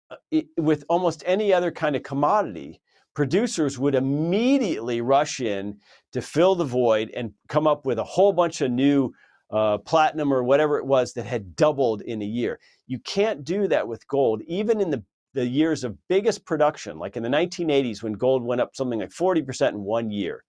uh, 0.09 0.15
it, 0.31 0.47
with 0.57 0.85
almost 0.89 1.23
any 1.25 1.53
other 1.53 1.71
kind 1.71 1.95
of 1.95 2.03
commodity 2.03 2.81
producers 3.13 3.77
would 3.77 3.95
immediately 3.95 5.01
rush 5.01 5.39
in 5.39 5.77
to 6.13 6.21
fill 6.21 6.55
the 6.55 6.63
void 6.63 7.11
and 7.15 7.33
come 7.49 7.67
up 7.67 7.85
with 7.85 7.99
a 7.99 8.03
whole 8.03 8.31
bunch 8.31 8.61
of 8.61 8.71
new 8.71 9.11
uh, 9.51 9.77
platinum 9.79 10.33
or 10.33 10.43
whatever 10.43 10.77
it 10.77 10.85
was 10.85 11.13
that 11.13 11.25
had 11.25 11.55
doubled 11.55 12.01
in 12.01 12.21
a 12.21 12.25
year. 12.25 12.59
You 12.85 12.99
can't 12.99 13.43
do 13.43 13.67
that 13.69 13.87
with 13.87 14.07
gold, 14.07 14.41
even 14.47 14.79
in 14.79 14.91
the 14.91 15.03
the 15.33 15.45
years 15.45 15.83
of 15.83 15.97
biggest 16.07 16.45
production, 16.45 16.97
like 16.97 17.17
in 17.17 17.23
the 17.23 17.29
1980s 17.29 18.01
when 18.01 18.13
gold 18.13 18.43
went 18.43 18.61
up 18.61 18.75
something 18.75 18.99
like 18.99 19.09
40% 19.09 19.69
in 19.69 19.83
one 19.83 20.09
year, 20.09 20.43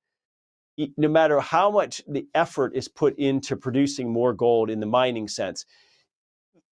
no 0.96 1.08
matter 1.08 1.40
how 1.40 1.70
much 1.70 2.02
the 2.06 2.26
effort 2.34 2.74
is 2.74 2.88
put 2.88 3.18
into 3.18 3.56
producing 3.56 4.10
more 4.10 4.32
gold 4.32 4.70
in 4.70 4.80
the 4.80 4.86
mining 4.86 5.28
sense, 5.28 5.66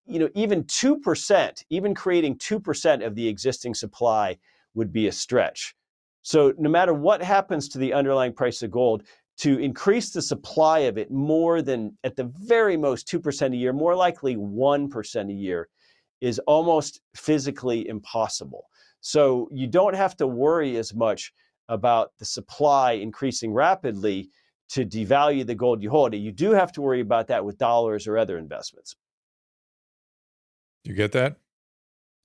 you 0.06 0.20
know, 0.20 0.28
even 0.34 0.62
2%, 0.64 1.64
even 1.70 1.94
creating 1.94 2.36
2% 2.36 3.04
of 3.04 3.14
the 3.14 3.26
existing 3.26 3.74
supply 3.74 4.36
would 4.74 4.92
be 4.92 5.08
a 5.08 5.12
stretch. 5.12 5.74
So 6.22 6.52
no 6.58 6.70
matter 6.70 6.94
what 6.94 7.22
happens 7.22 7.68
to 7.70 7.78
the 7.78 7.92
underlying 7.92 8.32
price 8.32 8.62
of 8.62 8.70
gold, 8.70 9.02
to 9.38 9.58
increase 9.58 10.10
the 10.10 10.22
supply 10.22 10.80
of 10.80 10.96
it 10.96 11.10
more 11.10 11.60
than 11.60 11.96
at 12.04 12.16
the 12.16 12.32
very 12.38 12.76
most 12.76 13.06
2% 13.08 13.52
a 13.52 13.56
year, 13.56 13.72
more 13.72 13.94
likely 13.94 14.36
1% 14.36 15.30
a 15.30 15.32
year, 15.32 15.68
is 16.20 16.38
almost 16.40 17.00
physically 17.14 17.88
impossible. 17.88 18.66
So 19.00 19.48
you 19.52 19.66
don't 19.66 19.94
have 19.94 20.16
to 20.18 20.26
worry 20.26 20.76
as 20.76 20.94
much 20.94 21.32
about 21.68 22.12
the 22.18 22.24
supply 22.24 22.92
increasing 22.92 23.52
rapidly 23.52 24.30
to 24.68 24.84
devalue 24.84 25.46
the 25.46 25.54
gold 25.54 25.82
you 25.82 25.90
hold. 25.90 26.14
You 26.14 26.32
do 26.32 26.50
have 26.52 26.72
to 26.72 26.82
worry 26.82 27.00
about 27.00 27.28
that 27.28 27.44
with 27.44 27.58
dollars 27.58 28.06
or 28.06 28.18
other 28.18 28.38
investments. 28.38 28.96
You 30.84 30.94
get 30.94 31.12
that? 31.12 31.36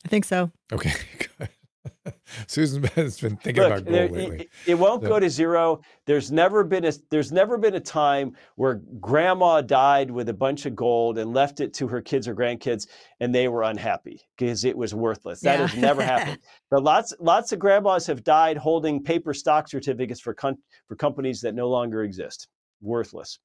I 0.06 0.08
think 0.08 0.26
so. 0.26 0.52
Okay, 0.72 0.94
Susan 2.48 2.84
has 2.96 3.20
been 3.20 3.38
thinking 3.38 3.64
Look, 3.64 3.72
about 3.72 3.86
gold 3.86 3.96
there, 3.96 4.10
lately. 4.10 4.40
It, 4.42 4.50
it 4.68 4.76
won't 4.76 5.04
so. 5.04 5.10
go 5.10 5.20
to 5.20 5.30
zero. 5.30 5.82
There's 6.06 6.32
never 6.32 6.64
been 6.64 6.86
a 6.86 6.94
there's 7.10 7.32
never 7.32 7.58
been 7.58 7.76
a 7.76 7.80
time 7.80 8.36
where 8.56 8.82
grandma 9.00 9.62
died 9.62 10.10
with 10.10 10.30
a 10.30 10.34
bunch 10.34 10.66
of 10.66 10.76
gold 10.76 11.18
and 11.18 11.34
left 11.34 11.60
it 11.60 11.74
to 11.76 11.88
her 11.88 12.02
kids 12.02 12.28
or 12.28 12.36
grandkids 12.36 12.88
and 13.20 13.34
they 13.34 13.48
were 13.48 13.64
unhappy 13.64 14.22
because 14.38 14.66
it 14.66 14.76
was 14.76 14.96
worthless. 14.96 15.42
That 15.42 15.60
yeah. 15.60 15.68
has 15.68 15.80
never 15.80 16.02
happened. 16.04 16.40
But 16.70 16.84
lots 16.84 17.14
lots 17.20 17.52
of 17.52 17.60
grandmas 17.60 18.08
have 18.08 18.24
died 18.24 18.56
holding 18.56 19.04
paper 19.04 19.34
stock 19.34 19.68
certificates 19.68 20.22
for 20.22 20.34
con- 20.34 20.58
for 20.88 20.96
companies 20.96 21.42
that 21.42 21.54
no 21.54 21.70
longer 21.70 22.04
exist. 22.04 22.48
Worthless. 22.82 23.40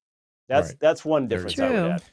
That's 0.47 0.69
right. 0.69 0.77
that's 0.79 1.03
one 1.03 1.27
difference 1.27 1.59
I 1.59 1.69
would 1.69 1.91
add. 1.91 2.03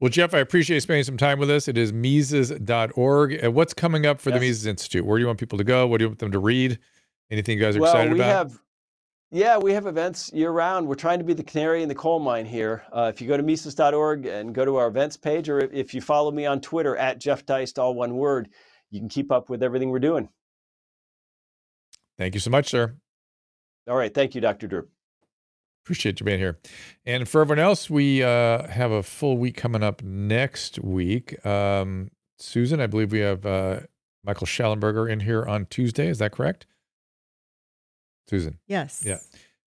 Well, 0.00 0.08
Jeff, 0.08 0.32
I 0.32 0.38
appreciate 0.38 0.76
you 0.76 0.80
spending 0.80 1.04
some 1.04 1.18
time 1.18 1.38
with 1.38 1.50
us. 1.50 1.68
It 1.68 1.76
is 1.76 1.92
Mises.org. 1.92 3.34
And 3.34 3.54
what's 3.54 3.74
coming 3.74 4.06
up 4.06 4.18
for 4.18 4.30
yes. 4.30 4.40
the 4.40 4.46
Mises 4.46 4.66
Institute? 4.66 5.04
Where 5.04 5.18
do 5.18 5.20
you 5.20 5.26
want 5.26 5.38
people 5.38 5.58
to 5.58 5.64
go? 5.64 5.86
What 5.86 5.98
do 5.98 6.04
you 6.04 6.08
want 6.08 6.20
them 6.20 6.32
to 6.32 6.38
read? 6.38 6.78
Anything 7.30 7.58
you 7.58 7.64
guys 7.64 7.76
are 7.76 7.80
well, 7.80 7.92
excited 7.92 8.14
we 8.14 8.20
about? 8.20 8.48
Have, 8.48 8.58
Yeah, 9.30 9.58
we 9.58 9.74
have 9.74 9.86
events 9.86 10.32
year 10.32 10.52
round. 10.52 10.88
We're 10.88 10.94
trying 10.94 11.18
to 11.18 11.24
be 11.24 11.34
the 11.34 11.44
canary 11.44 11.82
in 11.82 11.88
the 11.88 11.94
coal 11.94 12.18
mine 12.18 12.46
here. 12.46 12.82
Uh, 12.90 13.12
if 13.14 13.20
you 13.20 13.28
go 13.28 13.36
to 13.36 13.42
Mises.org 13.42 14.24
and 14.24 14.54
go 14.54 14.64
to 14.64 14.76
our 14.76 14.88
events 14.88 15.18
page, 15.18 15.50
or 15.50 15.60
if 15.60 15.92
you 15.92 16.00
follow 16.00 16.30
me 16.30 16.46
on 16.46 16.62
Twitter 16.62 16.96
at 16.96 17.20
Jeff 17.20 17.44
Deist, 17.44 17.78
all 17.78 17.94
one 17.94 18.16
word, 18.16 18.48
you 18.90 19.00
can 19.00 19.08
keep 19.10 19.30
up 19.30 19.50
with 19.50 19.62
everything 19.62 19.90
we're 19.90 19.98
doing. 19.98 20.30
Thank 22.16 22.32
you 22.32 22.40
so 22.40 22.50
much, 22.50 22.68
sir. 22.70 22.96
All 23.86 23.96
right. 23.96 24.12
Thank 24.12 24.34
you, 24.34 24.40
Dr. 24.40 24.66
Drew. 24.66 24.88
Appreciate 25.90 26.20
you 26.20 26.24
being 26.24 26.38
here. 26.38 26.56
And 27.04 27.28
for 27.28 27.40
everyone 27.40 27.58
else, 27.58 27.90
we 27.90 28.22
uh, 28.22 28.68
have 28.68 28.92
a 28.92 29.02
full 29.02 29.36
week 29.38 29.56
coming 29.56 29.82
up 29.82 30.04
next 30.04 30.78
week. 30.78 31.44
Um, 31.44 32.12
Susan, 32.38 32.80
I 32.80 32.86
believe 32.86 33.10
we 33.10 33.18
have 33.18 33.44
uh, 33.44 33.80
Michael 34.24 34.46
Shellenberger 34.46 35.10
in 35.10 35.18
here 35.18 35.44
on 35.44 35.66
Tuesday. 35.66 36.06
Is 36.06 36.18
that 36.20 36.30
correct? 36.30 36.66
Susan. 38.28 38.60
Yes. 38.68 39.02
Yeah. 39.04 39.18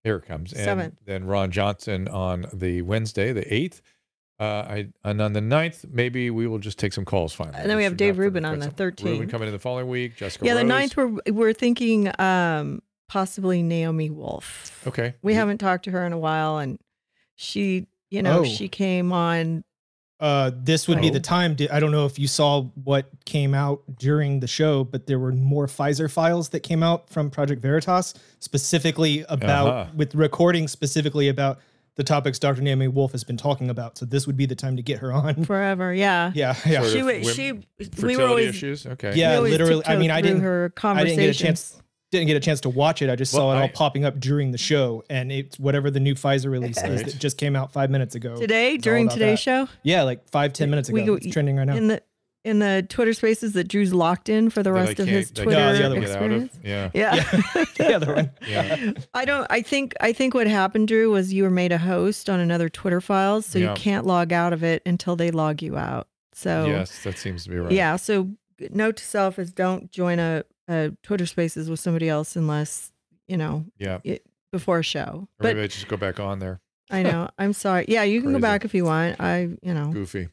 Here 0.02 0.16
it 0.16 0.24
comes. 0.24 0.54
And 0.54 0.64
Seven. 0.64 0.96
then 1.04 1.26
Ron 1.26 1.50
Johnson 1.50 2.08
on 2.08 2.46
the 2.54 2.80
Wednesday, 2.80 3.34
the 3.34 3.42
8th. 3.44 3.82
Uh, 4.40 4.44
I 4.44 4.88
and 5.04 5.20
on 5.20 5.34
the 5.34 5.40
9th, 5.40 5.92
maybe 5.92 6.30
we 6.30 6.46
will 6.46 6.58
just 6.58 6.78
take 6.78 6.94
some 6.94 7.04
calls 7.04 7.34
finally. 7.34 7.58
And 7.58 7.68
then 7.68 7.76
we 7.76 7.84
have 7.84 7.98
Dave 7.98 8.16
Rubin 8.16 8.46
on 8.46 8.60
the 8.60 8.68
13th. 8.68 9.04
Rubin 9.04 9.28
coming 9.28 9.48
in 9.48 9.52
the 9.52 9.58
following 9.60 9.88
week. 9.88 10.16
Jessica 10.16 10.46
Yeah, 10.46 10.54
Rose. 10.54 10.62
the 10.62 10.72
9th, 10.72 10.96
we're, 11.26 11.32
we're 11.34 11.52
thinking 11.52 12.10
um, 12.18 12.80
possibly 13.08 13.62
Naomi 13.62 14.10
Wolf. 14.10 14.82
Okay. 14.86 15.14
We 15.22 15.34
haven't 15.34 15.58
talked 15.58 15.84
to 15.84 15.90
her 15.90 16.04
in 16.06 16.12
a 16.12 16.18
while, 16.18 16.58
and 16.58 16.78
she, 17.36 17.86
you 18.10 18.22
know, 18.22 18.40
Oh. 18.40 18.44
she 18.44 18.68
came 18.68 19.12
on. 19.12 19.64
Uh, 20.20 20.50
this 20.54 20.86
would 20.88 21.00
be 21.00 21.10
the 21.10 21.18
Oh. 21.18 21.22
time. 21.22 21.56
To, 21.56 21.74
I 21.74 21.80
don't 21.80 21.90
know 21.90 22.06
if 22.06 22.18
you 22.18 22.28
saw 22.28 22.62
what 22.82 23.08
came 23.26 23.52
out 23.52 23.82
during 23.98 24.40
the 24.40 24.46
show, 24.46 24.84
but 24.84 25.06
there 25.06 25.18
were 25.18 25.32
more 25.32 25.66
Pfizer 25.66 26.10
files 26.10 26.50
that 26.50 26.60
came 26.60 26.82
out 26.82 27.10
from 27.10 27.30
Project 27.30 27.60
Veritas, 27.60 28.14
specifically 28.38 29.24
about 29.28 29.66
Uh-huh. 29.68 29.90
with 29.96 30.14
recording 30.14 30.68
specifically 30.68 31.28
about 31.28 31.58
the 31.96 32.04
topics 32.04 32.38
Dr. 32.38 32.60
Naomi 32.62 32.88
Wolf 32.88 33.12
has 33.12 33.22
been 33.22 33.36
talking 33.36 33.68
about. 33.70 33.98
So 33.98 34.06
this 34.06 34.26
would 34.26 34.36
be 34.36 34.46
the 34.46 34.54
time 34.56 34.76
to 34.76 34.82
get 34.82 34.98
her 35.00 35.12
on. 35.12 35.44
Forever, 35.44 35.92
yeah. 35.94 36.32
Yeah, 36.34 36.54
yeah, 36.66 36.80
Sort 36.80 36.92
She 36.92 36.98
of 37.00 37.06
wa- 37.06 37.12
wom- 37.12 37.32
she- 37.34 37.52
we 38.06 38.16
were 38.16 38.26
always- 38.26 38.48
issues. 38.48 38.86
Okay. 38.86 39.12
Yeah, 39.14 39.40
We 39.40 39.50
literally. 39.50 39.82
I 39.86 39.96
mean, 39.96 40.10
I 40.10 40.20
didn't. 40.20 40.40
her 40.42 40.72
I 40.82 41.04
didn't 41.04 41.18
get 41.18 41.30
a 41.30 41.34
chance. 41.38 41.76
Conversations. 42.14 42.20
Didn't 42.20 42.26
get 42.28 42.36
a 42.36 42.40
chance 42.40 42.60
to 42.62 42.68
watch 42.70 43.02
it. 43.02 43.10
I 43.10 43.16
just 43.16 43.32
Well, 43.34 43.42
saw 43.52 43.58
it 43.58 43.60
all 43.62 43.68
popping 43.68 44.04
up 44.04 44.18
during 44.20 44.50
the 44.52 44.58
show, 44.58 45.02
and 45.10 45.30
it's 45.32 45.58
whatever 45.58 45.90
the 45.90 46.00
new 46.00 46.14
Pfizer 46.14 46.50
release 46.50 46.76
is 46.78 46.82
Right. 47.02 47.04
that 47.06 47.18
just 47.18 47.38
came 47.38 47.56
out 47.56 47.72
five 47.72 47.90
minutes 47.90 48.14
ago. 48.14 48.36
Today, 48.36 48.74
It's 48.74 48.84
during 48.84 49.08
today's 49.08 49.38
that. 49.38 49.66
show, 49.66 49.68
Yeah, 49.82 50.02
like 50.02 50.28
five 50.30 50.52
ten 50.52 50.70
minutes 50.70 50.88
ago. 50.88 50.94
We 50.94 51.02
ago. 51.02 51.12
go- 51.12 51.16
it's 51.16 51.32
trending 51.32 51.56
right 51.56 51.66
now. 51.66 51.76
in 51.76 51.88
the 51.88 52.02
in 52.44 52.58
the 52.58 52.84
Twitter 52.90 53.14
spaces 53.14 53.54
that 53.54 53.68
Drew's 53.68 53.94
locked 53.94 54.28
in 54.28 54.50
for 54.50 54.62
the 54.62 54.70
That 54.70 54.78
rest 54.78 55.00
of 55.00 55.08
his 55.08 55.30
can't- 55.30 55.34
that 55.36 55.40
I 55.40 55.44
Twitter 55.44 55.60
can't 55.60 55.76
can't 55.78 55.86
other 55.86 56.00
get 56.00 56.10
out 56.10 56.22
of. 56.22 56.42
experience. 56.42 56.58
Yeah. 56.62 56.90
Yeah. 56.92 57.64
the 57.78 57.94
other 57.96 58.14
one. 58.14 58.30
Yeah. 58.46 58.92
I 59.14 59.24
don't 59.24 59.46
I 59.48 59.62
think 59.62 59.94
I 60.00 60.12
think 60.12 60.34
what 60.34 60.46
happened, 60.46 60.88
Drew, 60.88 61.10
was 61.10 61.32
you 61.32 61.44
were 61.44 61.50
made 61.50 61.72
a 61.72 61.78
host 61.78 62.28
on 62.28 62.40
another 62.40 62.68
Twitter 62.68 63.00
files, 63.00 63.46
so 63.46 63.58
Yeah. 63.58 63.70
you 63.70 63.74
can't 63.76 64.04
log 64.04 64.32
out 64.34 64.52
of 64.52 64.62
it 64.62 64.82
until 64.84 65.16
they 65.16 65.30
log 65.30 65.62
you 65.62 65.78
out. 65.78 66.06
So 66.34 66.66
Yes, 66.66 67.02
that 67.04 67.16
seems 67.16 67.44
to 67.44 67.50
be 67.50 67.56
right. 67.56 67.72
yeah, 67.72 67.96
so 67.96 68.28
note 68.70 68.96
to 68.98 69.04
self 69.04 69.38
is 69.38 69.50
don't 69.50 69.90
join 69.90 70.18
a, 70.18 70.44
a 70.68 70.92
Twitter 71.02 71.26
spaces 71.26 71.68
with 71.70 71.80
somebody 71.80 72.08
else 72.08 72.36
unless, 72.36 72.92
you 73.28 73.36
know, 73.36 73.64
Yeah. 73.78 73.98
before 74.52 74.78
a 74.78 74.82
show. 74.82 75.28
Or 75.28 75.28
But 75.38 75.48
maybe 75.56 75.62
I 75.62 75.66
just 75.68 75.88
go 75.88 75.96
back 75.96 76.18
on 76.20 76.38
there. 76.38 76.60
I 76.90 77.02
know. 77.02 77.28
I'm 77.38 77.52
sorry. 77.52 77.84
Yeah, 77.88 78.02
you 78.02 78.20
can 78.20 78.30
Crazy. 78.30 78.40
go 78.40 78.42
back 78.42 78.64
if 78.64 78.74
you 78.74 78.84
want. 78.84 79.20
I, 79.20 79.48
you 79.62 79.74
know. 79.74 79.90
Goofy. 79.92 80.28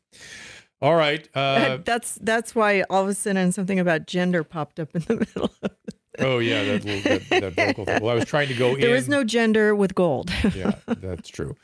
All 0.81 0.95
right. 0.95 1.27
Uh, 1.35 1.77
that's 1.85 2.15
that's 2.15 2.55
why 2.55 2.81
all 2.89 3.03
of 3.03 3.09
a 3.09 3.13
sudden 3.13 3.51
something 3.51 3.79
about 3.79 4.07
gender 4.07 4.43
popped 4.43 4.79
up 4.79 4.95
in 4.95 5.01
the 5.03 5.15
middle. 5.35 5.51
Of 5.63 5.71
oh 6.19 6.39
yeah, 6.39 6.63
that 6.63 6.83
little 6.85 7.11
that, 7.29 7.29
that 7.29 7.53
vocal 7.67 7.85
thing. 7.85 8.01
Well, 8.01 8.11
I 8.11 8.15
was 8.15 8.25
trying 8.25 8.47
to 8.49 8.53
go 8.55 8.73
in. 8.75 8.81
There 8.81 8.95
is 8.95 9.07
no 9.07 9.23
gender 9.23 9.75
with 9.75 9.93
gold. 9.95 10.31
yeah, 10.55 10.75
that's 10.87 11.29
true. 11.29 11.55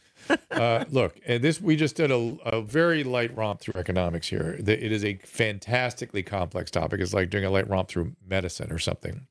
Uh, 0.51 0.85
look, 0.89 1.19
and 1.25 1.43
this 1.43 1.61
we 1.61 1.75
just 1.75 1.95
did 1.95 2.11
a, 2.11 2.37
a 2.45 2.61
very 2.61 3.03
light 3.03 3.35
romp 3.37 3.59
through 3.59 3.79
economics 3.79 4.27
here. 4.27 4.55
It 4.59 4.91
is 4.91 5.05
a 5.05 5.15
fantastically 5.17 6.23
complex 6.23 6.71
topic. 6.71 6.99
It's 6.99 7.13
like 7.13 7.29
doing 7.29 7.45
a 7.45 7.49
light 7.49 7.69
romp 7.69 7.89
through 7.89 8.15
medicine 8.25 8.71
or 8.71 8.79
something. 8.79 9.27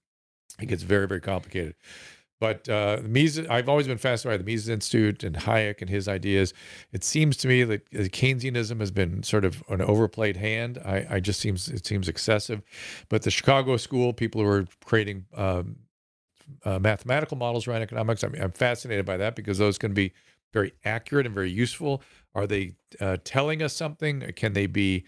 It 0.61 0.67
gets 0.67 0.83
very, 0.83 1.07
very 1.07 1.21
complicated. 1.21 1.75
But 2.39 2.69
uh, 2.69 2.99
Mises, 3.03 3.47
I've 3.49 3.69
always 3.69 3.87
been 3.87 3.97
fascinated 3.97 4.41
by 4.41 4.45
the 4.45 4.53
Mises 4.53 4.69
Institute 4.69 5.25
and 5.25 5.37
Hayek 5.37 5.81
and 5.81 5.89
his 5.89 6.07
ideas. 6.07 6.53
It 6.93 7.03
seems 7.03 7.37
to 7.39 7.49
me 7.49 7.65
that 7.65 7.83
uh, 7.95 8.01
Keynesianism 8.01 8.79
has 8.81 8.91
been 8.91 9.23
sort 9.23 9.47
of 9.47 9.63
an 9.71 9.81
overplayed 9.81 10.37
hand. 10.37 10.79
I, 10.85 11.07
I 11.11 11.21
just 11.21 11.41
seems 11.41 11.69
it 11.69 11.87
seems 11.87 12.09
excessive. 12.09 12.63
But 13.09 13.23
the 13.23 13.31
Chicago 13.31 13.79
School, 13.79 14.13
people 14.13 14.43
who 14.43 14.49
are 14.49 14.67
creating 14.85 15.25
um, 15.35 15.77
uh, 16.65 16.79
mathematical 16.79 17.39
models 17.39 17.67
around 17.67 17.81
economics, 17.83 18.23
I'm, 18.23 18.35
I'm 18.35 18.53
fascinated 18.53 19.07
by 19.07 19.17
that 19.17 19.35
because 19.35 19.57
those 19.57 19.79
can 19.79 19.95
be 19.95 20.13
very 20.53 20.73
accurate 20.85 21.27
and 21.27 21.35
very 21.35 21.51
useful. 21.51 22.03
Are 22.35 22.47
they 22.47 22.77
uh, 23.01 23.17
telling 23.25 23.63
us 23.63 23.75
something? 23.75 24.21
Can 24.37 24.53
they 24.53 24.67
be, 24.67 25.05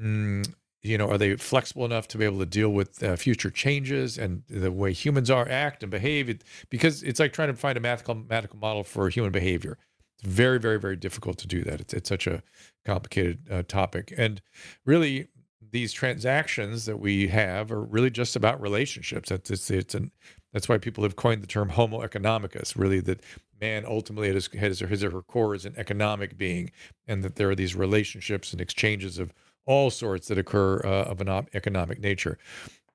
mm, 0.00 0.46
you 0.82 0.98
know, 0.98 1.08
are 1.10 1.18
they 1.18 1.36
flexible 1.36 1.84
enough 1.84 2.08
to 2.08 2.18
be 2.18 2.24
able 2.24 2.38
to 2.38 2.46
deal 2.46 2.70
with 2.70 3.02
uh, 3.02 3.16
future 3.16 3.50
changes 3.50 4.18
and 4.18 4.42
the 4.48 4.70
way 4.70 4.92
humans 4.92 5.30
are 5.30 5.48
act 5.48 5.82
and 5.82 5.90
behave? 5.90 6.28
It, 6.28 6.44
because 6.70 7.02
it's 7.02 7.20
like 7.20 7.32
trying 7.32 7.48
to 7.48 7.54
find 7.54 7.76
a 7.76 7.80
mathematical, 7.80 8.58
model 8.58 8.84
for 8.84 9.08
human 9.08 9.32
behavior. 9.32 9.78
It's 10.18 10.28
very, 10.28 10.58
very, 10.58 10.78
very 10.78 10.96
difficult 10.96 11.38
to 11.38 11.46
do 11.46 11.62
that. 11.64 11.80
It's, 11.80 11.94
it's 11.94 12.08
such 12.08 12.26
a 12.26 12.42
complicated 12.84 13.38
uh, 13.50 13.62
topic. 13.68 14.12
And 14.16 14.40
really, 14.84 15.28
these 15.70 15.92
transactions 15.92 16.86
that 16.86 16.98
we 16.98 17.28
have 17.28 17.70
are 17.70 17.82
really 17.82 18.10
just 18.10 18.36
about 18.36 18.60
relationships. 18.60 19.28
That's 19.28 19.50
it's, 19.50 19.70
it's 19.70 19.94
an, 19.94 20.10
that's 20.52 20.68
why 20.68 20.78
people 20.78 21.04
have 21.04 21.16
coined 21.16 21.42
the 21.42 21.46
term 21.46 21.70
Homo 21.70 22.00
economicus. 22.00 22.76
Really, 22.76 23.00
that 23.00 23.20
man 23.60 23.84
ultimately 23.86 24.28
at 24.28 24.34
his, 24.34 24.46
his 24.48 24.80
his 24.80 25.04
or 25.04 25.10
her 25.10 25.22
core 25.22 25.54
is 25.54 25.64
an 25.64 25.74
economic 25.76 26.38
being, 26.38 26.70
and 27.06 27.22
that 27.22 27.36
there 27.36 27.50
are 27.50 27.54
these 27.54 27.74
relationships 27.74 28.52
and 28.52 28.60
exchanges 28.60 29.18
of 29.18 29.32
all 29.66 29.90
sorts 29.90 30.28
that 30.28 30.38
occur 30.38 30.80
uh, 30.84 31.04
of 31.04 31.20
an 31.20 31.28
economic 31.54 32.00
nature. 32.00 32.38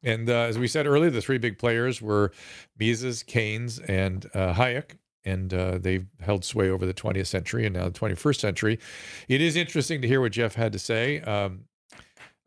And 0.04 0.30
uh, 0.30 0.34
as 0.34 0.60
we 0.60 0.68
said 0.68 0.86
earlier, 0.86 1.10
the 1.10 1.22
three 1.22 1.38
big 1.38 1.58
players 1.58 2.02
were 2.02 2.34
Mises, 2.78 3.24
Keynes, 3.24 3.80
and 3.80 4.26
uh, 4.34 4.54
Hayek. 4.54 4.98
And 5.26 5.54
uh, 5.54 5.78
they've 5.78 6.06
held 6.20 6.44
sway 6.44 6.70
over 6.70 6.86
the 6.86 6.94
20th 6.94 7.28
century 7.28 7.66
and 7.66 7.74
now 7.74 7.86
the 7.86 7.98
21st 7.98 8.40
century. 8.42 8.80
It 9.30 9.40
is 9.40 9.56
interesting 9.56 10.02
to 10.02 10.08
hear 10.08 10.20
what 10.20 10.34
Jeff 10.34 10.56
had 10.56 10.74
to 10.74 10.80
say. 10.80 11.22
Um, 11.22 11.62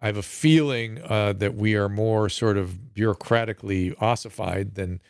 I 0.00 0.06
have 0.06 0.16
a 0.16 0.22
feeling 0.22 1.00
uh, 1.02 1.32
that 1.34 1.54
we 1.54 1.74
are 1.74 1.88
more 1.88 2.28
sort 2.28 2.56
of 2.56 2.78
bureaucratically 2.94 3.94
ossified 4.00 4.74
than 4.74 5.00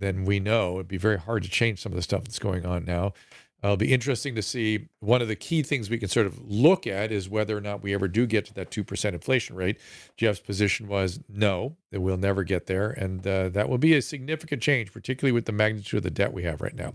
than 0.00 0.24
we 0.24 0.40
know. 0.40 0.74
It'd 0.74 0.88
be 0.88 0.96
very 0.96 1.18
hard 1.18 1.44
to 1.44 1.48
change 1.48 1.80
some 1.80 1.92
of 1.92 1.96
the 1.96 2.02
stuff 2.02 2.24
that's 2.24 2.40
going 2.40 2.66
on 2.66 2.84
now. 2.84 3.12
Uh, 3.64 3.68
it'll 3.68 3.76
be 3.76 3.92
interesting 3.92 4.34
to 4.34 4.42
see. 4.42 4.88
One 4.98 5.22
of 5.22 5.28
the 5.28 5.36
key 5.36 5.62
things 5.62 5.88
we 5.88 5.98
can 5.98 6.08
sort 6.08 6.26
of 6.26 6.40
look 6.50 6.84
at 6.84 7.12
is 7.12 7.28
whether 7.28 7.56
or 7.56 7.60
not 7.60 7.80
we 7.80 7.94
ever 7.94 8.08
do 8.08 8.26
get 8.26 8.44
to 8.46 8.54
that 8.54 8.72
two 8.72 8.82
percent 8.82 9.14
inflation 9.14 9.54
rate. 9.54 9.78
Jeff's 10.16 10.40
position 10.40 10.88
was 10.88 11.20
no, 11.28 11.76
that 11.92 12.00
we'll 12.00 12.16
never 12.16 12.42
get 12.42 12.66
there, 12.66 12.90
and 12.90 13.24
uh, 13.24 13.50
that 13.50 13.68
will 13.68 13.78
be 13.78 13.94
a 13.94 14.02
significant 14.02 14.62
change, 14.62 14.92
particularly 14.92 15.32
with 15.32 15.44
the 15.44 15.52
magnitude 15.52 15.98
of 15.98 16.02
the 16.02 16.10
debt 16.10 16.32
we 16.32 16.42
have 16.42 16.60
right 16.60 16.74
now. 16.74 16.94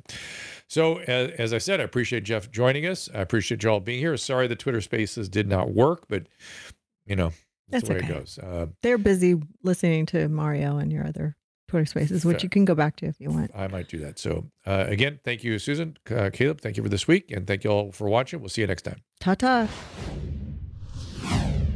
So, 0.67 0.97
as, 0.99 1.31
as 1.37 1.53
I 1.53 1.59
said, 1.59 1.79
I 1.79 1.83
appreciate 1.83 2.25
Jeff 2.25 2.51
joining 2.51 2.85
us. 2.85 3.09
I 3.13 3.19
appreciate 3.19 3.63
you 3.63 3.69
all 3.69 3.79
being 3.79 3.99
here. 3.99 4.17
Sorry 4.17 4.47
the 4.47 4.55
Twitter 4.57 4.81
Spaces 4.81 5.29
did 5.29 5.47
not 5.47 5.71
work, 5.71 6.03
but 6.09 6.23
you 7.07 7.15
know 7.15 7.31
that's, 7.69 7.83
That's 7.83 7.87
the 7.87 7.93
way 7.93 7.99
okay. 7.99 8.07
it 8.07 8.19
goes. 8.19 8.39
Uh, 8.39 8.67
They're 8.81 8.97
busy 8.97 9.35
listening 9.63 10.05
to 10.07 10.29
Mario 10.29 10.77
and 10.77 10.91
your 10.91 11.05
other 11.05 11.35
Twitter 11.67 11.85
spaces, 11.85 12.23
which 12.23 12.37
Fair. 12.37 12.45
you 12.45 12.49
can 12.49 12.65
go 12.65 12.75
back 12.75 12.95
to 12.97 13.07
if 13.07 13.19
you 13.19 13.29
want. 13.29 13.51
I 13.53 13.67
might 13.67 13.89
do 13.89 13.97
that. 13.99 14.19
So, 14.19 14.45
uh, 14.65 14.85
again, 14.87 15.19
thank 15.25 15.43
you, 15.43 15.59
Susan, 15.59 15.97
uh, 16.09 16.29
Caleb. 16.31 16.61
Thank 16.61 16.77
you 16.77 16.83
for 16.83 16.89
this 16.89 17.07
week, 17.07 17.29
and 17.31 17.45
thank 17.45 17.65
you 17.65 17.69
all 17.69 17.91
for 17.91 18.07
watching. 18.07 18.39
We'll 18.39 18.49
see 18.49 18.61
you 18.61 18.67
next 18.67 18.83
time. 18.83 19.01
Ta 19.19 19.35
ta. 19.35 19.67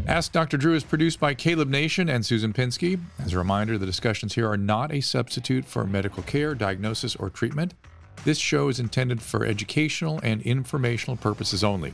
Ask 0.07 0.31
Dr. 0.31 0.57
Drew 0.57 0.73
is 0.75 0.83
produced 0.83 1.19
by 1.19 1.33
Caleb 1.33 1.69
Nation 1.69 2.09
and 2.09 2.25
Susan 2.25 2.53
Pinsky. 2.53 2.99
As 3.19 3.33
a 3.33 3.37
reminder, 3.37 3.77
the 3.77 3.85
discussions 3.85 4.33
here 4.33 4.49
are 4.49 4.57
not 4.57 4.91
a 4.91 5.01
substitute 5.01 5.65
for 5.65 5.85
medical 5.85 6.23
care, 6.23 6.55
diagnosis, 6.55 7.15
or 7.15 7.29
treatment. 7.29 7.75
This 8.23 8.37
show 8.37 8.67
is 8.69 8.79
intended 8.79 9.21
for 9.21 9.45
educational 9.45 10.19
and 10.23 10.41
informational 10.41 11.17
purposes 11.17 11.63
only. 11.63 11.93